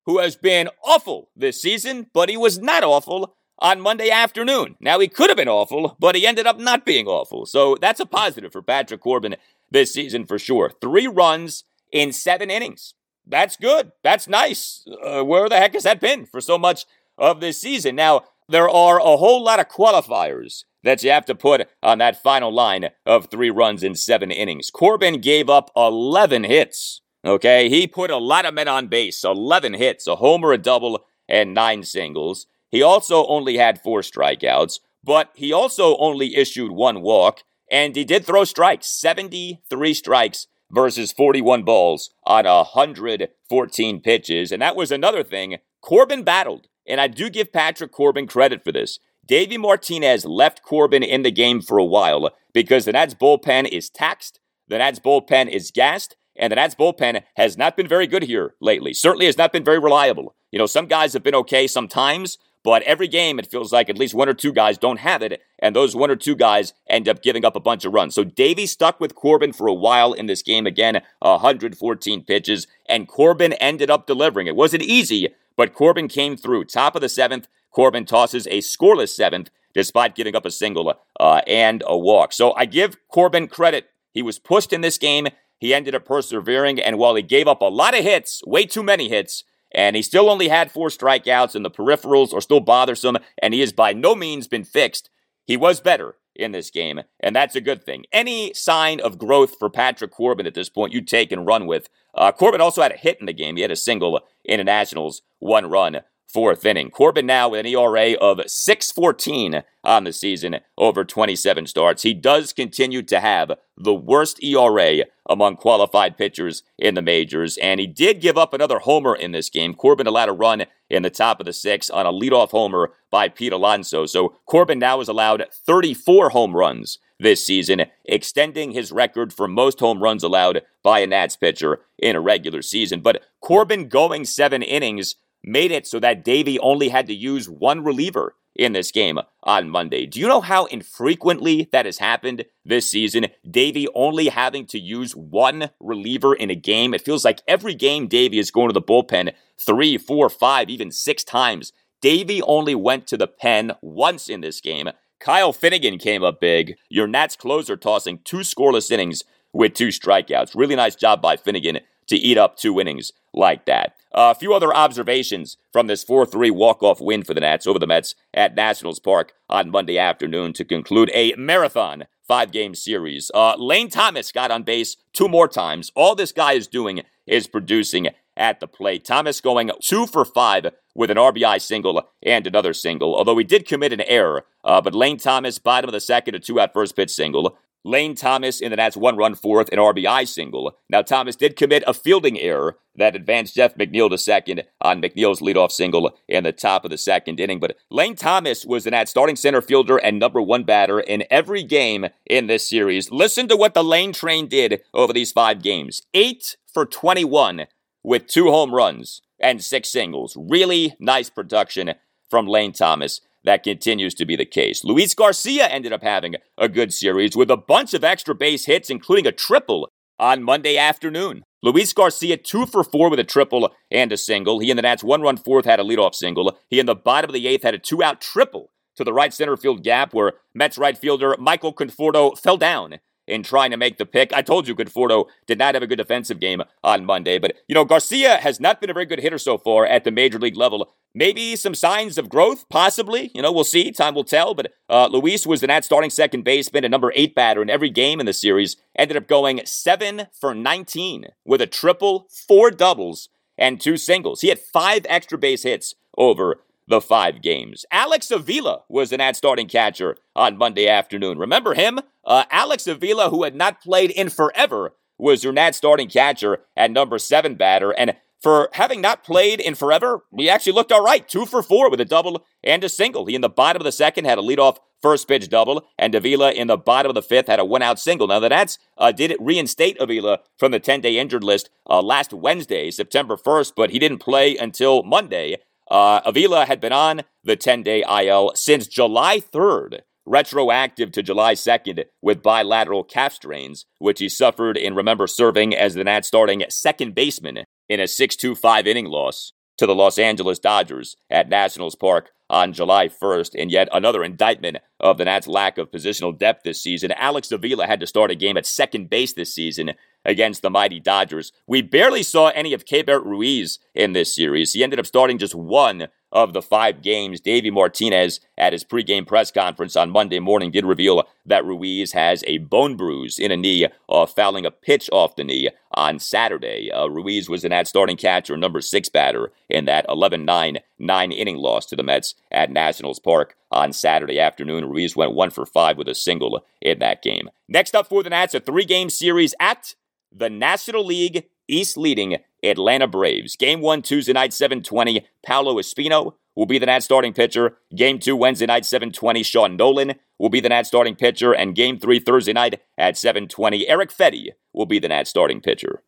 who 0.06 0.18
has 0.18 0.36
been 0.36 0.68
awful 0.84 1.30
this 1.34 1.60
season, 1.60 2.06
but 2.12 2.28
he 2.28 2.36
was 2.36 2.58
not 2.58 2.84
awful 2.84 3.34
on 3.58 3.80
Monday 3.80 4.10
afternoon. 4.10 4.76
Now, 4.80 4.98
he 4.98 5.08
could 5.08 5.30
have 5.30 5.36
been 5.36 5.48
awful, 5.48 5.96
but 5.98 6.14
he 6.14 6.26
ended 6.26 6.46
up 6.46 6.58
not 6.58 6.84
being 6.84 7.06
awful. 7.06 7.46
So 7.46 7.76
that's 7.80 8.00
a 8.00 8.06
positive 8.06 8.52
for 8.52 8.60
Patrick 8.60 9.00
Corbin 9.00 9.36
this 9.70 9.94
season 9.94 10.26
for 10.26 10.38
sure. 10.38 10.72
Three 10.80 11.06
runs 11.06 11.64
in 11.90 12.12
seven 12.12 12.50
innings. 12.50 12.94
That's 13.26 13.56
good. 13.56 13.92
That's 14.02 14.28
nice. 14.28 14.84
Uh, 15.02 15.22
where 15.22 15.48
the 15.48 15.56
heck 15.56 15.74
has 15.74 15.84
that 15.84 16.00
been 16.00 16.26
for 16.26 16.40
so 16.40 16.58
much 16.58 16.86
of 17.18 17.40
this 17.40 17.60
season. 17.60 17.96
Now, 17.96 18.22
there 18.48 18.68
are 18.68 18.98
a 18.98 19.16
whole 19.16 19.42
lot 19.42 19.60
of 19.60 19.68
qualifiers 19.68 20.64
that 20.82 21.02
you 21.02 21.10
have 21.10 21.24
to 21.26 21.34
put 21.34 21.68
on 21.82 21.98
that 21.98 22.22
final 22.22 22.52
line 22.52 22.90
of 23.06 23.26
three 23.30 23.50
runs 23.50 23.82
in 23.82 23.94
seven 23.94 24.30
innings. 24.30 24.70
Corbin 24.70 25.20
gave 25.20 25.48
up 25.48 25.70
11 25.76 26.44
hits. 26.44 27.00
Okay, 27.24 27.68
he 27.68 27.86
put 27.86 28.10
a 28.10 28.16
lot 28.16 28.44
of 28.44 28.54
men 28.54 28.66
on 28.66 28.88
base 28.88 29.22
11 29.22 29.74
hits, 29.74 30.06
a 30.08 30.16
homer, 30.16 30.52
a 30.52 30.58
double, 30.58 31.04
and 31.28 31.54
nine 31.54 31.84
singles. 31.84 32.46
He 32.70 32.82
also 32.82 33.26
only 33.26 33.58
had 33.58 33.80
four 33.80 34.00
strikeouts, 34.00 34.80
but 35.04 35.30
he 35.34 35.52
also 35.52 35.96
only 35.98 36.34
issued 36.34 36.72
one 36.72 37.00
walk, 37.00 37.42
and 37.70 37.94
he 37.94 38.04
did 38.04 38.26
throw 38.26 38.44
strikes 38.44 38.88
73 38.88 39.94
strikes 39.94 40.46
versus 40.72 41.12
41 41.12 41.62
balls 41.62 42.10
on 42.24 42.44
114 42.44 44.00
pitches. 44.00 44.50
And 44.50 44.62
that 44.62 44.74
was 44.74 44.90
another 44.90 45.22
thing. 45.22 45.58
Corbin 45.80 46.24
battled 46.24 46.66
and 46.86 47.00
I 47.00 47.08
do 47.08 47.30
give 47.30 47.52
Patrick 47.52 47.92
Corbin 47.92 48.26
credit 48.26 48.64
for 48.64 48.72
this. 48.72 48.98
Davey 49.26 49.56
Martinez 49.56 50.24
left 50.24 50.62
Corbin 50.62 51.02
in 51.02 51.22
the 51.22 51.30
game 51.30 51.60
for 51.60 51.78
a 51.78 51.84
while 51.84 52.30
because 52.52 52.84
the 52.84 52.92
Nats 52.92 53.14
bullpen 53.14 53.68
is 53.68 53.88
taxed, 53.88 54.40
the 54.68 54.78
Nats 54.78 54.98
bullpen 54.98 55.48
is 55.48 55.70
gassed, 55.70 56.16
and 56.36 56.50
the 56.50 56.56
Nats 56.56 56.74
bullpen 56.74 57.22
has 57.36 57.56
not 57.56 57.76
been 57.76 57.86
very 57.86 58.06
good 58.06 58.24
here 58.24 58.54
lately. 58.60 58.92
Certainly 58.92 59.26
has 59.26 59.38
not 59.38 59.52
been 59.52 59.64
very 59.64 59.78
reliable. 59.78 60.34
You 60.50 60.58
know, 60.58 60.66
some 60.66 60.86
guys 60.86 61.12
have 61.12 61.22
been 61.22 61.34
okay 61.34 61.66
sometimes, 61.66 62.38
but 62.64 62.82
every 62.82 63.08
game 63.08 63.38
it 63.38 63.50
feels 63.50 63.72
like 63.72 63.88
at 63.88 63.98
least 63.98 64.14
one 64.14 64.28
or 64.28 64.34
two 64.34 64.52
guys 64.52 64.78
don't 64.78 65.00
have 65.00 65.22
it, 65.22 65.40
and 65.58 65.74
those 65.74 65.96
one 65.96 66.10
or 66.10 66.16
two 66.16 66.36
guys 66.36 66.74
end 66.88 67.08
up 67.08 67.22
giving 67.22 67.44
up 67.44 67.56
a 67.56 67.60
bunch 67.60 67.84
of 67.84 67.92
runs. 67.92 68.14
So 68.14 68.24
Davey 68.24 68.66
stuck 68.66 69.00
with 69.00 69.14
Corbin 69.14 69.52
for 69.52 69.66
a 69.66 69.74
while 69.74 70.12
in 70.12 70.26
this 70.26 70.42
game 70.42 70.66
again, 70.66 71.02
114 71.20 72.24
pitches, 72.24 72.66
and 72.86 73.08
Corbin 73.08 73.52
ended 73.54 73.90
up 73.90 74.06
delivering. 74.06 74.46
It 74.46 74.56
wasn't 74.56 74.82
easy, 74.82 75.28
but 75.56 75.74
Corbin 75.74 76.08
came 76.08 76.36
through. 76.36 76.64
Top 76.64 76.94
of 76.94 77.00
the 77.00 77.08
seventh, 77.08 77.48
Corbin 77.70 78.04
tosses 78.04 78.46
a 78.46 78.58
scoreless 78.58 79.10
seventh 79.10 79.50
despite 79.74 80.14
giving 80.14 80.36
up 80.36 80.44
a 80.44 80.50
single 80.50 80.94
uh, 81.18 81.40
and 81.46 81.82
a 81.86 81.96
walk. 81.96 82.32
So 82.32 82.52
I 82.54 82.66
give 82.66 82.96
Corbin 83.08 83.48
credit. 83.48 83.88
He 84.12 84.22
was 84.22 84.38
pushed 84.38 84.72
in 84.72 84.82
this 84.82 84.98
game. 84.98 85.28
He 85.58 85.72
ended 85.72 85.94
up 85.94 86.04
persevering, 86.04 86.80
and 86.80 86.98
while 86.98 87.14
he 87.14 87.22
gave 87.22 87.46
up 87.46 87.62
a 87.62 87.66
lot 87.66 87.96
of 87.96 88.04
hits, 88.04 88.42
way 88.46 88.66
too 88.66 88.82
many 88.82 89.08
hits, 89.08 89.44
and 89.72 89.96
he 89.96 90.02
still 90.02 90.28
only 90.28 90.48
had 90.48 90.72
four 90.72 90.88
strikeouts, 90.88 91.54
and 91.54 91.64
the 91.64 91.70
peripherals 91.70 92.34
are 92.34 92.40
still 92.40 92.60
bothersome, 92.60 93.16
and 93.40 93.54
he 93.54 93.60
has 93.60 93.72
by 93.72 93.92
no 93.92 94.14
means 94.14 94.48
been 94.48 94.64
fixed. 94.64 95.08
He 95.46 95.56
was 95.56 95.80
better 95.80 96.16
in 96.34 96.52
this 96.52 96.70
game, 96.70 97.00
and 97.20 97.34
that's 97.34 97.54
a 97.54 97.60
good 97.60 97.84
thing. 97.84 98.04
Any 98.12 98.52
sign 98.54 99.00
of 99.00 99.18
growth 99.18 99.56
for 99.58 99.70
Patrick 99.70 100.10
Corbin 100.10 100.46
at 100.46 100.54
this 100.54 100.68
point, 100.68 100.92
you 100.92 101.00
take 101.00 101.32
and 101.32 101.46
run 101.46 101.66
with. 101.66 101.88
Uh, 102.14 102.32
Corbin 102.32 102.60
also 102.60 102.82
had 102.82 102.92
a 102.92 102.96
hit 102.96 103.18
in 103.20 103.26
the 103.26 103.32
game. 103.32 103.56
He 103.56 103.62
had 103.62 103.70
a 103.70 103.76
single 103.76 104.20
in 104.44 104.58
the 104.58 104.64
Nationals, 104.64 105.22
one 105.38 105.68
run 105.68 106.00
fourth 106.32 106.64
inning. 106.64 106.90
Corbin 106.90 107.26
now 107.26 107.50
with 107.50 107.60
an 107.60 107.66
ERA 107.66 108.14
of 108.14 108.38
6.14 108.38 109.62
on 109.84 110.04
the 110.04 110.12
season 110.12 110.60
over 110.78 111.04
27 111.04 111.66
starts. 111.66 112.02
He 112.02 112.14
does 112.14 112.52
continue 112.52 113.02
to 113.02 113.20
have 113.20 113.52
the 113.76 113.94
worst 113.94 114.42
ERA 114.42 115.04
among 115.28 115.56
qualified 115.56 116.16
pitchers 116.16 116.62
in 116.78 116.94
the 116.94 117.02
majors, 117.02 117.58
and 117.58 117.80
he 117.80 117.86
did 117.86 118.20
give 118.20 118.38
up 118.38 118.54
another 118.54 118.80
homer 118.80 119.14
in 119.14 119.32
this 119.32 119.50
game. 119.50 119.74
Corbin 119.74 120.06
allowed 120.06 120.28
a 120.28 120.32
run 120.32 120.64
in 120.88 121.02
the 121.02 121.10
top 121.10 121.40
of 121.40 121.46
the 121.46 121.52
sixth 121.52 121.90
on 121.92 122.06
a 122.06 122.12
leadoff 122.12 122.50
homer 122.50 122.92
by 123.10 123.28
Pete 123.28 123.52
Alonso. 123.52 124.06
So 124.06 124.36
Corbin 124.46 124.78
now 124.78 125.00
is 125.00 125.08
allowed 125.08 125.44
34 125.66 126.30
home 126.30 126.56
runs 126.56 126.98
this 127.18 127.46
season, 127.46 127.82
extending 128.04 128.72
his 128.72 128.92
record 128.92 129.32
for 129.32 129.46
most 129.46 129.80
home 129.80 130.02
runs 130.02 130.22
allowed 130.22 130.62
by 130.82 131.00
a 131.00 131.06
Nats 131.06 131.36
pitcher 131.36 131.80
in 131.98 132.16
a 132.16 132.20
regular 132.20 132.62
season. 132.62 133.00
But 133.00 133.22
Corbin 133.40 133.88
going 133.88 134.24
seven 134.24 134.62
innings 134.62 135.14
made 135.44 135.70
it 135.70 135.86
so 135.86 135.98
that 136.00 136.24
Davey 136.24 136.58
only 136.58 136.88
had 136.88 137.06
to 137.06 137.14
use 137.14 137.48
one 137.48 137.82
reliever 137.82 138.34
in 138.54 138.72
this 138.72 138.90
game 138.90 139.18
on 139.42 139.70
Monday. 139.70 140.06
Do 140.06 140.20
you 140.20 140.28
know 140.28 140.40
how 140.40 140.66
infrequently 140.66 141.68
that 141.72 141.86
has 141.86 141.98
happened 141.98 142.44
this 142.64 142.90
season? 142.90 143.26
Davey 143.48 143.88
only 143.94 144.28
having 144.28 144.66
to 144.66 144.78
use 144.78 145.16
one 145.16 145.70
reliever 145.80 146.34
in 146.34 146.50
a 146.50 146.54
game. 146.54 146.94
It 146.94 147.02
feels 147.02 147.24
like 147.24 147.42
every 147.48 147.74
game 147.74 148.08
Davey 148.08 148.38
is 148.38 148.50
going 148.50 148.68
to 148.68 148.74
the 148.74 148.82
bullpen 148.82 149.32
three, 149.58 149.96
four, 149.98 150.28
five, 150.28 150.68
even 150.68 150.90
six 150.90 151.24
times. 151.24 151.72
Davey 152.00 152.42
only 152.42 152.74
went 152.74 153.06
to 153.06 153.16
the 153.16 153.28
pen 153.28 153.72
once 153.80 154.28
in 154.28 154.40
this 154.40 154.60
game. 154.60 154.88
Kyle 155.20 155.52
Finnegan 155.52 155.98
came 155.98 156.24
up 156.24 156.40
big. 156.40 156.74
Your 156.88 157.06
Nats 157.06 157.36
closer 157.36 157.76
tossing 157.76 158.18
two 158.24 158.38
scoreless 158.38 158.90
innings 158.90 159.22
with 159.52 159.74
two 159.74 159.88
strikeouts. 159.88 160.56
Really 160.56 160.74
nice 160.74 160.96
job 160.96 161.22
by 161.22 161.36
Finnegan 161.36 161.78
to 162.08 162.16
eat 162.16 162.36
up 162.36 162.56
two 162.56 162.80
innings 162.80 163.12
like 163.34 163.66
that. 163.66 163.96
Uh, 164.14 164.32
a 164.36 164.38
few 164.38 164.52
other 164.52 164.74
observations 164.74 165.56
from 165.72 165.86
this 165.86 166.04
4 166.04 166.26
3 166.26 166.50
walk 166.50 166.82
off 166.82 167.00
win 167.00 167.22
for 167.22 167.32
the 167.34 167.40
Nats 167.40 167.66
over 167.66 167.78
the 167.78 167.86
Mets 167.86 168.14
at 168.34 168.54
Nationals 168.54 169.00
Park 169.00 169.32
on 169.48 169.70
Monday 169.70 169.98
afternoon 169.98 170.52
to 170.54 170.64
conclude 170.64 171.10
a 171.14 171.34
marathon 171.36 172.04
five 172.26 172.52
game 172.52 172.74
series. 172.74 173.30
Uh, 173.34 173.54
Lane 173.56 173.90
Thomas 173.90 174.32
got 174.32 174.50
on 174.50 174.62
base 174.62 174.96
two 175.12 175.28
more 175.28 175.48
times. 175.48 175.90
All 175.94 176.14
this 176.14 176.32
guy 176.32 176.52
is 176.52 176.66
doing 176.66 177.02
is 177.26 177.46
producing 177.46 178.08
at 178.36 178.60
the 178.60 178.66
plate. 178.66 179.04
Thomas 179.04 179.40
going 179.40 179.70
two 179.80 180.06
for 180.06 180.24
five 180.24 180.66
with 180.94 181.10
an 181.10 181.16
RBI 181.16 181.60
single 181.60 182.08
and 182.22 182.46
another 182.46 182.74
single, 182.74 183.14
although 183.14 183.36
he 183.38 183.44
did 183.44 183.66
commit 183.66 183.92
an 183.92 184.00
error. 184.02 184.44
Uh, 184.64 184.80
but 184.80 184.94
Lane 184.94 185.18
Thomas, 185.18 185.58
bottom 185.58 185.88
of 185.88 185.92
the 185.92 186.00
second, 186.00 186.34
a 186.34 186.38
two 186.38 186.60
out 186.60 186.72
first 186.72 186.96
pitch 186.96 187.10
single. 187.10 187.56
Lane 187.84 188.14
Thomas 188.14 188.60
in 188.60 188.70
the 188.70 188.76
Nats 188.76 188.96
one 188.96 189.16
run 189.16 189.34
fourth, 189.34 189.68
an 189.72 189.78
RBI 189.78 190.28
single. 190.28 190.78
Now, 190.88 191.02
Thomas 191.02 191.36
did 191.36 191.56
commit 191.56 191.82
a 191.86 191.94
fielding 191.94 192.38
error 192.38 192.76
that 192.94 193.16
advanced 193.16 193.56
Jeff 193.56 193.74
McNeil 193.74 194.10
to 194.10 194.18
second 194.18 194.64
on 194.80 195.02
McNeil's 195.02 195.40
leadoff 195.40 195.72
single 195.72 196.16
in 196.28 196.44
the 196.44 196.52
top 196.52 196.84
of 196.84 196.90
the 196.90 196.98
second 196.98 197.40
inning. 197.40 197.58
But 197.58 197.76
Lane 197.90 198.14
Thomas 198.14 198.64
was 198.64 198.84
the 198.84 198.90
Nats 198.90 199.10
starting 199.10 199.36
center 199.36 199.62
fielder 199.62 199.96
and 199.96 200.18
number 200.18 200.40
one 200.40 200.64
batter 200.64 201.00
in 201.00 201.24
every 201.30 201.62
game 201.62 202.06
in 202.26 202.46
this 202.46 202.68
series. 202.68 203.10
Listen 203.10 203.48
to 203.48 203.56
what 203.56 203.74
the 203.74 203.84
Lane 203.84 204.12
train 204.12 204.46
did 204.46 204.82
over 204.94 205.12
these 205.12 205.32
five 205.32 205.62
games 205.62 206.02
eight 206.14 206.56
for 206.72 206.86
21 206.86 207.66
with 208.04 208.26
two 208.26 208.50
home 208.50 208.74
runs 208.74 209.22
and 209.40 209.62
six 209.62 209.90
singles. 209.90 210.36
Really 210.38 210.94
nice 211.00 211.30
production 211.30 211.94
from 212.30 212.46
Lane 212.46 212.72
Thomas 212.72 213.20
that 213.44 213.62
continues 213.62 214.14
to 214.14 214.24
be 214.24 214.36
the 214.36 214.44
case. 214.44 214.84
Luis 214.84 215.14
Garcia 215.14 215.66
ended 215.66 215.92
up 215.92 216.02
having 216.02 216.36
a 216.58 216.68
good 216.68 216.92
series 216.92 217.36
with 217.36 217.50
a 217.50 217.56
bunch 217.56 217.94
of 217.94 218.04
extra 218.04 218.34
base 218.34 218.66
hits, 218.66 218.90
including 218.90 219.26
a 219.26 219.32
triple 219.32 219.88
on 220.18 220.42
Monday 220.42 220.76
afternoon. 220.76 221.42
Luis 221.62 221.92
Garcia, 221.92 222.36
two 222.36 222.66
for 222.66 222.82
four 222.82 223.08
with 223.08 223.20
a 223.20 223.24
triple 223.24 223.72
and 223.90 224.12
a 224.12 224.16
single. 224.16 224.58
He 224.58 224.70
in 224.70 224.76
the 224.76 224.82
Nats 224.82 225.04
one 225.04 225.22
run 225.22 225.36
fourth 225.36 225.64
had 225.64 225.80
a 225.80 225.84
leadoff 225.84 226.14
single. 226.14 226.58
He 226.68 226.80
in 226.80 226.86
the 226.86 226.94
bottom 226.94 227.28
of 227.28 227.34
the 227.34 227.46
eighth 227.46 227.62
had 227.62 227.74
a 227.74 227.78
two 227.78 228.02
out 228.02 228.20
triple 228.20 228.70
to 228.96 229.04
the 229.04 229.12
right 229.12 229.32
center 229.32 229.56
field 229.56 229.82
gap 229.82 230.12
where 230.12 230.34
Mets 230.54 230.78
right 230.78 230.98
fielder 230.98 231.36
Michael 231.38 231.72
Conforto 231.72 232.36
fell 232.38 232.56
down 232.56 232.98
in 233.26 233.42
trying 233.42 233.70
to 233.70 233.76
make 233.76 233.98
the 233.98 234.06
pick. 234.06 234.32
I 234.32 234.42
told 234.42 234.66
you 234.66 234.74
Conforto 234.74 235.26
did 235.46 235.58
not 235.58 235.74
have 235.74 235.82
a 235.82 235.86
good 235.86 235.96
defensive 235.96 236.40
game 236.40 236.62
on 236.82 237.04
Monday, 237.04 237.38
but 237.38 237.56
you 237.68 237.74
know, 237.74 237.84
Garcia 237.84 238.36
has 238.36 238.60
not 238.60 238.80
been 238.80 238.90
a 238.90 238.94
very 238.94 239.06
good 239.06 239.20
hitter 239.20 239.38
so 239.38 239.58
far 239.58 239.86
at 239.86 240.04
the 240.04 240.10
major 240.10 240.38
league 240.38 240.56
level. 240.56 240.92
Maybe 241.14 241.56
some 241.56 241.74
signs 241.74 242.16
of 242.16 242.28
growth, 242.28 242.68
possibly. 242.68 243.30
You 243.34 243.42
know, 243.42 243.52
we'll 243.52 243.64
see. 243.64 243.92
Time 243.92 244.14
will 244.14 244.24
tell. 244.24 244.54
But 244.54 244.72
uh, 244.88 245.08
Luis 245.12 245.46
was 245.46 245.60
the 245.60 245.66
Nats 245.66 245.86
starting 245.86 246.10
second 246.10 246.42
baseman, 246.42 246.84
a 246.84 246.88
number 246.88 247.12
eight 247.14 247.34
batter 247.34 247.60
in 247.60 247.68
every 247.68 247.90
game 247.90 248.18
in 248.18 248.26
the 248.26 248.32
series. 248.32 248.76
Ended 248.96 249.16
up 249.16 249.28
going 249.28 249.60
seven 249.64 250.28
for 250.32 250.54
19 250.54 251.26
with 251.44 251.60
a 251.60 251.66
triple, 251.66 252.28
four 252.30 252.70
doubles, 252.70 253.28
and 253.58 253.80
two 253.80 253.98
singles. 253.98 254.40
He 254.40 254.48
had 254.48 254.58
five 254.58 255.04
extra 255.08 255.36
base 255.36 255.64
hits 255.64 255.94
over 256.16 256.60
the 256.86 257.00
five 257.00 257.42
games. 257.42 257.84
Alex 257.90 258.30
Avila 258.30 258.82
was 258.88 259.12
an 259.12 259.18
Nats 259.18 259.38
starting 259.38 259.68
catcher 259.68 260.16
on 260.34 260.58
Monday 260.58 260.88
afternoon. 260.88 261.38
Remember 261.38 261.74
him? 261.74 262.00
Uh, 262.24 262.44
Alex 262.50 262.86
Avila, 262.86 263.30
who 263.30 263.44
had 263.44 263.54
not 263.54 263.82
played 263.82 264.10
in 264.10 264.28
forever, 264.28 264.94
was 265.18 265.44
your 265.44 265.52
Nats 265.52 265.78
starting 265.78 266.08
catcher 266.08 266.58
at 266.76 266.90
number 266.90 267.18
seven 267.18 267.54
batter. 267.54 267.92
And 267.92 268.16
for 268.40 268.68
having 268.72 269.00
not 269.00 269.22
played 269.22 269.60
in 269.60 269.76
forever, 269.76 270.24
he 270.36 270.50
actually 270.50 270.72
looked 270.72 270.90
all 270.90 271.04
right. 271.04 271.26
Two 271.28 271.46
for 271.46 271.62
four 271.62 271.88
with 271.88 272.00
a 272.00 272.04
double 272.04 272.44
and 272.64 272.82
a 272.82 272.88
single. 272.88 273.26
He 273.26 273.36
in 273.36 273.40
the 273.40 273.48
bottom 273.48 273.80
of 273.80 273.84
the 273.84 273.92
second 273.92 274.24
had 274.24 274.38
a 274.38 274.42
leadoff 274.42 274.78
first 275.00 275.28
pitch 275.28 275.48
double, 275.48 275.86
and 275.98 276.14
Avila 276.14 276.52
in 276.52 276.68
the 276.68 276.76
bottom 276.76 277.10
of 277.10 277.14
the 277.14 277.22
fifth 277.22 277.48
had 277.48 277.60
a 277.60 277.64
one 277.64 277.82
out 277.82 277.98
single. 277.98 278.28
Now, 278.28 278.40
the 278.40 278.48
Nats 278.48 278.78
uh, 278.96 279.12
did 279.12 279.36
reinstate 279.40 279.96
Avila 280.00 280.40
from 280.58 280.72
the 280.72 280.80
10 280.80 281.00
day 281.00 281.18
injured 281.18 281.44
list 281.44 281.70
uh, 281.88 282.00
last 282.00 282.32
Wednesday, 282.32 282.90
September 282.90 283.36
1st, 283.36 283.72
but 283.76 283.90
he 283.90 283.98
didn't 283.98 284.18
play 284.18 284.56
until 284.56 285.02
Monday. 285.02 285.58
Uh, 285.90 286.20
Avila 286.24 286.66
had 286.66 286.80
been 286.80 286.92
on 286.92 287.22
the 287.44 287.56
10 287.56 287.82
day 287.82 288.04
IL 288.08 288.52
since 288.54 288.86
July 288.86 289.40
3rd, 289.40 290.00
retroactive 290.24 291.12
to 291.12 291.22
July 291.22 291.54
2nd 291.54 292.04
with 292.20 292.42
bilateral 292.42 293.04
calf 293.04 293.34
strains, 293.34 293.86
which 293.98 294.20
he 294.20 294.28
suffered 294.28 294.76
in 294.76 294.94
remember 294.94 295.26
serving 295.26 295.74
as 295.74 295.94
the 295.94 296.04
Nats 296.04 296.28
starting 296.28 296.64
second 296.68 297.14
baseman 297.14 297.64
in 297.88 298.00
a 298.00 298.08
6 298.08 298.36
2 298.36 298.54
5 298.54 298.86
inning 298.86 299.06
loss 299.06 299.52
to 299.78 299.86
the 299.86 299.94
Los 299.94 300.18
Angeles 300.18 300.58
Dodgers 300.58 301.16
at 301.30 301.48
Nationals 301.48 301.96
Park 301.96 302.30
on 302.48 302.72
July 302.72 303.08
1st. 303.08 303.50
And 303.58 303.70
yet 303.70 303.88
another 303.92 304.22
indictment 304.22 304.78
of 305.00 305.18
the 305.18 305.24
Nats' 305.24 305.48
lack 305.48 305.78
of 305.78 305.90
positional 305.90 306.38
depth 306.38 306.62
this 306.62 306.82
season. 306.82 307.12
Alex 307.12 307.50
Avila 307.50 307.86
had 307.86 308.00
to 308.00 308.06
start 308.06 308.30
a 308.30 308.36
game 308.36 308.56
at 308.56 308.66
second 308.66 309.10
base 309.10 309.32
this 309.32 309.54
season 309.54 309.92
against 310.24 310.62
the 310.62 310.70
mighty 310.70 311.00
Dodgers. 311.00 311.52
We 311.66 311.82
barely 311.82 312.22
saw 312.22 312.48
any 312.48 312.72
of 312.72 312.84
Keibert 312.84 313.24
Ruiz 313.24 313.78
in 313.94 314.12
this 314.12 314.34
series. 314.34 314.72
He 314.72 314.82
ended 314.82 314.98
up 314.98 315.06
starting 315.06 315.38
just 315.38 315.54
one 315.54 316.08
of 316.32 316.54
the 316.54 316.62
five 316.62 317.02
games. 317.02 317.40
Davey 317.40 317.70
Martinez, 317.70 318.40
at 318.56 318.72
his 318.72 318.84
pregame 318.84 319.26
press 319.26 319.50
conference 319.50 319.96
on 319.96 320.10
Monday 320.10 320.40
morning, 320.40 320.70
did 320.70 320.86
reveal 320.86 321.24
that 321.44 321.64
Ruiz 321.64 322.12
has 322.12 322.42
a 322.46 322.58
bone 322.58 322.96
bruise 322.96 323.38
in 323.38 323.52
a 323.52 323.56
knee, 323.56 323.86
uh, 324.08 324.26
fouling 324.26 324.64
a 324.64 324.70
pitch 324.70 325.10
off 325.12 325.36
the 325.36 325.44
knee 325.44 325.68
on 325.92 326.18
Saturday. 326.18 326.90
Uh, 326.90 327.06
Ruiz 327.06 327.48
was 327.48 327.64
an 327.64 327.72
at 327.72 327.86
starting 327.86 328.16
catcher, 328.16 328.56
number 328.56 328.80
six 328.80 329.08
batter 329.08 329.52
in 329.68 329.84
that 329.84 330.06
11 330.08 330.44
9 330.44 330.78
nine 330.98 331.32
inning 331.32 331.56
loss 331.56 331.84
to 331.86 331.96
the 331.96 332.02
Mets 332.02 332.34
at 332.50 332.70
Nationals 332.70 333.18
Park 333.18 333.56
on 333.70 333.92
Saturday 333.92 334.38
afternoon. 334.38 334.88
Ruiz 334.88 335.16
went 335.16 335.34
one 335.34 335.50
for 335.50 335.66
five 335.66 335.98
with 335.98 336.08
a 336.08 336.14
single 336.14 336.64
in 336.80 337.00
that 337.00 337.22
game. 337.22 337.50
Next 337.68 337.94
up 337.94 338.08
for 338.08 338.22
the 338.22 338.30
Nats, 338.30 338.54
a 338.54 338.60
three 338.60 338.84
game 338.84 339.10
series 339.10 339.54
at 339.60 339.94
the 340.34 340.50
National 340.50 341.04
League 341.04 341.44
East 341.68 341.96
leading 341.96 342.38
Atlanta 342.62 343.06
Braves. 343.06 343.56
Game 343.56 343.80
one, 343.80 344.02
Tuesday 344.02 344.32
night, 344.32 344.52
720. 344.52 345.26
Paolo 345.44 345.76
Espino 345.76 346.34
will 346.54 346.66
be 346.66 346.78
the 346.78 346.86
Nats 346.86 347.04
starting 347.04 347.32
pitcher. 347.32 347.76
Game 347.94 348.18
two, 348.18 348.36
Wednesday 348.36 348.66
night, 348.66 348.84
720. 348.84 349.42
Sean 349.42 349.78
Nolin 349.78 350.16
will 350.38 350.48
be 350.48 350.60
the 350.60 350.68
Nats 350.68 350.88
starting 350.88 351.14
pitcher. 351.14 351.52
And 351.52 351.74
game 351.74 351.98
three, 351.98 352.18
Thursday 352.18 352.52
night 352.52 352.80
at 352.98 353.16
720. 353.16 353.88
Eric 353.88 354.10
Fedde 354.10 354.50
will 354.72 354.86
be 354.86 354.98
the 354.98 355.08
Nats 355.08 355.30
starting 355.30 355.60
pitcher. 355.60 356.02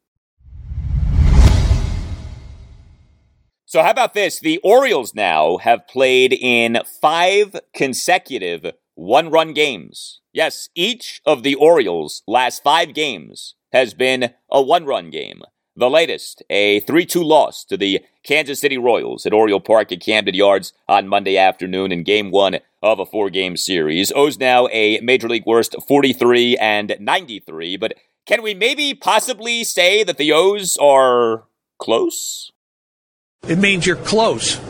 So, 3.67 3.83
how 3.83 3.91
about 3.91 4.15
this? 4.15 4.39
The 4.39 4.59
Orioles 4.59 5.15
now 5.15 5.57
have 5.57 5.89
played 5.89 6.33
in 6.33 6.79
five 7.01 7.57
consecutive 7.75 8.73
one 8.95 9.31
run 9.31 9.53
games. 9.53 10.21
Yes, 10.33 10.69
each 10.75 11.21
of 11.27 11.43
the 11.43 11.57
Orioles' 11.57 12.23
last 12.29 12.63
five 12.63 12.95
games 12.95 13.55
has 13.75 13.93
been 13.93 14.31
a 14.51 14.63
one 14.63 14.87
run 14.87 15.11
game. 15.11 15.43
The 15.77 15.91
latest, 15.91 16.45
a 16.49 16.79
3 16.81 17.05
2 17.05 17.23
loss 17.23 17.65
to 17.65 17.77
the 17.77 18.01
Kansas 18.23 18.61
City 18.61 18.79
Royals 18.79 19.27
at 19.27 19.33
Oriole 19.33 19.61
Park 19.61 19.91
at 19.91 20.01
Camden 20.01 20.35
Yards 20.35 20.73
on 20.89 21.09
Monday 21.09 21.37
afternoon 21.37 21.91
in 21.91 22.05
game 22.05 22.31
one 22.31 22.61
of 22.81 23.01
a 23.01 23.05
four 23.05 23.31
game 23.31 23.57
series. 23.57 24.13
O's 24.15 24.39
now 24.39 24.69
a 24.69 25.01
Major 25.01 25.29
League 25.29 25.45
worst 25.45 25.75
43 25.89 26.57
and 26.59 26.97
93, 27.01 27.77
but 27.77 27.95
can 28.25 28.43
we 28.43 28.55
maybe 28.55 28.95
possibly 28.95 29.65
say 29.65 30.05
that 30.05 30.17
the 30.17 30.33
O's 30.33 30.77
are 30.77 31.45
close? 31.81 32.53
It 33.49 33.59
means 33.59 33.87
you're 33.87 33.97
close. 33.97 34.61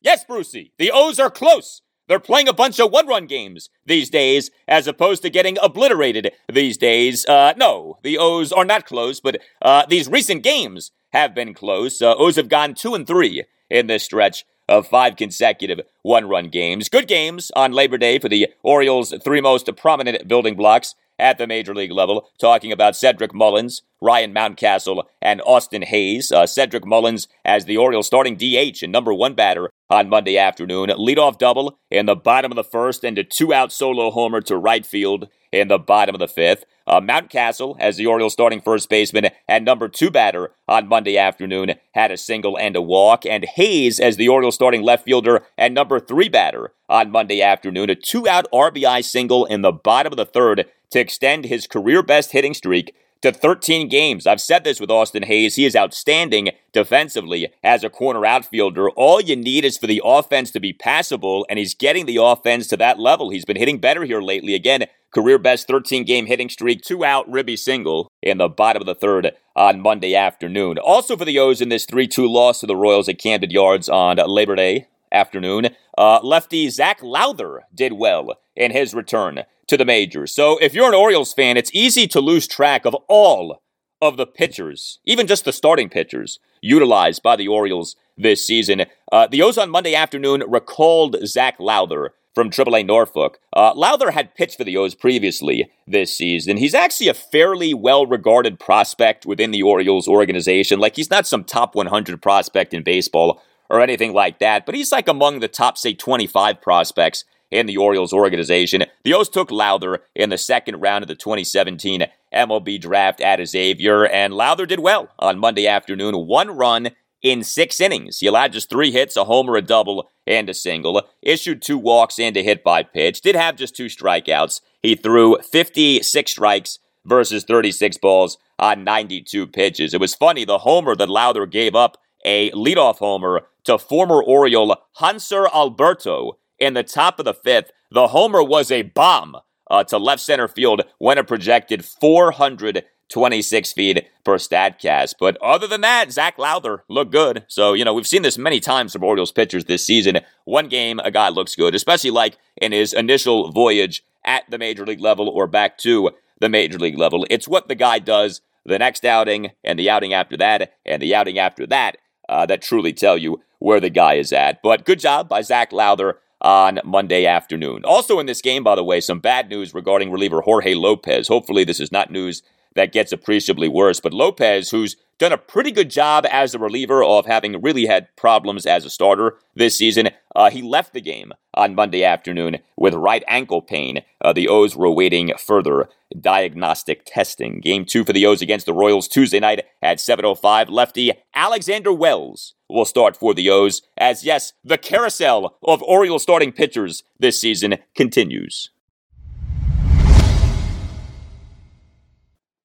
Yes, 0.00 0.24
Brucey, 0.24 0.72
the 0.78 0.90
O's 0.92 1.20
are 1.20 1.30
close. 1.30 1.82
They're 2.08 2.18
playing 2.18 2.48
a 2.48 2.54
bunch 2.54 2.80
of 2.80 2.90
one 2.90 3.06
run 3.06 3.26
games 3.26 3.68
these 3.84 4.08
days 4.08 4.50
as 4.66 4.86
opposed 4.86 5.22
to 5.22 5.30
getting 5.30 5.58
obliterated 5.62 6.32
these 6.50 6.78
days. 6.78 7.26
Uh, 7.26 7.52
no, 7.56 7.98
the 8.02 8.18
O's 8.18 8.50
are 8.50 8.64
not 8.64 8.86
close, 8.86 9.20
but 9.20 9.40
uh, 9.60 9.84
these 9.86 10.08
recent 10.08 10.42
games 10.42 10.90
have 11.12 11.34
been 11.34 11.54
close. 11.54 12.00
Uh, 12.00 12.14
O's 12.16 12.36
have 12.36 12.48
gone 12.48 12.74
two 12.74 12.94
and 12.94 13.06
three 13.06 13.44
in 13.70 13.86
this 13.86 14.02
stretch 14.02 14.44
of 14.68 14.86
five 14.86 15.16
consecutive 15.16 15.80
one 16.02 16.28
run 16.28 16.48
games. 16.48 16.88
Good 16.88 17.08
games 17.08 17.50
on 17.56 17.72
Labor 17.72 17.98
Day 17.98 18.18
for 18.18 18.28
the 18.28 18.48
Orioles' 18.62 19.14
three 19.22 19.40
most 19.40 19.70
prominent 19.76 20.26
building 20.28 20.56
blocks 20.56 20.94
at 21.18 21.38
the 21.38 21.46
major 21.46 21.74
league 21.74 21.92
level, 21.92 22.28
talking 22.38 22.72
about 22.72 22.96
Cedric 22.96 23.34
Mullins, 23.34 23.82
Ryan 24.00 24.32
Mountcastle, 24.32 25.04
and 25.20 25.42
Austin 25.44 25.82
Hays. 25.82 26.30
Uh, 26.30 26.46
Cedric 26.46 26.86
Mullins 26.86 27.28
as 27.44 27.64
the 27.64 27.76
Orioles 27.76 28.06
starting 28.06 28.36
DH 28.36 28.82
and 28.82 28.92
number 28.92 29.12
one 29.12 29.34
batter 29.34 29.70
on 29.90 30.08
Monday 30.08 30.38
afternoon. 30.38 30.90
Leadoff 30.90 31.38
double 31.38 31.78
in 31.90 32.06
the 32.06 32.14
bottom 32.14 32.52
of 32.52 32.56
the 32.56 32.64
first 32.64 33.04
and 33.04 33.18
a 33.18 33.24
two 33.24 33.52
out 33.52 33.72
solo 33.72 34.10
homer 34.10 34.40
to 34.42 34.56
right 34.56 34.86
field 34.86 35.28
in 35.52 35.68
the 35.68 35.78
bottom 35.78 36.14
of 36.14 36.18
the 36.18 36.28
fifth. 36.28 36.64
Uh, 36.86 37.00
Mountcastle, 37.00 37.76
as 37.78 37.96
the 37.96 38.06
Orioles 38.06 38.32
starting 38.32 38.60
first 38.60 38.88
baseman 38.88 39.28
and 39.46 39.64
number 39.64 39.88
two 39.88 40.10
batter 40.10 40.52
on 40.66 40.88
Monday 40.88 41.18
afternoon, 41.18 41.74
had 41.92 42.10
a 42.10 42.16
single 42.16 42.58
and 42.58 42.76
a 42.76 42.82
walk. 42.82 43.26
And 43.26 43.44
Hays, 43.44 44.00
as 44.00 44.16
the 44.16 44.28
Orioles 44.28 44.54
starting 44.54 44.82
left 44.82 45.04
fielder 45.04 45.42
and 45.56 45.74
number 45.74 46.00
three 46.00 46.28
batter 46.28 46.72
on 46.88 47.10
Monday 47.10 47.42
afternoon, 47.42 47.90
a 47.90 47.94
two 47.94 48.28
out 48.28 48.46
RBI 48.52 49.04
single 49.04 49.44
in 49.44 49.62
the 49.62 49.72
bottom 49.72 50.12
of 50.12 50.16
the 50.16 50.24
third 50.24 50.66
to 50.90 51.00
extend 51.00 51.44
his 51.44 51.66
career 51.66 52.02
best 52.02 52.32
hitting 52.32 52.54
streak 52.54 52.94
to 53.20 53.32
13 53.32 53.88
games. 53.88 54.26
I've 54.26 54.40
said 54.40 54.64
this 54.64 54.80
with 54.80 54.90
Austin 54.90 55.24
Hays. 55.24 55.56
He 55.56 55.64
is 55.64 55.74
outstanding 55.74 56.50
defensively 56.72 57.48
as 57.64 57.82
a 57.82 57.90
corner 57.90 58.24
outfielder. 58.24 58.90
All 58.90 59.20
you 59.20 59.36
need 59.36 59.64
is 59.64 59.76
for 59.76 59.86
the 59.86 60.02
offense 60.04 60.50
to 60.52 60.60
be 60.60 60.72
passable, 60.72 61.44
and 61.48 61.58
he's 61.58 61.74
getting 61.74 62.06
the 62.06 62.18
offense 62.22 62.68
to 62.68 62.76
that 62.76 62.98
level. 62.98 63.30
He's 63.30 63.44
been 63.44 63.56
hitting 63.56 63.78
better 63.78 64.04
here 64.04 64.20
lately. 64.20 64.54
Again, 64.54 64.84
career 65.12 65.38
best 65.38 65.66
13 65.66 66.04
game 66.04 66.26
hitting 66.26 66.48
streak, 66.48 66.82
two 66.82 67.04
out 67.04 67.30
ribby 67.30 67.56
single 67.56 68.10
in 68.22 68.38
the 68.38 68.48
bottom 68.48 68.82
of 68.82 68.86
the 68.86 68.94
third 68.94 69.32
on 69.56 69.80
Monday 69.80 70.14
afternoon. 70.14 70.78
Also 70.78 71.16
for 71.16 71.24
the 71.24 71.38
O's 71.38 71.60
in 71.60 71.70
this 71.70 71.86
3 71.86 72.06
2 72.06 72.26
loss 72.28 72.60
to 72.60 72.66
the 72.66 72.76
Royals 72.76 73.08
at 73.08 73.18
Camden 73.18 73.50
Yards 73.50 73.88
on 73.88 74.16
Labor 74.16 74.54
Day 74.54 74.86
afternoon, 75.12 75.70
uh, 75.96 76.20
lefty 76.22 76.68
Zac 76.70 77.02
Lowther 77.02 77.62
did 77.74 77.92
well 77.94 78.34
in 78.56 78.70
his 78.70 78.94
return 78.94 79.42
to 79.66 79.76
the 79.76 79.84
majors. 79.84 80.34
So 80.34 80.58
if 80.58 80.74
you're 80.74 80.88
an 80.88 80.94
Orioles 80.94 81.32
fan, 81.32 81.56
it's 81.56 81.74
easy 81.74 82.06
to 82.08 82.20
lose 82.20 82.46
track 82.46 82.84
of 82.84 82.94
all 83.08 83.62
of 84.00 84.16
the 84.16 84.26
pitchers, 84.26 85.00
even 85.04 85.26
just 85.26 85.44
the 85.44 85.52
starting 85.52 85.88
pitchers, 85.88 86.38
utilized 86.60 87.22
by 87.22 87.36
the 87.36 87.48
Orioles 87.48 87.96
this 88.16 88.46
season. 88.46 88.84
Uh, 89.12 89.26
the 89.26 89.42
O's 89.42 89.58
on 89.58 89.70
Monday 89.70 89.94
afternoon 89.94 90.42
recalled 90.46 91.16
Zac 91.26 91.58
Lowther 91.58 92.12
from 92.34 92.50
AAA 92.50 92.86
Norfolk. 92.86 93.40
Uh, 93.52 93.72
Lowther 93.74 94.12
had 94.12 94.34
pitched 94.36 94.58
for 94.58 94.64
the 94.64 94.76
O's 94.76 94.94
previously 94.94 95.70
this 95.88 96.16
season. 96.16 96.56
He's 96.56 96.74
actually 96.74 97.08
a 97.08 97.14
fairly 97.14 97.74
well 97.74 98.06
regarded 98.06 98.60
prospect 98.60 99.26
within 99.26 99.50
the 99.50 99.62
Orioles 99.62 100.06
organization. 100.06 100.78
Like, 100.78 100.94
he's 100.94 101.10
not 101.10 101.26
some 101.26 101.42
top 101.42 101.74
100 101.74 102.22
prospect 102.22 102.72
in 102.72 102.84
baseball 102.84 103.42
or 103.70 103.80
anything 103.80 104.12
like 104.12 104.38
that, 104.38 104.66
but 104.66 104.74
he's 104.74 104.92
like 104.92 105.08
among 105.08 105.40
the 105.40 105.48
top, 105.48 105.76
say, 105.76 105.94
25 105.94 106.60
prospects 106.60 107.24
in 107.50 107.66
the 107.66 107.76
Orioles 107.76 108.12
organization. 108.12 108.84
The 109.04 109.14
O's 109.14 109.28
took 109.28 109.50
Lowther 109.50 110.00
in 110.14 110.30
the 110.30 110.38
second 110.38 110.80
round 110.80 111.02
of 111.02 111.08
the 111.08 111.14
2017 111.14 112.06
MLB 112.34 112.80
draft 112.80 113.20
at 113.20 113.46
Xavier, 113.46 114.06
and 114.06 114.34
Lowther 114.34 114.66
did 114.66 114.80
well 114.80 115.08
on 115.18 115.38
Monday 115.38 115.66
afternoon. 115.66 116.14
One 116.26 116.50
run 116.50 116.90
in 117.22 117.42
six 117.42 117.80
innings. 117.80 118.18
He 118.18 118.26
allowed 118.26 118.52
just 118.52 118.70
three 118.70 118.90
hits, 118.90 119.16
a 119.16 119.24
homer, 119.24 119.56
a 119.56 119.62
double, 119.62 120.10
and 120.26 120.48
a 120.48 120.54
single. 120.54 121.02
Issued 121.22 121.62
two 121.62 121.78
walks 121.78 122.18
and 122.18 122.36
a 122.36 122.42
hit 122.42 122.62
by 122.62 122.82
pitch. 122.82 123.20
Did 123.22 123.34
have 123.34 123.56
just 123.56 123.74
two 123.74 123.86
strikeouts. 123.86 124.60
He 124.82 124.94
threw 124.94 125.38
56 125.38 126.30
strikes 126.30 126.78
versus 127.04 127.44
36 127.44 127.98
balls 127.98 128.38
on 128.58 128.84
92 128.84 129.46
pitches. 129.46 129.94
It 129.94 130.00
was 130.00 130.14
funny, 130.14 130.44
the 130.44 130.58
homer 130.58 130.94
that 130.96 131.08
Lowther 131.08 131.46
gave 131.46 131.74
up, 131.74 131.96
a 132.24 132.50
leadoff 132.50 132.98
homer 132.98 133.46
to 133.68 133.78
former 133.78 134.22
Oriole 134.22 134.74
Hanser 134.98 135.46
Alberto 135.54 136.38
in 136.58 136.72
the 136.72 136.82
top 136.82 137.18
of 137.18 137.26
the 137.26 137.34
fifth. 137.34 137.70
The 137.90 138.08
homer 138.08 138.42
was 138.42 138.70
a 138.70 138.80
bomb 138.80 139.36
uh, 139.70 139.84
to 139.84 139.98
left 139.98 140.22
center 140.22 140.48
field 140.48 140.84
when 140.96 141.18
it 141.18 141.26
projected 141.26 141.84
426 141.84 143.72
feet 143.74 144.08
per 144.24 144.38
Statcast. 144.38 145.16
But 145.20 145.36
other 145.42 145.66
than 145.66 145.82
that, 145.82 146.10
Zac 146.10 146.38
Lowther 146.38 146.84
looked 146.88 147.12
good. 147.12 147.44
So, 147.48 147.74
you 147.74 147.84
know, 147.84 147.92
we've 147.92 148.06
seen 148.06 148.22
this 148.22 148.38
many 148.38 148.58
times 148.58 148.94
from 148.94 149.04
Orioles 149.04 149.32
pitchers 149.32 149.66
this 149.66 149.84
season. 149.84 150.20
One 150.46 150.68
game, 150.68 150.98
a 151.00 151.10
guy 151.10 151.28
looks 151.28 151.54
good, 151.54 151.74
especially 151.74 152.10
like 152.10 152.38
in 152.56 152.72
his 152.72 152.94
initial 152.94 153.52
voyage 153.52 154.02
at 154.24 154.50
the 154.50 154.56
major 154.56 154.86
league 154.86 155.02
level 155.02 155.28
or 155.28 155.46
back 155.46 155.76
to 155.78 156.12
the 156.40 156.48
major 156.48 156.78
league 156.78 156.96
level. 156.96 157.26
It's 157.28 157.46
what 157.46 157.68
the 157.68 157.74
guy 157.74 157.98
does 157.98 158.40
the 158.64 158.78
next 158.78 159.04
outing 159.04 159.50
and 159.62 159.78
the 159.78 159.90
outing 159.90 160.14
after 160.14 160.38
that 160.38 160.72
and 160.86 161.02
the 161.02 161.14
outing 161.14 161.38
after 161.38 161.66
that 161.66 161.98
uh, 162.30 162.46
that 162.46 162.62
truly 162.62 162.94
tell 162.94 163.18
you 163.18 163.42
where 163.58 163.80
the 163.80 163.90
guy 163.90 164.14
is 164.14 164.32
at. 164.32 164.62
But 164.62 164.84
good 164.84 165.00
job 165.00 165.28
by 165.28 165.42
Zac 165.42 165.72
Lowther 165.72 166.18
on 166.40 166.80
Monday 166.84 167.26
afternoon. 167.26 167.84
Also 167.84 168.18
in 168.18 168.26
this 168.26 168.40
game, 168.40 168.62
by 168.62 168.74
the 168.74 168.84
way, 168.84 169.00
some 169.00 169.18
bad 169.18 169.48
news 169.48 169.74
regarding 169.74 170.10
reliever 170.10 170.40
Jorge 170.40 170.74
Lopez. 170.74 171.28
Hopefully, 171.28 171.64
this 171.64 171.80
is 171.80 171.92
not 171.92 172.10
news 172.10 172.42
that 172.78 172.92
gets 172.92 173.12
appreciably 173.12 173.68
worse. 173.68 174.00
But 174.00 174.14
Lopez, 174.14 174.70
who's 174.70 174.96
done 175.18 175.32
a 175.32 175.38
pretty 175.38 175.72
good 175.72 175.90
job 175.90 176.24
as 176.30 176.54
a 176.54 176.58
reliever 176.60 177.02
of 177.02 177.26
having 177.26 177.60
really 177.60 177.86
had 177.86 178.14
problems 178.16 178.66
as 178.66 178.84
a 178.84 178.90
starter 178.90 179.36
this 179.56 179.76
season, 179.76 180.10
uh, 180.36 180.48
he 180.48 180.62
left 180.62 180.92
the 180.92 181.00
game 181.00 181.32
on 181.54 181.74
Monday 181.74 182.04
afternoon 182.04 182.58
with 182.76 182.94
right 182.94 183.24
ankle 183.26 183.60
pain. 183.60 184.02
Uh, 184.20 184.32
the 184.32 184.46
O's 184.46 184.76
were 184.76 184.86
awaiting 184.86 185.32
further 185.36 185.88
diagnostic 186.18 187.02
testing. 187.04 187.60
Game 187.60 187.84
two 187.84 188.04
for 188.04 188.12
the 188.12 188.24
O's 188.24 188.42
against 188.42 188.64
the 188.66 188.72
Royals 188.72 189.08
Tuesday 189.08 189.40
night 189.40 189.64
at 189.82 189.98
7.05. 189.98 190.70
Lefty 190.70 191.12
Alexander 191.34 191.92
Wells 191.92 192.54
will 192.68 192.84
start 192.84 193.16
for 193.16 193.34
the 193.34 193.50
O's 193.50 193.82
as, 193.96 194.22
yes, 194.22 194.52
the 194.62 194.78
carousel 194.78 195.56
of 195.64 195.82
Orioles 195.82 196.22
starting 196.22 196.52
pitchers 196.52 197.02
this 197.18 197.40
season 197.40 197.78
continues. 197.96 198.70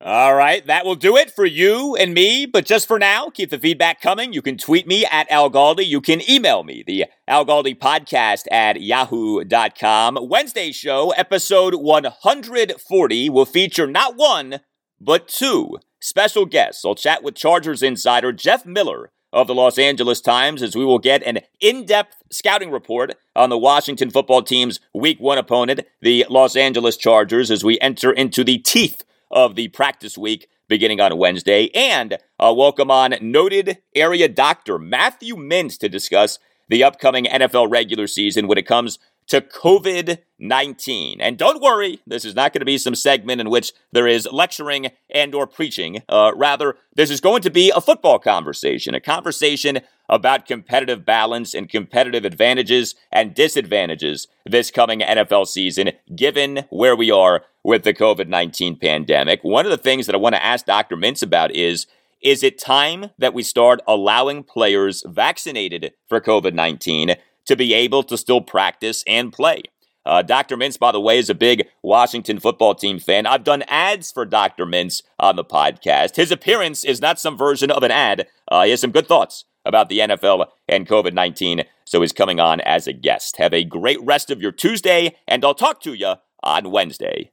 All 0.05 0.35
right, 0.35 0.67
that 0.67 0.83
will 0.83 0.95
do 0.95 1.15
it 1.15 1.31
for 1.31 1.45
you 1.45 1.95
and 1.95 2.13
me. 2.13 2.45
But 2.45 2.65
just 2.65 2.89
for 2.89 2.99
now, 2.99 3.29
keep 3.29 3.51
the 3.51 3.57
feedback 3.57 4.01
coming. 4.01 4.33
You 4.33 4.41
can 4.41 4.57
tweet 4.57 4.85
me 4.85 5.05
at 5.05 5.31
Al 5.31 5.49
Galdi. 5.49 5.87
You 5.87 6.01
can 6.01 6.29
email 6.29 6.65
me, 6.65 6.83
the 6.85 7.05
Al 7.25 7.45
Galdi 7.45 7.73
podcast 7.79 8.43
at 8.51 8.81
yahoo.com. 8.81 10.19
Wednesday 10.23 10.73
show, 10.73 11.11
episode 11.11 11.75
140, 11.75 13.29
will 13.29 13.45
feature 13.45 13.87
not 13.87 14.17
one, 14.17 14.59
but 14.99 15.29
two 15.29 15.77
special 16.01 16.45
guests. 16.45 16.83
I'll 16.83 16.95
chat 16.95 17.23
with 17.23 17.35
Chargers 17.35 17.81
insider 17.81 18.33
Jeff 18.33 18.65
Miller 18.65 19.09
of 19.31 19.47
the 19.47 19.55
Los 19.55 19.77
Angeles 19.77 20.19
Times 20.19 20.61
as 20.61 20.75
we 20.75 20.83
will 20.83 20.99
get 20.99 21.23
an 21.23 21.39
in 21.61 21.85
depth 21.85 22.17
scouting 22.29 22.71
report 22.71 23.15
on 23.37 23.49
the 23.49 23.57
Washington 23.57 24.09
football 24.09 24.43
team's 24.43 24.81
week 24.93 25.21
one 25.21 25.37
opponent, 25.37 25.79
the 26.01 26.25
Los 26.29 26.57
Angeles 26.57 26.97
Chargers, 26.97 27.49
as 27.49 27.63
we 27.63 27.79
enter 27.79 28.11
into 28.11 28.43
the 28.43 28.57
teeth 28.57 29.01
of 29.33 29.55
the 29.55 29.67
practice 29.69 30.17
week 30.17 30.47
beginning 30.69 31.01
on 31.01 31.17
Wednesday. 31.17 31.69
And 31.75 32.17
uh, 32.39 32.53
welcome 32.55 32.89
on 32.89 33.15
noted 33.19 33.79
area 33.93 34.29
doctor 34.29 34.79
Matthew 34.79 35.35
Mintz 35.35 35.77
to 35.79 35.89
discuss 35.89 36.39
the 36.69 36.83
upcoming 36.83 37.25
NFL 37.25 37.69
regular 37.69 38.07
season 38.07 38.47
when 38.47 38.57
it 38.57 38.65
comes 38.65 38.99
to 39.27 39.41
COVID 39.41 40.19
19. 40.39 41.21
And 41.21 41.37
don't 41.37 41.61
worry, 41.61 42.01
this 42.05 42.25
is 42.25 42.35
not 42.35 42.51
going 42.51 42.59
to 42.59 42.65
be 42.65 42.77
some 42.77 42.95
segment 42.95 43.39
in 43.39 43.49
which 43.49 43.71
there 43.91 44.07
is 44.07 44.27
lecturing 44.31 44.91
and 45.09 45.33
or 45.33 45.47
preaching. 45.47 46.03
Uh, 46.09 46.31
rather, 46.35 46.75
this 46.95 47.09
is 47.09 47.21
going 47.21 47.41
to 47.43 47.49
be 47.49 47.71
a 47.73 47.79
football 47.79 48.19
conversation, 48.19 48.93
a 48.93 48.99
conversation 48.99 49.79
about 50.09 50.45
competitive 50.45 51.05
balance 51.05 51.53
and 51.53 51.69
competitive 51.69 52.25
advantages 52.25 52.95
and 53.11 53.33
disadvantages 53.33 54.27
this 54.45 54.69
coming 54.69 54.99
NFL 54.99 55.47
season, 55.47 55.91
given 56.13 56.65
where 56.69 56.95
we 56.95 57.09
are 57.09 57.43
with 57.63 57.83
the 57.83 57.93
COVID 57.93 58.27
19 58.27 58.77
pandemic. 58.77 59.43
One 59.43 59.65
of 59.65 59.71
the 59.71 59.77
things 59.77 60.05
that 60.05 60.15
I 60.15 60.19
want 60.19 60.35
to 60.35 60.43
ask 60.43 60.65
Dr. 60.65 60.95
Mintz 60.95 61.23
about 61.23 61.51
is 61.51 61.87
is 62.21 62.41
it 62.41 62.57
time 62.57 63.09
that 63.17 63.33
we 63.33 63.43
start 63.43 63.81
allowing 63.85 64.43
players 64.43 65.03
vaccinated 65.05 65.93
for 66.07 66.21
COVID 66.21 66.53
19 66.53 67.15
to 67.45 67.55
be 67.55 67.73
able 67.73 68.03
to 68.03 68.17
still 68.17 68.41
practice 68.41 69.03
and 69.05 69.33
play? 69.33 69.63
Uh, 70.05 70.21
Dr. 70.21 70.57
Mintz, 70.57 70.77
by 70.77 70.91
the 70.91 70.99
way, 70.99 71.17
is 71.17 71.29
a 71.29 71.35
big 71.35 71.67
Washington 71.81 72.39
football 72.39 72.75
team 72.75 72.99
fan. 72.99 73.25
I've 73.25 73.43
done 73.43 73.63
ads 73.67 74.11
for 74.11 74.25
Dr. 74.25 74.65
Mintz 74.65 75.01
on 75.19 75.35
the 75.35 75.45
podcast. 75.45 76.17
His 76.17 76.31
appearance 76.31 76.83
is 76.83 77.01
not 77.01 77.19
some 77.19 77.37
version 77.37 77.71
of 77.71 77.83
an 77.83 77.91
ad. 77.91 78.27
Uh, 78.49 78.63
he 78.63 78.71
has 78.71 78.81
some 78.81 78.91
good 78.91 79.07
thoughts 79.07 79.45
about 79.65 79.87
the 79.87 79.99
NFL 79.99 80.47
and 80.67 80.87
COVID 80.87 81.13
19, 81.13 81.63
so 81.85 82.01
he's 82.01 82.11
coming 82.13 82.39
on 82.39 82.59
as 82.61 82.87
a 82.87 82.93
guest. 82.93 83.37
Have 83.37 83.53
a 83.53 83.63
great 83.63 84.01
rest 84.01 84.29
of 84.29 84.41
your 84.41 84.51
Tuesday, 84.51 85.15
and 85.27 85.43
I'll 85.45 85.53
talk 85.53 85.81
to 85.81 85.93
you 85.93 86.15
on 86.41 86.71
Wednesday. 86.71 87.32